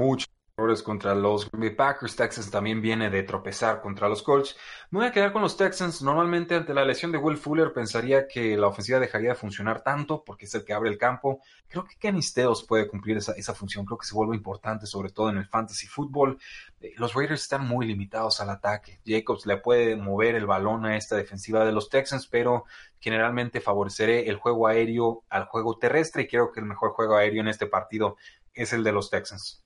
contra 0.84 1.16
los 1.16 1.50
Green 1.50 1.74
Packers. 1.74 2.14
Texans 2.14 2.48
también 2.48 2.80
viene 2.80 3.10
de 3.10 3.24
tropezar 3.24 3.80
contra 3.80 4.08
los 4.08 4.22
Colts. 4.22 4.56
Me 4.90 5.00
voy 5.00 5.08
a 5.08 5.10
quedar 5.10 5.32
con 5.32 5.42
los 5.42 5.56
Texans. 5.56 6.00
Normalmente 6.00 6.54
ante 6.54 6.72
la 6.72 6.84
lesión 6.84 7.10
de 7.10 7.18
Will 7.18 7.36
Fuller 7.36 7.72
pensaría 7.72 8.28
que 8.28 8.56
la 8.56 8.68
ofensiva 8.68 9.00
dejaría 9.00 9.30
de 9.30 9.34
funcionar 9.34 9.82
tanto 9.82 10.22
porque 10.22 10.44
es 10.44 10.54
el 10.54 10.64
que 10.64 10.72
abre 10.72 10.90
el 10.90 10.96
campo. 10.96 11.40
Creo 11.66 11.84
que 11.84 11.96
Kenny 11.96 12.20
puede 12.68 12.86
cumplir 12.86 13.16
esa, 13.16 13.32
esa 13.32 13.52
función. 13.52 13.84
Creo 13.84 13.98
que 13.98 14.06
se 14.06 14.14
vuelve 14.14 14.36
importante 14.36 14.86
sobre 14.86 15.10
todo 15.10 15.28
en 15.28 15.38
el 15.38 15.46
fantasy 15.46 15.88
fútbol. 15.88 16.38
Eh, 16.80 16.92
los 16.98 17.14
Raiders 17.14 17.42
están 17.42 17.66
muy 17.66 17.84
limitados 17.84 18.40
al 18.40 18.50
ataque. 18.50 19.00
Jacobs 19.04 19.46
le 19.46 19.56
puede 19.56 19.96
mover 19.96 20.36
el 20.36 20.46
balón 20.46 20.86
a 20.86 20.96
esta 20.96 21.16
defensiva 21.16 21.64
de 21.64 21.72
los 21.72 21.90
Texans, 21.90 22.28
pero 22.28 22.64
generalmente 23.00 23.60
favoreceré 23.60 24.28
el 24.28 24.36
juego 24.36 24.68
aéreo 24.68 25.24
al 25.28 25.46
juego 25.46 25.78
terrestre 25.78 26.22
y 26.22 26.28
creo 26.28 26.52
que 26.52 26.60
el 26.60 26.66
mejor 26.66 26.92
juego 26.92 27.16
aéreo 27.16 27.40
en 27.40 27.48
este 27.48 27.66
partido 27.66 28.16
es 28.54 28.72
el 28.72 28.84
de 28.84 28.92
los 28.92 29.10
Texans. 29.10 29.63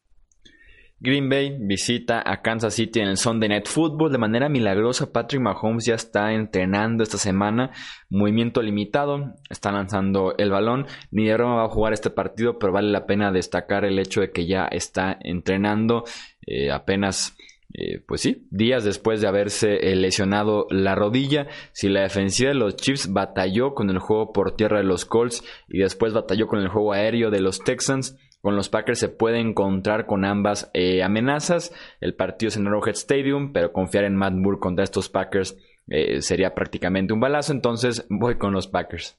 Green 1.01 1.29
Bay 1.29 1.57
visita 1.61 2.23
a 2.25 2.43
Kansas 2.43 2.75
City 2.75 2.99
en 3.01 3.09
el 3.09 3.17
Sunday 3.17 3.49
Night 3.49 3.69
Football. 3.69 4.11
De 4.11 4.19
manera 4.19 4.49
milagrosa, 4.49 5.13
Patrick 5.13 5.41
Mahomes 5.41 5.87
ya 5.87 5.95
está 5.95 6.33
entrenando 6.33 7.05
esta 7.05 7.19
semana. 7.19 7.71
Movimiento 8.11 8.63
limitado, 8.63 9.35
está 9.49 9.71
lanzando 9.71 10.35
el 10.39 10.51
balón. 10.51 10.87
Ni 11.13 11.27
de 11.27 11.37
va 11.37 11.65
a 11.65 11.69
jugar 11.69 11.93
este 11.93 12.11
partido, 12.11 12.59
pero 12.59 12.73
vale 12.73 12.91
la 12.91 13.07
pena 13.07 13.31
destacar 13.31 13.85
el 13.85 13.99
hecho 13.99 14.21
de 14.21 14.33
que 14.33 14.47
ya 14.47 14.65
está 14.65 15.17
entrenando 15.21 16.05
eh, 16.47 16.73
apenas. 16.73 17.37
Eh, 17.75 18.01
pues 18.05 18.23
sí, 18.23 18.47
días 18.51 18.83
después 18.83 19.21
de 19.21 19.29
haberse 19.29 19.95
lesionado 19.95 20.67
la 20.71 20.95
rodilla, 20.95 21.49
si 21.73 21.91
la 21.91 22.01
defensiva 22.01 22.49
de 22.49 22.55
los 22.55 22.77
Chiefs 22.77 23.13
batalló 23.13 23.75
con 23.75 23.91
el 23.91 23.99
juego 23.99 24.33
por 24.33 24.57
tierra 24.57 24.79
de 24.79 24.85
los 24.85 25.05
Colts 25.05 25.45
y 25.69 25.81
después 25.81 26.15
batalló 26.15 26.47
con 26.47 26.61
el 26.61 26.69
juego 26.69 26.95
aéreo 26.95 27.31
de 27.31 27.43
los 27.43 27.59
Texans, 27.59 28.17
con 28.41 28.57
los 28.57 28.69
Packers 28.69 28.99
se 28.99 29.09
puede 29.09 29.41
encontrar 29.41 30.07
con 30.07 30.25
ambas 30.25 30.71
eh, 30.75 31.03
amenazas. 31.03 31.73
El 32.01 32.15
partido 32.15 32.49
es 32.49 32.57
en 32.57 32.67
Arrowhead 32.67 32.95
Stadium, 32.95 33.53
pero 33.53 33.73
confiar 33.73 34.05
en 34.05 34.17
Matt 34.17 34.35
Moore 34.35 34.59
contra 34.61 34.85
estos 34.85 35.09
Packers 35.09 35.57
eh, 35.89 36.23
sería 36.23 36.55
prácticamente 36.55 37.13
un 37.13 37.21
balazo. 37.21 37.53
Entonces 37.53 38.07
voy 38.09 38.39
con 38.39 38.53
los 38.53 38.69
Packers. 38.69 39.19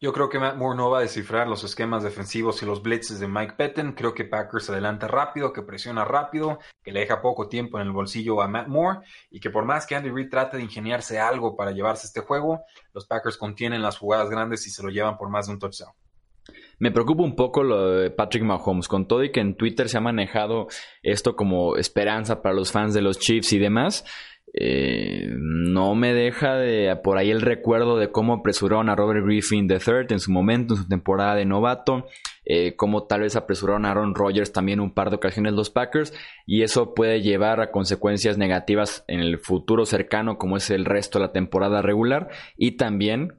Yo 0.00 0.12
creo 0.12 0.28
que 0.28 0.38
Matt 0.38 0.56
Moore 0.56 0.76
no 0.76 0.90
va 0.90 0.98
a 0.98 1.02
descifrar 1.02 1.48
los 1.48 1.64
esquemas 1.64 2.02
defensivos 2.02 2.62
y 2.62 2.66
los 2.66 2.82
blitzes 2.82 3.20
de 3.20 3.28
Mike 3.28 3.54
Pettin. 3.56 3.92
Creo 3.92 4.12
que 4.12 4.24
Packers 4.24 4.68
adelanta 4.68 5.08
rápido, 5.08 5.52
que 5.52 5.62
presiona 5.62 6.04
rápido, 6.04 6.58
que 6.82 6.92
le 6.92 7.00
deja 7.00 7.22
poco 7.22 7.48
tiempo 7.48 7.80
en 7.80 7.86
el 7.86 7.92
bolsillo 7.92 8.42
a 8.42 8.48
Matt 8.48 8.68
Moore 8.68 8.98
y 9.30 9.40
que 9.40 9.50
por 9.50 9.64
más 9.64 9.86
que 9.86 9.94
Andy 9.94 10.10
Reid 10.10 10.28
trate 10.28 10.58
de 10.58 10.64
ingeniarse 10.64 11.18
algo 11.18 11.56
para 11.56 11.70
llevarse 11.70 12.06
este 12.06 12.20
juego, 12.20 12.64
los 12.92 13.06
Packers 13.06 13.38
contienen 13.38 13.80
las 13.80 13.96
jugadas 13.96 14.28
grandes 14.28 14.66
y 14.66 14.70
se 14.70 14.82
lo 14.82 14.90
llevan 14.90 15.16
por 15.16 15.30
más 15.30 15.46
de 15.46 15.54
un 15.54 15.58
touchdown. 15.58 15.94
Me 16.78 16.90
preocupa 16.90 17.22
un 17.22 17.36
poco 17.36 17.62
lo 17.62 17.90
de 17.90 18.10
Patrick 18.10 18.44
Mahomes, 18.44 18.88
con 18.88 19.06
todo 19.06 19.24
y 19.24 19.32
que 19.32 19.40
en 19.40 19.56
Twitter 19.56 19.88
se 19.88 19.98
ha 19.98 20.00
manejado 20.00 20.66
esto 21.02 21.36
como 21.36 21.76
esperanza 21.76 22.42
para 22.42 22.54
los 22.54 22.72
fans 22.72 22.94
de 22.94 23.02
los 23.02 23.18
Chiefs 23.18 23.52
y 23.52 23.58
demás. 23.58 24.04
Eh, 24.56 25.34
no 25.36 25.96
me 25.96 26.14
deja 26.14 26.54
de 26.54 26.94
por 27.02 27.18
ahí 27.18 27.32
el 27.32 27.40
recuerdo 27.40 27.98
de 27.98 28.12
cómo 28.12 28.34
apresuraron 28.34 28.88
a 28.88 28.94
Robert 28.94 29.24
Griffin 29.26 29.68
III 29.68 30.06
en 30.10 30.20
su 30.20 30.30
momento, 30.30 30.74
en 30.74 30.82
su 30.82 30.88
temporada 30.88 31.34
de 31.34 31.44
novato. 31.44 32.06
eh, 32.44 32.76
como 32.76 33.04
tal 33.04 33.22
vez 33.22 33.36
apresuraron 33.36 33.86
a 33.86 33.90
Aaron 33.90 34.14
Rodgers 34.14 34.52
también 34.52 34.78
un 34.78 34.92
par 34.92 35.10
de 35.10 35.16
ocasiones 35.16 35.54
los 35.54 35.70
Packers 35.70 36.12
y 36.46 36.62
eso 36.62 36.94
puede 36.94 37.22
llevar 37.22 37.60
a 37.60 37.70
consecuencias 37.70 38.36
negativas 38.36 39.02
en 39.08 39.20
el 39.20 39.38
futuro 39.38 39.86
cercano 39.86 40.36
como 40.36 40.58
es 40.58 40.70
el 40.70 40.84
resto 40.84 41.18
de 41.18 41.26
la 41.26 41.32
temporada 41.32 41.80
regular 41.80 42.28
y 42.56 42.72
también 42.72 43.32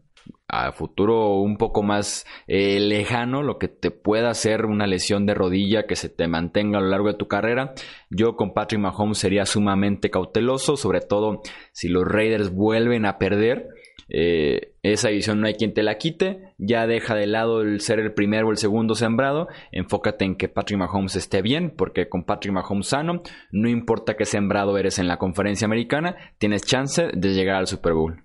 a 0.48 0.72
futuro 0.72 1.40
un 1.40 1.58
poco 1.58 1.84
más 1.84 2.26
eh, 2.48 2.80
lejano, 2.80 3.42
lo 3.42 3.58
que 3.58 3.68
te 3.68 3.92
pueda 3.92 4.30
hacer 4.30 4.66
una 4.66 4.88
lesión 4.88 5.26
de 5.26 5.34
rodilla 5.34 5.88
que 5.88 5.96
se 5.96 6.10
te 6.10 6.28
mantenga 6.28 6.78
a 6.78 6.82
lo 6.82 6.90
largo 6.90 7.08
de 7.08 7.18
tu 7.18 7.28
carrera. 7.28 7.74
Yo 8.10 8.36
con 8.36 8.54
Patrick 8.54 8.82
Mahomes 8.82 9.18
sería 9.18 9.46
sumamente 9.46 10.10
cauteloso, 10.10 10.78
sobre 10.78 11.02
todo 11.02 11.42
si 11.72 11.90
los 11.90 12.06
Raiders 12.06 12.52
vuelven 12.52 13.06
a 13.06 13.18
perder. 13.18 13.70
Eh, 14.08 14.76
esa 14.84 15.10
división 15.10 15.42
no 15.42 15.48
hay 15.48 15.56
quien 15.56 15.74
te 15.74 15.82
la 15.82 15.98
quite. 15.98 16.54
Ya 16.58 16.86
deja 16.86 17.16
de 17.16 17.26
lado 17.26 17.62
el 17.62 17.82
ser 17.82 18.00
el 18.00 18.14
primero 18.14 18.48
o 18.48 18.52
el 18.52 18.58
segundo 18.58 18.94
sembrado. 18.94 19.48
Enfócate 19.72 20.26
en 20.26 20.36
que 20.36 20.48
Patrick 20.48 20.80
Mahomes 20.80 21.16
esté 21.16 21.42
bien, 21.42 21.74
porque 21.76 22.08
con 22.08 22.24
Patrick 22.24 22.54
Mahomes 22.54 22.88
sano, 22.88 23.24
no 23.52 23.68
importa 23.68 24.16
qué 24.16 24.26
sembrado 24.26 24.78
eres 24.78 25.00
en 25.00 25.08
la 25.08 25.18
conferencia 25.18 25.66
americana, 25.66 26.16
tienes 26.38 26.64
chance 26.64 27.08
de 27.14 27.34
llegar 27.34 27.56
al 27.56 27.68
Super 27.68 27.94
Bowl. 27.94 28.25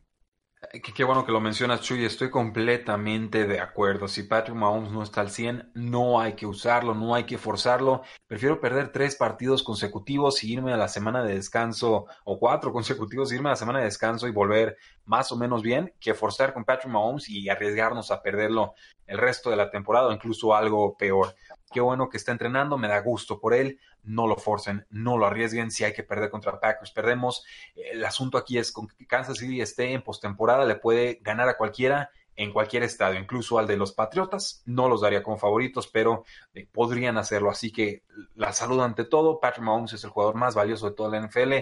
Qué, 0.95 1.05
bueno 1.05 1.25
que 1.25 1.33
lo 1.33 1.41
mencionas, 1.41 1.81
Chuy. 1.81 2.05
Estoy 2.05 2.29
completamente 2.29 3.47
de 3.47 3.61
acuerdo. 3.61 4.09
Si 4.09 4.25
Patrick 4.25 4.55
Mahomes 4.55 4.93
no 4.93 5.03
está 5.03 5.23
al 5.23 5.31
100, 5.31 5.71
no 5.75 6.21
hay 6.21 6.35
que 6.35 6.45
usarlo, 6.47 6.95
no 6.95 7.15
hay 7.15 7.25
que 7.25 7.39
forzarlo. 7.39 8.03
Prefiero 8.27 8.61
perder 8.61 8.93
tres 8.93 9.17
partidos 9.17 9.63
consecutivos 9.63 10.45
y 10.45 10.53
irme 10.53 10.75
a 10.75 10.77
la 10.77 10.89
semana 10.89 11.25
de 11.25 11.35
descanso, 11.35 12.05
o 12.25 12.39
cuatro 12.39 12.73
consecutivos, 12.75 13.33
irme 13.33 13.49
a 13.49 13.53
la 13.53 13.57
semana 13.57 13.79
de 13.79 13.87
descanso 13.87 14.29
y 14.29 14.33
volver 14.33 14.77
más 15.07 15.33
o 15.33 15.37
menos 15.37 15.63
bien, 15.63 15.95
que 15.99 16.13
forzar 16.13 16.53
con 16.53 16.67
Patrick 16.67 16.93
Mahomes 16.93 17.31
y 17.31 17.49
arriesgarnos 17.49 18.11
a 18.11 18.21
perderlo 18.21 18.75
el 19.07 19.17
resto 19.17 19.49
de 19.49 19.57
la 19.57 19.71
temporada 19.71 20.09
o 20.09 20.13
incluso 20.13 20.55
algo 20.55 20.95
peor. 20.97 21.35
Qué 21.73 21.81
bueno 21.81 22.09
que 22.09 22.17
está 22.17 22.33
entrenando, 22.33 22.79
me 22.79 22.89
da 22.89 23.01
gusto 23.01 23.39
por 23.39 23.55
él 23.55 23.79
no 24.03 24.27
lo 24.27 24.37
forcen, 24.37 24.87
no 24.91 25.19
lo 25.19 25.27
arriesguen. 25.27 25.71
Si 25.71 25.85
hay 25.85 25.93
que 25.93 26.03
perder 26.03 26.31
contra 26.31 26.59
Packers, 26.59 26.91
perdemos. 26.91 27.45
El 27.75 28.05
asunto 28.05 28.39
aquí 28.39 28.59
es 28.59 28.73
con 28.73 28.89
que 28.89 29.07
Kansas 29.07 29.39
City 29.39 29.61
esté 29.61 29.93
en 29.93 30.03
postemporada, 30.03 30.65
le 30.65 30.77
puede 30.77 31.21
ganar 31.23 31.49
a 31.49 31.57
cualquiera 31.57 32.11
en 32.37 32.53
cualquier 32.53 32.85
estadio, 32.85 33.21
incluso 33.21 33.59
al 33.59 33.67
de 33.67 33.77
los 33.77 33.93
Patriotas. 33.93 34.63
No 34.65 34.89
los 34.89 35.03
daría 35.03 35.23
como 35.23 35.37
favoritos, 35.37 35.89
pero 35.89 36.25
eh, 36.55 36.67
podrían 36.71 37.19
hacerlo. 37.19 37.51
Así 37.51 37.71
que 37.71 38.05
la 38.35 38.53
salud 38.53 38.81
ante 38.81 39.05
todo. 39.05 39.41
Patrick 39.41 39.65
Mahomes 39.65 39.93
es 39.93 40.05
el 40.05 40.11
jugador 40.11 40.37
más 40.37 40.55
valioso 40.55 40.89
de 40.89 40.97
toda 40.97 41.11
la 41.11 41.27
NFL. 41.27 41.53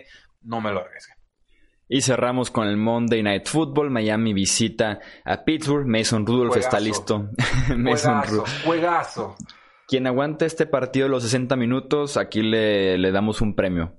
No 0.42 0.60
me 0.60 0.72
lo 0.72 0.80
arriesguen. 0.80 1.16
Y 1.90 2.02
cerramos 2.02 2.50
con 2.50 2.68
el 2.68 2.76
Monday 2.76 3.22
Night 3.22 3.48
Football. 3.48 3.90
Miami 3.90 4.34
visita 4.34 5.00
a 5.24 5.42
Pittsburgh. 5.42 5.86
Mason 5.86 6.24
Rudolph 6.24 6.56
está 6.56 6.78
listo. 6.78 7.30
Mason 7.76 8.22
juegazo, 8.22 8.44
juegazo. 8.64 9.36
Quien 9.88 10.06
aguante 10.06 10.44
este 10.44 10.66
partido 10.66 11.08
los 11.08 11.22
60 11.22 11.56
minutos, 11.56 12.18
aquí 12.18 12.42
le, 12.42 13.10
damos 13.10 13.40
un 13.40 13.54
premio. 13.54 13.94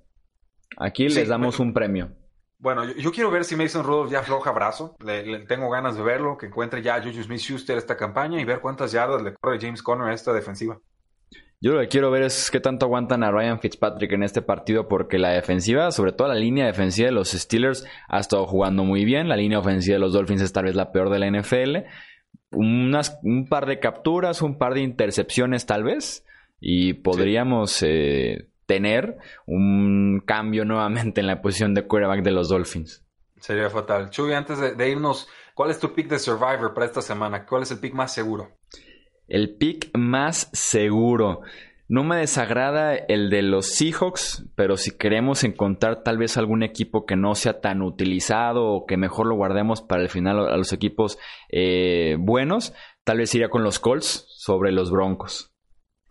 Aquí 0.77 1.09
les 1.09 1.27
damos 1.27 1.59
un 1.59 1.73
premio. 1.73 2.11
Bueno, 2.59 2.85
yo, 2.93 3.11
quiero 3.11 3.31
ver 3.31 3.43
si 3.43 3.55
Mason 3.55 3.83
Rudolph 3.83 4.11
ya 4.11 4.19
afloja 4.19 4.51
brazo. 4.51 4.95
Le, 5.03 5.39
tengo 5.47 5.67
ganas 5.71 5.95
de 5.97 6.03
verlo, 6.03 6.37
que 6.37 6.45
encuentre 6.45 6.83
ya 6.83 6.93
a 6.93 7.01
Juju 7.01 7.23
Smith-Schuster 7.23 7.75
esta 7.75 7.97
campaña 7.97 8.39
y 8.39 8.45
ver 8.45 8.59
cuántas 8.59 8.91
yardas 8.91 9.23
le 9.23 9.33
corre 9.33 9.57
James 9.59 9.81
Conner 9.81 10.09
a 10.09 10.13
esta 10.13 10.31
defensiva. 10.31 10.79
Yo 11.59 11.73
lo 11.73 11.79
que 11.81 11.87
quiero 11.87 12.11
ver 12.11 12.21
es 12.21 12.51
qué 12.51 12.59
tanto 12.59 12.85
aguantan 12.85 13.23
a 13.23 13.31
Ryan 13.31 13.59
Fitzpatrick 13.59 14.11
en 14.11 14.21
este 14.21 14.43
partido, 14.43 14.87
porque 14.87 15.17
la 15.17 15.29
defensiva, 15.29 15.91
sobre 15.91 16.11
todo 16.11 16.27
la 16.27 16.35
línea 16.35 16.67
defensiva 16.67 17.07
de 17.07 17.13
los 17.13 17.31
Steelers, 17.31 17.83
ha 18.07 18.19
estado 18.19 18.45
jugando 18.45 18.83
muy 18.83 19.05
bien. 19.05 19.27
La 19.27 19.37
línea 19.37 19.57
ofensiva 19.57 19.95
de 19.95 19.99
los 19.99 20.13
Dolphins 20.13 20.43
es 20.43 20.53
tal 20.53 20.65
vez 20.65 20.75
la 20.75 20.91
peor 20.91 21.09
de 21.09 21.17
la 21.17 21.31
NFL 21.31 21.77
unas, 22.51 23.19
un 23.23 23.47
par 23.47 23.65
de 23.65 23.79
capturas, 23.79 24.41
un 24.41 24.57
par 24.57 24.73
de 24.73 24.81
intercepciones 24.81 25.65
tal 25.65 25.83
vez, 25.83 26.25
y 26.59 26.93
podríamos 26.93 27.81
eh, 27.83 28.49
tener 28.65 29.17
un 29.45 30.21
cambio 30.25 30.65
nuevamente 30.65 31.21
en 31.21 31.27
la 31.27 31.41
posición 31.41 31.73
de 31.73 31.87
quarterback 31.87 32.23
de 32.23 32.31
los 32.31 32.49
Dolphins. 32.49 33.03
Sería 33.39 33.69
fatal. 33.69 34.09
Chuy, 34.09 34.33
antes 34.33 34.77
de, 34.77 34.89
irnos, 34.89 35.29
¿cuál 35.55 35.71
es 35.71 35.79
tu 35.79 35.93
pick 35.93 36.07
de 36.07 36.19
Survivor 36.19 36.73
para 36.73 36.85
esta 36.85 37.01
semana? 37.01 37.45
¿Cuál 37.45 37.63
es 37.63 37.71
el 37.71 37.79
pick 37.79 37.93
más 37.93 38.13
seguro? 38.13 38.57
El 39.27 39.55
pick 39.55 39.89
más 39.97 40.49
seguro. 40.51 41.41
No 41.91 42.03
me 42.03 42.17
desagrada 42.17 42.93
el 42.93 43.31
de 43.31 43.41
los 43.41 43.65
Seahawks, 43.65 44.45
pero 44.53 44.77
si 44.77 44.95
queremos 44.95 45.43
encontrar 45.43 46.03
tal 46.03 46.19
vez 46.19 46.37
algún 46.37 46.61
equipo 46.61 47.07
que 47.07 47.15
no 47.15 47.33
sea 47.33 47.61
tan 47.61 47.81
utilizado 47.81 48.67
o 48.67 48.85
que 48.85 48.95
mejor 48.95 49.25
lo 49.25 49.35
guardemos 49.35 49.81
para 49.81 50.03
el 50.03 50.09
final 50.09 50.37
a 50.49 50.55
los 50.55 50.71
equipos 50.71 51.17
eh, 51.51 52.15
buenos, 52.19 52.73
tal 53.03 53.17
vez 53.17 53.33
iría 53.33 53.49
con 53.49 53.63
los 53.63 53.79
Colts 53.79 54.27
sobre 54.37 54.71
los 54.71 54.91
Broncos. 54.91 55.51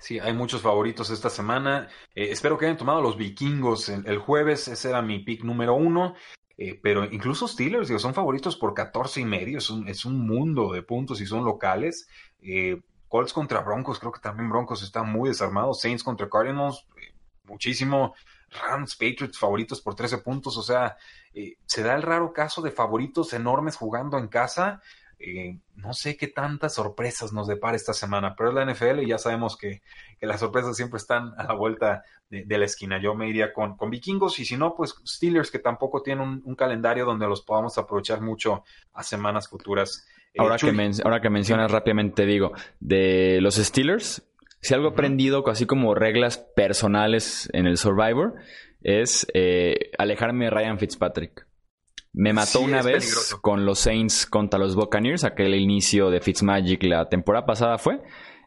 Sí, 0.00 0.18
hay 0.18 0.32
muchos 0.32 0.62
favoritos 0.62 1.10
esta 1.10 1.30
semana. 1.30 1.86
Eh, 2.12 2.26
espero 2.32 2.58
que 2.58 2.66
hayan 2.66 2.76
tomado 2.76 3.00
los 3.00 3.16
vikingos 3.16 3.88
el, 3.88 4.18
jueves. 4.18 4.66
Ese 4.66 4.90
era 4.90 5.00
mi 5.00 5.20
pick 5.20 5.44
número 5.44 5.76
uno. 5.76 6.16
Eh, 6.56 6.80
pero 6.82 7.04
incluso 7.04 7.46
Steelers, 7.46 7.86
digo, 7.86 8.00
son 8.00 8.14
favoritos 8.14 8.56
por 8.56 8.74
14 8.74 9.20
y 9.20 9.24
medio. 9.24 9.58
Es 9.58 9.70
un, 9.70 9.86
es 9.86 10.04
un 10.04 10.26
mundo 10.26 10.72
de 10.72 10.82
puntos 10.82 11.20
y 11.20 11.26
son 11.26 11.44
locales. 11.44 12.08
Colts 13.08 13.32
contra 13.32 13.60
Broncos, 13.60 13.98
creo 13.98 14.12
que 14.12 14.20
también 14.20 14.50
Broncos 14.50 14.82
está 14.82 15.02
muy 15.02 15.30
desarmado. 15.30 15.74
Saints 15.74 16.04
contra 16.04 16.28
Cardinals, 16.28 16.86
eh, 16.96 17.14
muchísimo. 17.44 18.14
Rams, 18.50 18.96
Patriots 18.96 19.38
favoritos 19.38 19.80
por 19.80 19.94
13 19.94 20.18
puntos. 20.18 20.56
O 20.56 20.62
sea, 20.62 20.96
eh, 21.34 21.56
se 21.66 21.82
da 21.82 21.94
el 21.94 22.02
raro 22.02 22.32
caso 22.32 22.62
de 22.62 22.70
favoritos 22.70 23.32
enormes 23.32 23.76
jugando 23.76 24.18
en 24.18 24.28
casa. 24.28 24.80
Eh, 25.20 25.58
no 25.74 25.94
sé 25.94 26.16
qué 26.16 26.28
tantas 26.28 26.74
sorpresas 26.74 27.32
nos 27.32 27.48
depara 27.48 27.76
esta 27.76 27.92
semana, 27.92 28.36
pero 28.36 28.50
es 28.50 28.54
la 28.54 28.62
NFL 28.62 29.02
y 29.02 29.08
ya 29.08 29.18
sabemos 29.18 29.56
que, 29.56 29.82
las 30.20 30.40
sorpresas 30.40 30.76
siempre 30.76 30.98
están 30.98 31.34
a 31.38 31.44
la 31.44 31.54
vuelta 31.54 32.04
de, 32.30 32.58
la 32.58 32.64
esquina. 32.64 33.00
Yo 33.00 33.14
me 33.14 33.28
iría 33.28 33.52
con, 33.52 33.76
con, 33.76 33.90
vikingos 33.90 34.38
y 34.38 34.44
si 34.44 34.56
no, 34.56 34.74
pues 34.76 34.94
Steelers 35.04 35.50
que 35.50 35.58
tampoco 35.58 36.02
tienen 36.02 36.42
un 36.44 36.54
calendario 36.54 37.04
donde 37.04 37.26
los 37.26 37.42
podamos 37.42 37.78
aprovechar 37.78 38.20
mucho 38.20 38.64
a 38.92 39.02
semanas 39.02 39.48
futuras. 39.48 40.06
Eh, 40.34 40.38
ahora, 40.38 40.56
que 40.56 40.90
ahora 41.04 41.20
que 41.20 41.30
mencionas 41.30 41.70
rápidamente, 41.70 42.26
digo, 42.26 42.52
de 42.80 43.40
los 43.40 43.56
Steelers, 43.56 44.22
si 44.60 44.74
algo 44.74 44.88
aprendido, 44.88 45.46
así 45.48 45.66
como 45.66 45.94
reglas 45.94 46.38
personales 46.38 47.48
en 47.52 47.66
el 47.66 47.76
Survivor, 47.76 48.34
es 48.82 49.26
eh, 49.34 49.90
alejarme 49.98 50.46
de 50.46 50.50
Ryan 50.50 50.78
Fitzpatrick. 50.78 51.46
Me 52.12 52.32
mató 52.32 52.60
una 52.60 52.82
vez 52.82 53.36
con 53.42 53.64
los 53.64 53.78
Saints 53.78 54.26
contra 54.26 54.58
los 54.58 54.74
Buccaneers, 54.74 55.24
aquel 55.24 55.54
inicio 55.54 56.10
de 56.10 56.20
Fitzmagic 56.20 56.82
la 56.84 57.08
temporada 57.08 57.46
pasada 57.46 57.78
fue. 57.78 58.00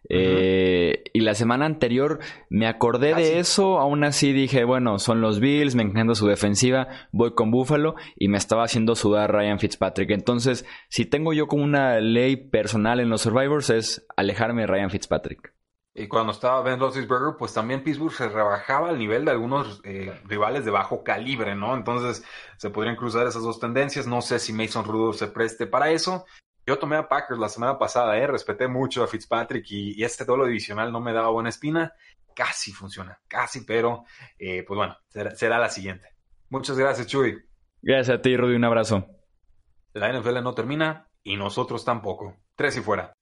Eh, 0.10 1.04
y 1.14 1.22
la 1.22 1.36
semana 1.36 1.66
anterior 1.66 2.20
me 2.50 2.68
acordé 2.68 3.14
de 3.14 3.40
eso, 3.40 3.80
aún 3.80 4.04
así 4.04 4.34
dije, 4.34 4.64
bueno, 4.64 5.00
son 5.00 5.22
los 5.22 5.40
Bills, 5.40 5.76
me 5.76 5.84
encanta 5.84 6.16
su 6.16 6.28
defensiva, 6.28 6.88
voy 7.12 7.34
con 7.34 7.52
Buffalo 7.52 7.96
y 8.16 8.28
me 8.28 8.38
estaba 8.38 8.64
haciendo 8.64 8.96
sudar 8.96 9.32
Ryan 9.32 9.60
Fitzpatrick. 9.60 10.12
Entonces, 10.12 10.66
si 10.90 11.06
tengo 11.06 11.34
yo 11.34 11.48
como 11.48 11.64
una 11.64 12.00
ley 12.00 12.36
personal 12.36 13.00
en 13.00 13.10
los 13.10 13.22
Survivors 13.22 13.70
es 13.70 14.06
alejarme 14.18 14.62
de 14.62 14.68
Ryan 14.68 14.90
Fitzpatrick. 14.90 15.54
Y 15.94 16.08
cuando 16.08 16.32
estaba 16.32 16.62
Ben 16.62 16.80
Roethlisberger, 16.80 17.36
pues 17.38 17.54
también 17.54 17.84
Pittsburgh 17.84 18.14
se 18.14 18.30
rebajaba 18.30 18.90
al 18.90 18.98
nivel 18.98 19.26
de 19.26 19.32
algunos 19.32 19.82
eh, 19.84 20.18
rivales 20.26 20.64
de 20.64 20.72
bajo 20.72 21.04
calibre, 21.04 21.54
¿no? 21.54 21.76
Entonces 21.76 22.24
se 22.58 22.70
podrían 22.70 22.96
cruzar 22.96 23.28
esas 23.28 23.44
dos 23.44 23.60
tendencias. 23.60 24.08
No 24.08 24.22
sé 24.22 24.40
si 24.40 24.54
Mason 24.54 24.86
Rudolph 24.86 25.18
se 25.18 25.28
preste 25.28 25.68
para 25.68 25.92
eso. 25.92 26.26
Yo 26.65 26.78
tomé 26.78 26.95
a 26.95 27.08
Packers 27.08 27.39
la 27.39 27.50
semana 27.50 27.78
pasada, 27.80 28.17
¿eh? 28.17 28.28
respeté 28.28 28.67
mucho 28.67 29.04
a 29.04 29.08
Fitzpatrick 29.08 29.65
y, 29.71 30.04
este 30.04 30.26
duelo 30.26 30.45
divisional 30.45 30.91
no 30.91 31.00
me 31.00 31.13
daba 31.13 31.30
buena 31.30 31.50
espina. 31.50 31.93
Casi 32.36 32.71
funciona, 32.71 33.19
casi, 33.28 33.65
pero 33.65 34.06
eh, 34.39 34.63
pues 34.65 34.78
bueno, 34.78 34.95
será, 35.36 35.60
la 35.60 35.69
siguiente. 35.69 36.08
Muchas 36.50 36.78
gracias, 36.78 37.08
Chuy. 37.08 37.43
Gracias 37.82 38.17
a 38.17 38.21
ti, 38.21 38.38
Rudy, 38.38 38.56
un 38.56 38.63
abrazo. 38.63 39.06
La 39.93 40.12
NFL 40.13 40.41
no 40.41 40.54
termina 40.54 41.10
y 41.24 41.36
nosotros 41.36 41.84
tampoco. 41.84 42.38
Tres 42.56 42.78
y 42.78 42.82
fuera. 42.82 43.13